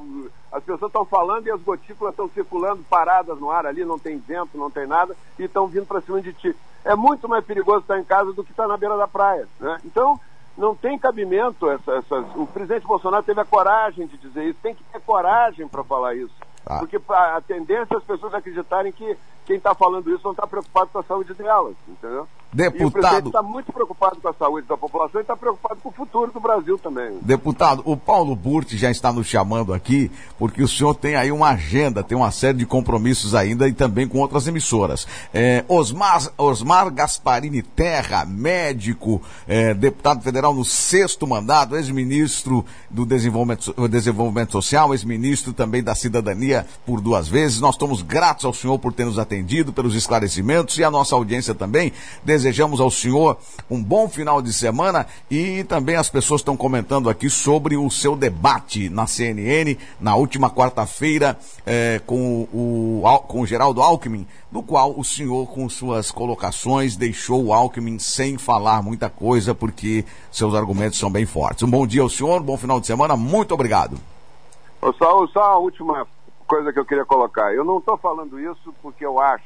as 0.52 0.62
pessoas 0.62 0.90
estão 0.90 1.04
falando 1.06 1.46
e 1.46 1.50
as 1.50 1.60
gotículas 1.62 2.12
estão 2.12 2.28
circulando 2.28 2.84
paradas 2.84 3.38
no 3.38 3.50
ar 3.50 3.64
ali, 3.64 3.84
não 3.84 3.98
tem 3.98 4.18
vento, 4.18 4.58
não 4.58 4.70
tem 4.70 4.86
nada, 4.86 5.16
e 5.38 5.44
estão 5.44 5.66
vindo 5.66 5.86
para 5.86 6.02
cima 6.02 6.20
de 6.20 6.34
ti. 6.34 6.54
É 6.84 6.94
muito 6.94 7.28
mais 7.28 7.44
perigoso 7.44 7.80
estar 7.80 7.98
em 7.98 8.04
casa 8.04 8.32
do 8.32 8.44
que 8.44 8.50
estar 8.50 8.68
na 8.68 8.76
beira 8.76 8.96
da 8.96 9.08
praia. 9.08 9.48
Né? 9.58 9.80
Então, 9.84 10.20
não 10.56 10.74
tem 10.74 10.98
cabimento 10.98 11.68
essa, 11.70 11.96
essas. 11.96 12.24
O 12.34 12.46
presidente 12.46 12.86
Bolsonaro 12.86 13.22
teve 13.22 13.40
a 13.40 13.44
coragem 13.44 14.06
de 14.06 14.16
dizer 14.16 14.44
isso, 14.44 14.58
tem 14.62 14.74
que 14.74 14.84
ter 14.84 15.00
coragem 15.00 15.66
para 15.68 15.84
falar 15.84 16.14
isso. 16.14 16.34
Ah. 16.66 16.80
Porque 16.80 17.00
a, 17.08 17.40
tendência 17.40 17.94
é 17.94 17.96
as 17.96 18.04
pessoas 18.04 18.34
acreditarem 18.34 18.92
que 18.92 19.16
quem 19.46 19.56
está 19.56 19.74
falando 19.74 20.12
isso 20.12 20.22
não 20.24 20.32
está 20.32 20.46
preocupado 20.46 20.90
com 20.92 20.98
a 20.98 21.02
saúde 21.02 21.32
delas, 21.34 21.74
entendeu? 21.88 22.26
Deputado. 22.56 23.28
Está 23.28 23.42
muito 23.42 23.70
preocupado 23.70 24.16
com 24.20 24.28
a 24.28 24.32
saúde 24.32 24.66
da 24.66 24.78
população 24.78 25.20
e 25.20 25.22
está 25.22 25.36
preocupado 25.36 25.78
com 25.82 25.90
o 25.90 25.92
futuro 25.92 26.32
do 26.32 26.40
Brasil 26.40 26.78
também. 26.78 27.18
Deputado, 27.20 27.82
o 27.84 27.96
Paulo 27.96 28.34
Burti 28.34 28.78
já 28.78 28.90
está 28.90 29.12
nos 29.12 29.26
chamando 29.26 29.74
aqui, 29.74 30.10
porque 30.38 30.62
o 30.62 30.68
senhor 30.68 30.94
tem 30.94 31.16
aí 31.16 31.30
uma 31.30 31.50
agenda, 31.50 32.02
tem 32.02 32.16
uma 32.16 32.30
série 32.30 32.56
de 32.56 32.64
compromissos 32.64 33.34
ainda 33.34 33.68
e 33.68 33.74
também 33.74 34.08
com 34.08 34.18
outras 34.18 34.46
emissoras. 34.46 35.06
É, 35.34 35.64
Osmar, 35.68 36.30
Osmar 36.38 36.90
Gasparini 36.90 37.62
Terra, 37.62 38.24
médico, 38.24 39.20
é, 39.46 39.74
deputado 39.74 40.22
federal 40.22 40.54
no 40.54 40.64
sexto 40.64 41.26
mandato, 41.26 41.76
ex-ministro 41.76 42.64
do 42.88 43.04
desenvolvimento, 43.04 43.74
desenvolvimento 43.88 44.52
Social, 44.52 44.94
ex-ministro 44.94 45.52
também 45.52 45.82
da 45.82 45.94
Cidadania 45.94 46.66
por 46.86 47.02
duas 47.02 47.28
vezes. 47.28 47.60
Nós 47.60 47.74
estamos 47.74 48.00
gratos 48.00 48.46
ao 48.46 48.54
senhor 48.54 48.78
por 48.78 48.94
ter 48.94 49.04
nos 49.04 49.18
atendido, 49.18 49.35
pelos 49.72 49.94
esclarecimentos 49.94 50.78
e 50.78 50.84
a 50.84 50.90
nossa 50.90 51.14
audiência 51.14 51.54
também. 51.54 51.92
Desejamos 52.22 52.80
ao 52.80 52.90
senhor 52.90 53.38
um 53.70 53.82
bom 53.82 54.08
final 54.08 54.40
de 54.40 54.52
semana 54.52 55.06
e 55.30 55.64
também 55.64 55.96
as 55.96 56.08
pessoas 56.08 56.40
estão 56.40 56.56
comentando 56.56 57.10
aqui 57.10 57.28
sobre 57.28 57.76
o 57.76 57.90
seu 57.90 58.16
debate 58.16 58.88
na 58.88 59.06
CNN 59.06 59.76
na 60.00 60.16
última 60.16 60.50
quarta-feira 60.50 61.38
eh, 61.64 62.00
com, 62.06 62.42
o, 62.52 63.02
com 63.26 63.40
o 63.40 63.46
Geraldo 63.46 63.82
Alckmin, 63.82 64.26
no 64.50 64.62
qual 64.62 64.94
o 64.96 65.04
senhor, 65.04 65.46
com 65.48 65.68
suas 65.68 66.10
colocações, 66.10 66.96
deixou 66.96 67.44
o 67.44 67.52
Alckmin 67.52 67.98
sem 67.98 68.38
falar 68.38 68.82
muita 68.82 69.10
coisa, 69.10 69.54
porque 69.54 70.04
seus 70.30 70.54
argumentos 70.54 70.98
são 70.98 71.10
bem 71.10 71.26
fortes. 71.26 71.62
Um 71.62 71.70
bom 71.70 71.86
dia 71.86 72.02
ao 72.02 72.08
senhor, 72.08 72.40
um 72.40 72.44
bom 72.44 72.56
final 72.56 72.80
de 72.80 72.86
semana, 72.86 73.16
muito 73.16 73.52
obrigado. 73.52 73.98
Só, 74.98 75.26
só 75.26 75.42
a 75.42 75.58
última 75.58 76.06
coisa 76.46 76.72
que 76.72 76.78
eu 76.78 76.84
queria 76.84 77.04
colocar. 77.04 77.54
Eu 77.54 77.64
não 77.64 77.78
estou 77.78 77.96
falando 77.96 78.38
isso 78.40 78.74
porque 78.80 79.04
eu 79.04 79.20
acho, 79.20 79.44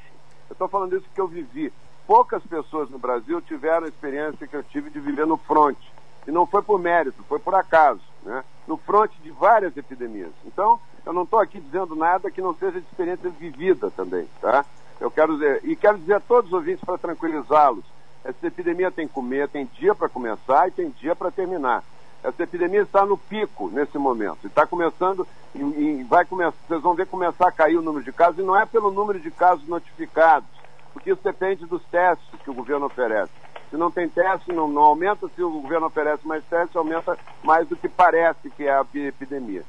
eu 0.48 0.52
estou 0.52 0.68
falando 0.68 0.96
isso 0.96 1.06
porque 1.06 1.20
eu 1.20 1.26
vivi. 1.26 1.72
Poucas 2.06 2.42
pessoas 2.42 2.90
no 2.90 2.98
Brasil 2.98 3.40
tiveram 3.40 3.86
a 3.86 3.88
experiência 3.88 4.46
que 4.46 4.56
eu 4.56 4.62
tive 4.62 4.90
de 4.90 5.00
viver 5.00 5.26
no 5.26 5.36
fronte. 5.36 5.92
E 6.26 6.30
não 6.30 6.46
foi 6.46 6.62
por 6.62 6.78
mérito, 6.78 7.22
foi 7.28 7.38
por 7.38 7.54
acaso, 7.54 8.02
né? 8.22 8.44
no 8.66 8.76
fronte 8.76 9.18
de 9.22 9.30
várias 9.30 9.76
epidemias. 9.76 10.32
Então, 10.44 10.78
eu 11.06 11.12
não 11.12 11.22
estou 11.22 11.38
aqui 11.38 11.60
dizendo 11.60 11.94
nada 11.94 12.30
que 12.30 12.42
não 12.42 12.54
seja 12.54 12.80
de 12.80 12.86
experiência 12.86 13.30
vivida 13.30 13.90
também, 13.90 14.28
tá? 14.40 14.64
Eu 15.00 15.10
quero 15.10 15.34
dizer, 15.34 15.60
e 15.64 15.74
quero 15.74 15.98
dizer 15.98 16.14
a 16.14 16.20
todos 16.20 16.52
os 16.52 16.52
ouvintes 16.52 16.84
para 16.84 16.98
tranquilizá-los, 16.98 17.84
essa 18.22 18.46
epidemia 18.46 18.90
tem 18.90 19.08
comer, 19.08 19.48
tem 19.48 19.64
dia 19.78 19.94
para 19.94 20.08
começar 20.08 20.68
e 20.68 20.72
tem 20.72 20.90
dia 20.90 21.16
para 21.16 21.30
terminar. 21.30 21.82
Essa 22.22 22.42
epidemia 22.42 22.82
está 22.82 23.06
no 23.06 23.16
pico 23.16 23.68
nesse 23.68 23.96
momento. 23.96 24.46
Está 24.46 24.66
começando 24.66 25.26
e, 25.54 25.60
e, 25.60 26.04
vai 26.04 26.24
começar, 26.24 26.56
vocês 26.68 26.82
vão 26.82 26.94
ver 26.94 27.06
começar 27.06 27.48
a 27.48 27.52
cair 27.52 27.76
o 27.76 27.82
número 27.82 28.04
de 28.04 28.12
casos, 28.12 28.38
e 28.38 28.42
não 28.42 28.56
é 28.56 28.66
pelo 28.66 28.90
número 28.90 29.18
de 29.18 29.30
casos 29.30 29.66
notificados, 29.66 30.48
porque 30.92 31.10
isso 31.10 31.22
depende 31.22 31.64
dos 31.66 31.82
testes 31.84 32.28
que 32.42 32.50
o 32.50 32.54
governo 32.54 32.86
oferece. 32.86 33.32
Se 33.70 33.76
não 33.76 33.90
tem 33.90 34.08
teste, 34.08 34.52
não, 34.52 34.68
não 34.68 34.82
aumenta, 34.82 35.28
se 35.28 35.42
o 35.42 35.60
governo 35.60 35.86
oferece 35.86 36.26
mais 36.26 36.44
testes, 36.44 36.76
aumenta 36.76 37.16
mais 37.42 37.68
do 37.68 37.76
que 37.76 37.88
parece 37.88 38.50
que 38.50 38.64
é 38.64 38.72
a 38.72 38.84
epidemia. 38.94 39.64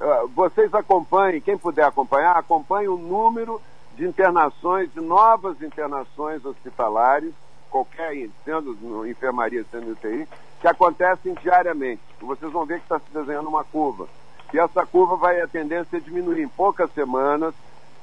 Uh, 0.00 0.28
vocês 0.28 0.72
acompanhem, 0.72 1.40
quem 1.40 1.58
puder 1.58 1.84
acompanhar, 1.84 2.36
acompanhe 2.36 2.88
o 2.88 2.96
número 2.96 3.60
de 3.96 4.06
internações, 4.06 4.90
de 4.92 5.00
novas 5.00 5.60
internações 5.60 6.44
hospitalares, 6.44 7.34
qualquer, 7.70 8.28
sendo 8.44 9.06
enfermaria, 9.06 9.64
sendo 9.70 9.92
UTI, 9.92 10.26
que 10.60 10.68
acontecem 10.68 11.34
diariamente. 11.34 12.02
Vocês 12.20 12.52
vão 12.52 12.66
ver 12.66 12.78
que 12.78 12.84
está 12.84 12.98
se 12.98 13.10
desenhando 13.12 13.48
uma 13.48 13.64
curva. 13.64 14.06
E 14.52 14.58
essa 14.58 14.84
curva 14.84 15.16
vai 15.16 15.40
a 15.40 15.48
tendência 15.48 15.98
a 15.98 16.00
diminuir 16.00 16.42
em 16.42 16.48
poucas 16.48 16.92
semanas, 16.92 17.54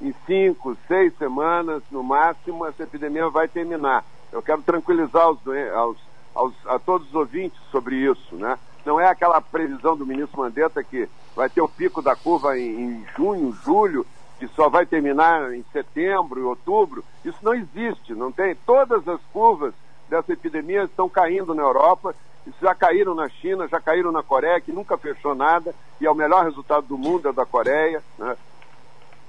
em 0.01 0.13
cinco, 0.25 0.75
seis 0.87 1.15
semanas, 1.17 1.83
no 1.91 2.03
máximo, 2.03 2.65
essa 2.65 2.83
epidemia 2.83 3.29
vai 3.29 3.47
terminar. 3.47 4.03
Eu 4.31 4.41
quero 4.41 4.61
tranquilizar 4.61 5.29
os, 5.29 5.39
aos, 5.75 5.97
aos, 6.33 6.53
a 6.65 6.79
todos 6.79 7.07
os 7.07 7.15
ouvintes 7.15 7.59
sobre 7.71 7.95
isso, 7.95 8.35
né? 8.35 8.57
Não 8.85 8.99
é 8.99 9.07
aquela 9.07 9.41
previsão 9.41 9.97
do 9.97 10.05
ministro 10.05 10.39
Mandetta 10.39 10.83
que 10.83 11.09
vai 11.35 11.49
ter 11.49 11.61
o 11.61 11.67
pico 11.67 12.01
da 12.01 12.15
curva 12.15 12.57
em, 12.57 12.69
em 12.69 13.05
junho, 13.15 13.51
julho, 13.63 14.05
que 14.39 14.47
só 14.49 14.69
vai 14.69 14.85
terminar 14.85 15.53
em 15.53 15.63
setembro 15.73 16.47
outubro. 16.47 17.03
Isso 17.25 17.39
não 17.41 17.53
existe, 17.53 18.13
não 18.13 18.31
tem. 18.31 18.55
Todas 18.55 19.05
as 19.07 19.19
curvas 19.33 19.73
dessa 20.07 20.31
epidemia 20.31 20.83
estão 20.83 21.09
caindo 21.09 21.53
na 21.53 21.63
Europa 21.63 22.15
já 22.61 22.73
caíram 22.75 23.13
na 23.13 23.29
China, 23.29 23.67
já 23.67 23.79
caíram 23.79 24.11
na 24.11 24.23
Coreia, 24.23 24.61
que 24.61 24.71
nunca 24.71 24.97
fechou 24.97 25.35
nada, 25.35 25.73
e 25.99 26.05
é 26.05 26.11
o 26.11 26.15
melhor 26.15 26.43
resultado 26.45 26.87
do 26.87 26.97
mundo 26.97 27.29
é 27.29 27.33
da 27.33 27.45
Coreia. 27.45 28.01
Né? 28.17 28.35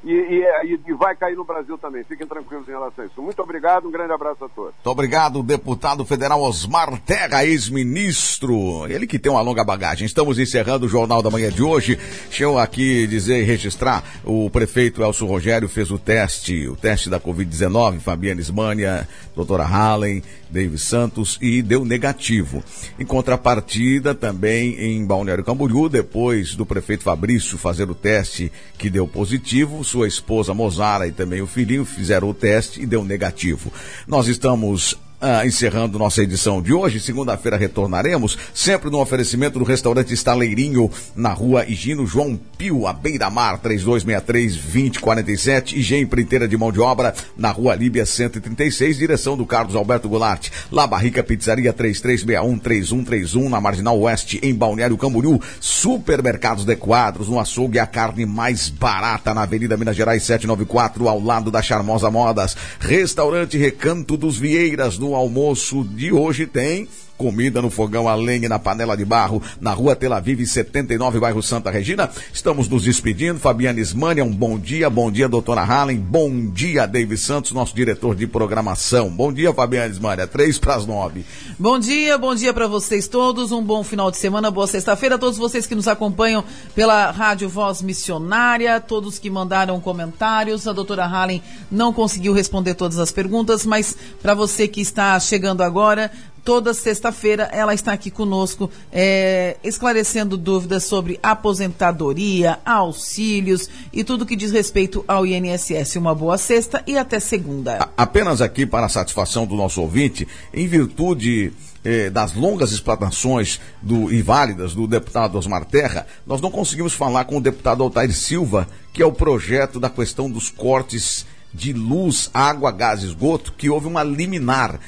E, 0.05 0.13
e, 0.13 0.81
e, 0.87 0.93
vai 0.93 1.17
cair 1.17 1.35
no 1.35 1.45
Brasil 1.45 1.77
também. 1.77 2.05
Fiquem 2.05 2.27
tranquilos 2.27 2.69
em 2.69 2.71
relação 2.71 3.03
a 3.03 3.07
isso. 3.09 3.21
Muito 3.21 3.43
obrigado, 3.43 3.89
um 3.89 3.91
grande 3.91 4.13
abraço 4.13 4.45
a 4.45 4.49
todos. 4.49 4.73
Muito 4.75 4.91
obrigado, 4.91 5.43
deputado 5.43 6.05
federal 6.05 6.41
Osmar 6.41 7.01
Terra, 7.01 7.45
ex-ministro. 7.45 8.87
Ele 8.87 9.09
que 9.09 9.19
tem 9.19 9.31
uma 9.31 9.41
longa 9.41 9.65
bagagem. 9.65 10.07
Estamos 10.07 10.39
encerrando 10.39 10.87
o 10.87 10.89
Jornal 10.89 11.21
da 11.21 11.31
Manhã 11.31 11.51
de 11.51 11.65
hoje. 11.65 11.97
Deixa 11.97 12.45
eu 12.45 12.59
aqui 12.59 13.09
dizer 13.09 13.41
e 13.41 13.45
registrar: 13.45 14.05
o 14.25 14.49
prefeito 14.49 15.03
Elcio 15.03 15.27
Rogério 15.27 15.69
fez 15.69 15.91
o 15.91 15.99
teste, 15.99 16.69
o 16.69 16.77
teste 16.77 17.11
da 17.11 17.19
Covid-19, 17.19 17.99
Fabiana 17.99 18.41
Ismânia, 18.41 19.09
doutora 19.39 19.65
Hallen, 19.65 20.21
David 20.51 20.79
Santos 20.79 21.39
e 21.41 21.63
deu 21.63 21.85
negativo. 21.85 22.63
Em 22.99 23.07
contrapartida, 23.07 24.13
também 24.13 24.75
em 24.81 25.07
Balneário 25.07 25.45
Camboriú, 25.45 25.89
depois 25.89 26.57
do 26.57 26.67
prefeito 26.67 27.05
Fabrício 27.05 27.57
fazer 27.57 27.89
o 27.89 27.95
teste 27.95 28.51
que 28.77 28.91
deu 28.91 29.07
positivo, 29.07 29.85
sua 29.85 30.09
esposa 30.09 30.53
Mozara 30.53 31.07
e 31.07 31.13
também 31.13 31.41
o 31.41 31.47
filhinho 31.47 31.85
fizeram 31.85 32.29
o 32.29 32.35
teste 32.35 32.83
e 32.83 32.87
deu 32.87 33.05
negativo. 33.05 33.73
Nós 34.09 34.27
estamos 34.27 34.99
ah, 35.21 35.45
encerrando 35.45 35.99
nossa 35.99 36.23
edição 36.23 36.63
de 36.63 36.73
hoje. 36.73 37.01
Segunda-feira 37.01 37.57
retornaremos, 37.57 38.39
sempre 38.55 38.89
no 38.91 39.01
oferecimento 39.01 39.59
do 39.59 39.65
restaurante 39.65 40.15
Estaleirinho, 40.15 40.89
na 41.17 41.33
rua 41.33 41.65
Higino 41.67 42.07
João 42.07 42.39
Pio, 42.57 42.87
à 42.87 42.93
beira-mar, 42.93 43.61
3263-2047. 43.61 45.77
IG 45.77 45.97
Empreiteira 45.97 46.47
de 46.47 46.57
Mão 46.57 46.71
de 46.71 46.81
Obra, 46.81 47.15
na 47.37 47.51
rua 47.51 47.75
Líbia 47.75 48.07
136, 48.07 48.99
direção 48.99 49.37
do 49.37 49.45
Carlos 49.45 49.75
Alberto 49.75 50.09
Goulart. 50.09 50.51
La 50.71 50.87
Barrica 50.87 51.23
Pizzaria 51.23 51.73
3361-3131, 51.73 53.49
na 53.49 53.61
Marginal 53.61 53.99
Oeste, 54.01 54.39
em 54.43 54.55
Balneário 54.55 54.97
Camboriú. 54.97 55.41
Supermercados 55.61 56.65
de 56.65 56.77
Quadros, 56.77 57.29
no 57.29 57.41
açougue, 57.41 57.79
a 57.79 57.87
carne 57.87 58.25
mais 58.25 58.69
barata, 58.69 59.35
na 59.35 59.43
Avenida 59.43 59.77
Minas 59.77 59.97
Gerais 59.97 60.23
794, 60.23 61.09
ao 61.09 61.21
lado 61.21 61.51
da 61.51 61.63
Charmosa 61.63 62.11
Modas. 62.11 62.57
Restaurante 62.79 63.59
Recanto 63.59 64.17
dos 64.17 64.39
Vieiras, 64.39 64.99
no 64.99 65.08
no 65.09 65.15
almoço 65.15 65.83
de 65.83 66.13
hoje 66.13 66.47
tem 66.47 66.87
comida 67.19 67.61
no 67.61 67.69
fogão 67.69 68.09
a 68.09 68.15
lenha 68.15 68.49
na 68.49 68.61
panela 68.61 68.97
de 68.97 69.05
barro, 69.05 69.43
na 69.61 69.73
rua 69.73 69.97
Tel 69.97 70.15
Aviv 70.15 70.47
79, 70.47 71.19
bairro 71.19 71.43
Santa 71.43 71.69
Regina. 71.69 72.09
Estamos 72.33 72.69
nos 72.69 72.85
despedindo. 72.85 73.41
Fabiana 73.41 73.81
Ismânia, 73.81 74.25
um 74.25 74.33
bom 74.33 74.57
dia. 74.57 74.89
Bom 74.89 75.11
dia, 75.11 75.29
doutora 75.29 75.63
Hallen. 75.63 75.99
Bom 75.99 76.47
dia, 76.47 76.87
David 76.87 77.19
Santos, 77.19 77.51
nosso 77.51 77.75
diretor 77.75 78.15
de 78.15 78.27
programação. 78.27 79.11
Bom 79.11 79.33
dia, 79.33 79.53
Fabiana 79.53 79.93
Ismânia. 79.93 80.27
Três 80.29 80.59
para 80.59 80.77
as 80.77 80.87
nove. 80.87 81.25
Bom 81.59 81.79
dia, 81.79 82.17
bom 82.17 82.35
dia 82.35 82.55
para 82.55 82.69
vocês 82.69 83.09
todos. 83.09 83.51
Um 83.51 83.63
bom 83.63 83.83
final 83.83 84.13
de 84.13 84.17
semana, 84.17 84.49
boa 84.51 84.69
sexta-feira. 84.69 85.17
A 85.17 85.19
todos 85.19 85.37
vocês 85.37 85.67
que 85.67 85.75
nos 85.75 85.89
acompanham 85.89 86.45
pela 86.75 87.11
Rádio 87.11 87.49
Voz 87.49 87.83
Missionária, 87.83 88.81
todos 88.81 89.19
que 89.19 89.29
mandaram 89.29 89.81
comentários. 89.81 90.69
A 90.69 90.73
doutora 90.73 91.05
Hallen 91.05 91.43
não 91.69 91.93
conseguiu 91.93 92.33
responder 92.33 92.75
todas 92.75 92.99
as 92.99 93.11
perguntas, 93.11 93.67
mas 93.67 93.97
para 94.23 94.35
você 94.35 94.69
que 94.69 94.81
está 94.81 95.19
chegando 95.19 95.63
agora, 95.63 96.13
toda 96.49 96.73
sexta-feira 96.73 97.43
ela 97.53 97.75
está 97.75 97.93
aqui 97.93 98.11
conosco, 98.11 98.71
é, 98.91 99.59
esclarecendo 99.63 100.35
dúvidas 100.35 100.83
sobre 100.85 101.21
aposentadoria, 101.23 102.59
auxílios 102.65 103.69
e 103.93 104.03
tudo 104.03 104.25
que 104.25 104.35
diz 104.35 104.51
respeito 104.51 105.05
ao 105.07 105.27
INSS. 105.27 105.97
Uma 105.97 106.15
boa 106.15 106.39
sexta 106.39 106.83
e 106.87 106.97
até 106.97 107.21
segunda. 107.21 107.91
Apenas 107.95 108.41
aqui 108.41 108.65
para 108.65 108.87
a 108.87 108.89
satisfação 108.89 109.45
do 109.45 109.55
nosso 109.55 109.83
ouvinte, 109.83 110.27
em 110.55 110.67
virtude 110.67 111.53
eh, 111.85 112.09
das 112.09 112.33
longas 112.33 112.73
explanações 112.73 113.61
do, 113.83 114.11
e 114.11 114.23
válidas 114.23 114.73
do 114.73 114.87
deputado 114.87 115.37
Osmar 115.37 115.67
Terra, 115.67 116.07
nós 116.27 116.41
não 116.41 116.51
conseguimos 116.51 116.95
falar 116.95 117.27
com 117.27 117.37
o 117.37 117.43
deputado 117.43 117.83
Altair 117.83 118.11
Silva, 118.15 118.67
que 118.91 119.03
é 119.03 119.07
o 119.07 119.13
projeto 119.13 119.79
da 119.79 119.91
questão 119.91 120.31
dos 120.31 120.49
cortes 120.49 121.27
de 121.53 121.73
luz, 121.73 122.31
água, 122.33 122.71
gás, 122.71 123.03
esgoto, 123.03 123.53
que 123.53 123.71
houve 123.71 123.87
uma 123.87 124.03
liminar, 124.03 124.79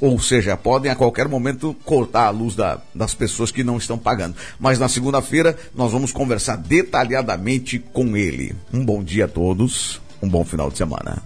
ou 0.00 0.18
seja, 0.20 0.56
podem 0.56 0.90
a 0.90 0.96
qualquer 0.96 1.28
momento 1.28 1.74
cortar 1.84 2.26
a 2.26 2.30
luz 2.30 2.54
da, 2.54 2.80
das 2.94 3.14
pessoas 3.14 3.50
que 3.50 3.64
não 3.64 3.76
estão 3.76 3.98
pagando. 3.98 4.36
Mas 4.58 4.78
na 4.78 4.88
segunda-feira 4.88 5.56
nós 5.74 5.92
vamos 5.92 6.12
conversar 6.12 6.56
detalhadamente 6.56 7.78
com 7.78 8.16
ele. 8.16 8.54
Um 8.72 8.84
bom 8.84 9.02
dia 9.02 9.24
a 9.26 9.28
todos, 9.28 10.00
um 10.22 10.28
bom 10.28 10.44
final 10.44 10.70
de 10.70 10.78
semana. 10.78 11.22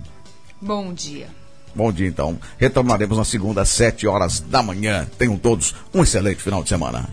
Bom 0.60 0.92
dia. 0.92 1.28
Bom 1.74 1.92
dia, 1.92 2.08
então. 2.08 2.38
Retornaremos 2.58 3.16
na 3.16 3.24
segunda, 3.24 3.62
às 3.62 3.68
sete 3.68 4.06
horas 4.06 4.40
da 4.40 4.62
manhã. 4.62 5.06
Tenham 5.16 5.36
todos 5.36 5.74
um 5.94 6.02
excelente 6.02 6.42
final 6.42 6.62
de 6.62 6.68
semana. 6.68 7.08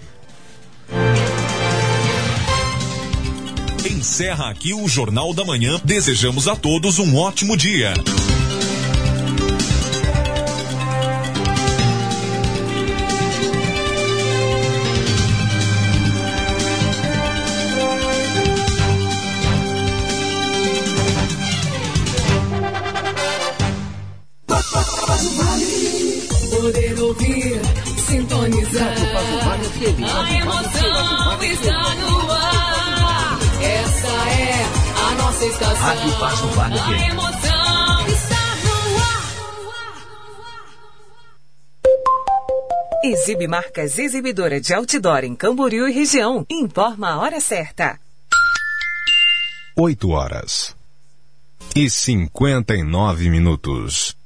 Encerra 3.98 4.52
aqui 4.52 4.76
o 4.76 4.88
Jornal 4.88 5.34
da 5.34 5.43
Manhã. 5.43 5.82
Desejamos 5.84 6.48
a 6.48 6.56
todos 6.56 7.00
um 7.00 7.16
ótimo 7.18 7.58
dia. 7.58 7.95
Poder 26.52 27.00
ouvir, 27.00 27.62
sintonizar. 28.08 28.95
A 30.14 30.34
emoção 30.36 31.43
está 31.43 31.95
no 31.95 32.32
ar. 32.32 32.47
É 35.38 35.40
nossa 35.40 35.46
estação. 35.46 35.76
Rádio 35.76 36.20
Paz 36.20 36.42
do 36.42 36.48
Vale 36.50 36.80
A 36.80 37.10
emoção 37.10 38.08
está 38.08 38.56
no 38.64 38.98
ar. 39.00 39.36
Exibe 43.04 43.48
Marcas 43.48 44.00
Exibidora 44.00 44.60
de 44.60 44.74
Outdoor 44.74 45.24
em 45.26 45.36
Camboriú 45.36 45.88
e 45.88 45.94
região. 45.94 46.44
Informa 46.50 47.10
a 47.12 47.20
hora 47.20 47.40
certa. 47.40 48.00
8 49.76 50.10
horas 50.10 50.76
e 51.76 51.88
59 51.88 53.30
minutos. 53.30 54.18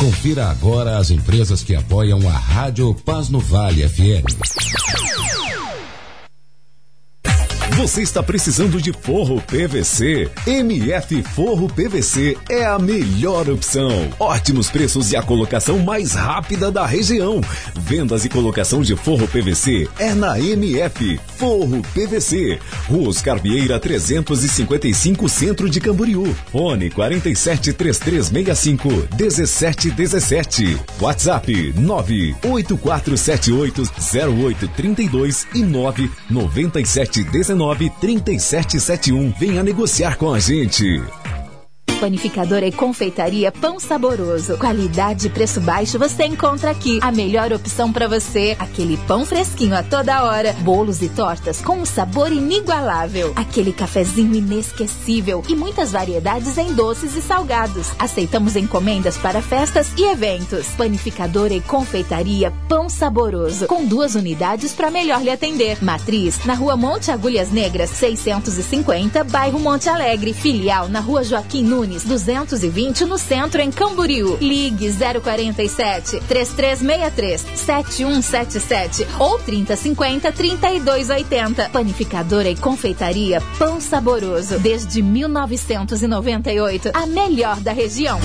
Confira 0.00 0.48
agora 0.48 0.98
as 0.98 1.10
empresas 1.10 1.62
que 1.62 1.76
apoiam 1.76 2.28
a 2.28 2.32
Rádio 2.32 2.92
Paz 2.92 3.28
no 3.28 3.38
Vale 3.38 3.88
FM. 3.88 4.24
Você 7.78 8.02
está 8.02 8.22
precisando 8.24 8.82
de 8.82 8.92
forro 8.92 9.40
PVC? 9.40 10.28
MF 10.48 11.22
Forro 11.22 11.68
PVC 11.68 12.36
é 12.50 12.66
a 12.66 12.76
melhor 12.76 13.48
opção. 13.48 14.10
Ótimos 14.18 14.68
preços 14.68 15.12
e 15.12 15.16
a 15.16 15.22
colocação 15.22 15.78
mais 15.78 16.14
rápida 16.14 16.72
da 16.72 16.84
região. 16.84 17.40
Vendas 17.76 18.24
e 18.24 18.28
colocação 18.28 18.82
de 18.82 18.96
forro 18.96 19.28
PVC 19.28 19.88
é 19.96 20.12
na 20.12 20.40
MF 20.40 21.20
Forro 21.36 21.80
PVC. 21.94 22.58
Rua 22.88 23.10
Oscar 23.10 23.40
Vieira 23.40 23.78
355 23.78 25.28
Centro 25.28 25.70
de 25.70 25.80
Camboriú. 25.80 26.34
Fone 26.50 26.90
47 26.90 27.74
3365 27.74 28.88
1717. 29.16 30.76
WhatsApp 31.00 31.74
98478 31.76 33.82
0832 34.10 35.46
e 35.54 35.62
99719 35.62 37.67
3771. 37.74 39.34
Venha 39.38 39.62
negociar 39.62 40.16
com 40.16 40.32
a 40.32 40.38
gente. 40.38 41.02
Panificadora 41.98 42.64
e 42.64 42.70
confeitaria 42.70 43.50
Pão 43.50 43.80
Saboroso. 43.80 44.56
Qualidade 44.56 45.26
e 45.26 45.30
preço 45.30 45.60
baixo 45.60 45.98
você 45.98 46.24
encontra 46.24 46.70
aqui. 46.70 47.00
A 47.02 47.10
melhor 47.10 47.52
opção 47.52 47.92
para 47.92 48.06
você. 48.06 48.56
Aquele 48.58 48.96
pão 48.98 49.26
fresquinho 49.26 49.76
a 49.76 49.82
toda 49.82 50.22
hora. 50.22 50.52
Bolos 50.60 51.02
e 51.02 51.08
tortas 51.08 51.60
com 51.60 51.78
um 51.78 51.84
sabor 51.84 52.30
inigualável. 52.30 53.32
Aquele 53.34 53.72
cafezinho 53.72 54.34
inesquecível. 54.36 55.42
E 55.48 55.56
muitas 55.56 55.90
variedades 55.90 56.56
em 56.56 56.72
doces 56.72 57.16
e 57.16 57.20
salgados. 57.20 57.88
Aceitamos 57.98 58.54
encomendas 58.54 59.16
para 59.18 59.42
festas 59.42 59.92
e 59.96 60.04
eventos. 60.04 60.68
Panificadora 60.76 61.52
e 61.52 61.60
confeitaria 61.60 62.52
Pão 62.68 62.88
Saboroso. 62.88 63.66
Com 63.66 63.84
duas 63.84 64.14
unidades 64.14 64.72
para 64.72 64.90
melhor 64.90 65.20
lhe 65.20 65.30
atender. 65.30 65.82
Matriz 65.82 66.44
na 66.44 66.54
rua 66.54 66.76
Monte 66.76 67.10
Agulhas 67.10 67.50
Negras, 67.50 67.90
650, 67.90 69.24
bairro 69.24 69.58
Monte 69.58 69.88
Alegre. 69.88 70.32
Filial 70.32 70.88
na 70.88 71.00
rua 71.00 71.24
Joaquim 71.24 71.64
Nunes. 71.64 71.87
220 72.04 73.04
no 73.04 73.18
centro 73.18 73.60
em 73.60 73.70
Camboriú. 73.70 74.36
Ligue 74.40 74.92
047 74.92 76.20
3363 76.28 77.40
7177 77.54 79.06
ou 79.18 79.38
3050 79.38 80.32
3280. 80.32 81.68
Panificadora 81.70 82.48
e 82.48 82.56
confeitaria 82.56 83.42
Pão 83.58 83.80
Saboroso. 83.80 84.58
Desde 84.58 85.02
1998, 85.02 86.90
a 86.94 87.06
melhor 87.06 87.60
da 87.60 87.72
região. 87.72 88.20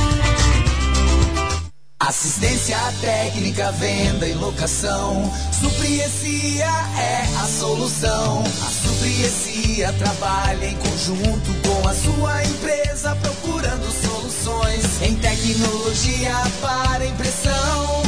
Assistência 2.07 2.77
técnica, 2.99 3.71
venda 3.71 4.27
e 4.27 4.33
locação. 4.33 5.31
Supriecia 5.53 6.65
é 6.99 7.21
a 7.41 7.47
solução. 7.47 8.43
A 8.43 8.69
Supriecia 8.69 9.93
trabalha 9.93 10.65
em 10.65 10.75
conjunto 10.75 11.53
com 11.65 11.87
a 11.87 11.93
sua 11.93 12.43
empresa, 12.43 13.15
procurando 13.15 13.89
soluções 13.89 15.01
em 15.01 15.15
tecnologia 15.15 16.35
para 16.61 17.05
impressão. 17.05 18.02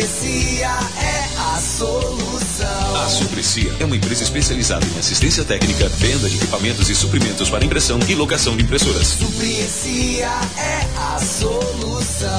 Supriecia 0.00 0.66
é 0.96 1.28
a 1.38 1.58
solução. 1.58 2.96
A 3.04 3.06
Suplicia 3.06 3.70
é 3.78 3.84
uma 3.84 3.94
empresa 3.94 4.22
especializada 4.22 4.86
em 4.86 4.98
assistência 4.98 5.44
técnica, 5.44 5.90
venda 5.90 6.26
de 6.26 6.36
equipamentos 6.36 6.88
e 6.88 6.94
suprimentos 6.94 7.50
para 7.50 7.62
impressão 7.66 7.98
e 8.08 8.14
locação 8.14 8.56
de 8.56 8.64
impressoras. 8.64 9.08
Supriecia 9.08 10.30
é 10.56 10.88
a 10.96 11.18
solução. 11.18 12.30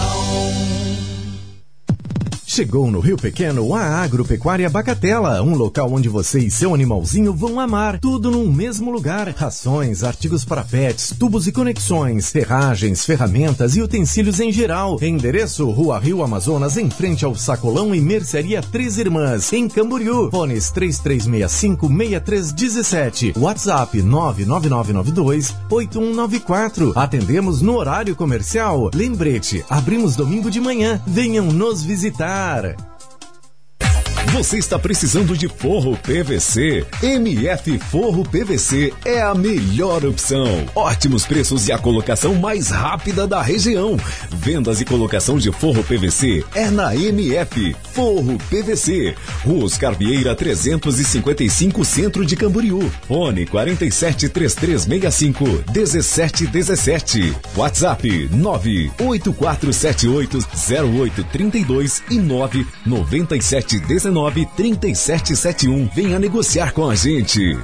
Chegou 2.54 2.92
no 2.92 3.00
Rio 3.00 3.16
Pequeno 3.16 3.74
a 3.74 4.04
Agropecuária 4.04 4.70
Bacatela, 4.70 5.42
um 5.42 5.56
local 5.56 5.94
onde 5.94 6.10
você 6.10 6.40
e 6.40 6.52
seu 6.52 6.74
animalzinho 6.74 7.34
vão 7.34 7.62
amar. 7.62 7.98
Tudo 7.98 8.30
num 8.30 8.52
mesmo 8.52 8.92
lugar: 8.92 9.30
rações, 9.30 10.04
artigos 10.04 10.44
para 10.44 10.62
pets, 10.62 11.16
tubos 11.18 11.48
e 11.48 11.54
conexões, 11.54 12.30
ferragens, 12.30 13.06
ferramentas 13.06 13.78
e 13.78 13.82
utensílios 13.82 14.42
em 14.42 14.52
geral. 14.52 14.98
Endereço: 15.02 15.72
Rua 15.72 15.98
Rio 15.98 16.22
Amazonas, 16.22 16.76
em 16.76 16.90
frente 16.90 17.24
ao 17.24 17.34
Sacolão 17.36 17.96
e 17.96 18.02
Mercearia 18.02 18.62
Três 18.62 18.98
Irmãs, 18.98 19.54
em 19.54 19.70
Camboriú. 19.70 20.30
Fones 20.30 20.74
3365-6317. 20.74 23.38
WhatsApp 23.38 23.98
99992-8194. 24.02 26.92
Atendemos 26.98 27.62
no 27.62 27.78
horário 27.78 28.14
comercial. 28.14 28.92
Lembrete: 28.94 29.64
abrimos 29.70 30.18
domingo 30.18 30.52
de 30.52 30.60
manhã. 30.60 31.02
Venham 31.08 31.46
nos 31.46 31.82
visitar. 31.82 32.41
Cara, 32.42 32.76
você 34.28 34.58
está 34.58 34.78
precisando 34.80 35.36
de 35.36 35.50
forro 35.50 35.98
PVC? 35.98 36.86
MF 37.04 37.78
Forro 37.80 38.24
PVC 38.24 38.94
é 39.04 39.22
a 39.22 39.36
melhor 39.36 40.06
opção. 40.06 40.46
Ótimos 40.74 41.26
preços 41.26 41.68
e 41.68 41.72
a 41.72 41.78
colocação 41.78 42.36
mais 42.36 42.70
rápida 42.70 43.28
da 43.28 43.42
região. 43.42 43.98
Vendas 44.30 44.80
e 44.80 44.86
colocação 44.86 45.38
de 45.38 45.52
forro 45.52 45.84
PVC 45.84 46.46
é 46.56 46.70
na 46.70 46.96
MF 46.96 47.76
Forro 47.92 48.38
PVC. 48.50 49.16
Rua 49.44 49.66
Oscar 49.66 49.94
Vieira 49.96 50.34
355 50.36 51.84
Centro 51.84 52.26
de 52.26 52.36
Camboriú. 52.38 52.90
Fone 53.08 53.46
47 53.48 54.30
3365 54.30 55.44
1717. 55.74 57.34
WhatsApp 57.58 58.30
98478 58.32 60.38
0832 60.86 62.04
e 62.10 62.18
99719 62.20 64.11
3771. 64.12 65.90
Venha 65.94 66.20
negociar 66.20 66.74
com 66.74 66.90
a 66.90 66.96
gente. 66.96 67.58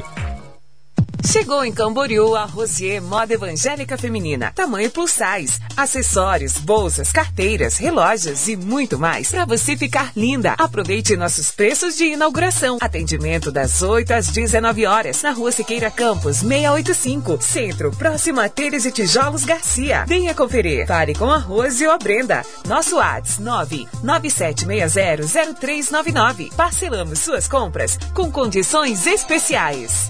Chegou 1.28 1.64
em 1.64 1.72
Camboriú 1.74 2.36
a 2.36 2.45
Rosier 2.45 3.02
Moda 3.02 3.34
Evangélica 3.34 3.98
Feminina. 3.98 4.54
Tamanho 4.56 4.89
plus 4.89 5.12
size, 5.12 5.60
acessórios, 5.76 6.54
bolsas, 6.54 7.12
carteiras, 7.12 7.76
relógios 7.76 8.48
e 8.48 8.56
muito 8.56 8.98
mais 8.98 9.30
para 9.30 9.43
você 9.43 9.76
ficar 9.76 10.14
linda. 10.16 10.56
Aproveite 10.58 11.18
nossos 11.18 11.52
preços 11.52 11.98
de 11.98 12.06
inauguração. 12.06 12.78
Atendimento 12.80 13.52
das 13.52 13.82
8 13.82 14.14
às 14.14 14.30
19 14.30 14.86
horas 14.86 15.22
na 15.22 15.32
Rua 15.32 15.52
Siqueira 15.52 15.91
Campos, 15.91 16.38
685, 16.38 17.41
Centro, 17.41 17.91
próximo 17.91 18.39
a 18.39 18.48
Teres 18.48 18.86
e 18.86 18.91
Tijolos 18.91 19.43
Garcia. 19.43 20.06
Venha 20.08 20.34
conferir. 20.34 20.88
Pare 20.88 21.14
com 21.14 21.30
a 21.30 21.38
Rose 21.38 21.86
ou 21.86 21.91
a 21.91 21.98
Brenda. 21.98 22.45
Nosso 22.66 22.95
WhatsApp 22.95 23.86
997600399. 24.02 26.54
Parcelamos 26.54 27.20
suas 27.20 27.50
compras 27.50 28.00
com 28.14 28.32
condições 28.32 29.06
especiais. 29.06 30.10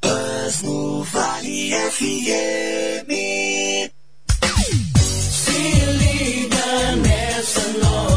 Paz 0.00 0.62
no 0.62 1.02
Vale 1.02 1.70
FM. 1.90 3.10
Se 5.30 5.60
liga 6.00 6.96
nessa 6.96 7.60
noite. 7.72 8.07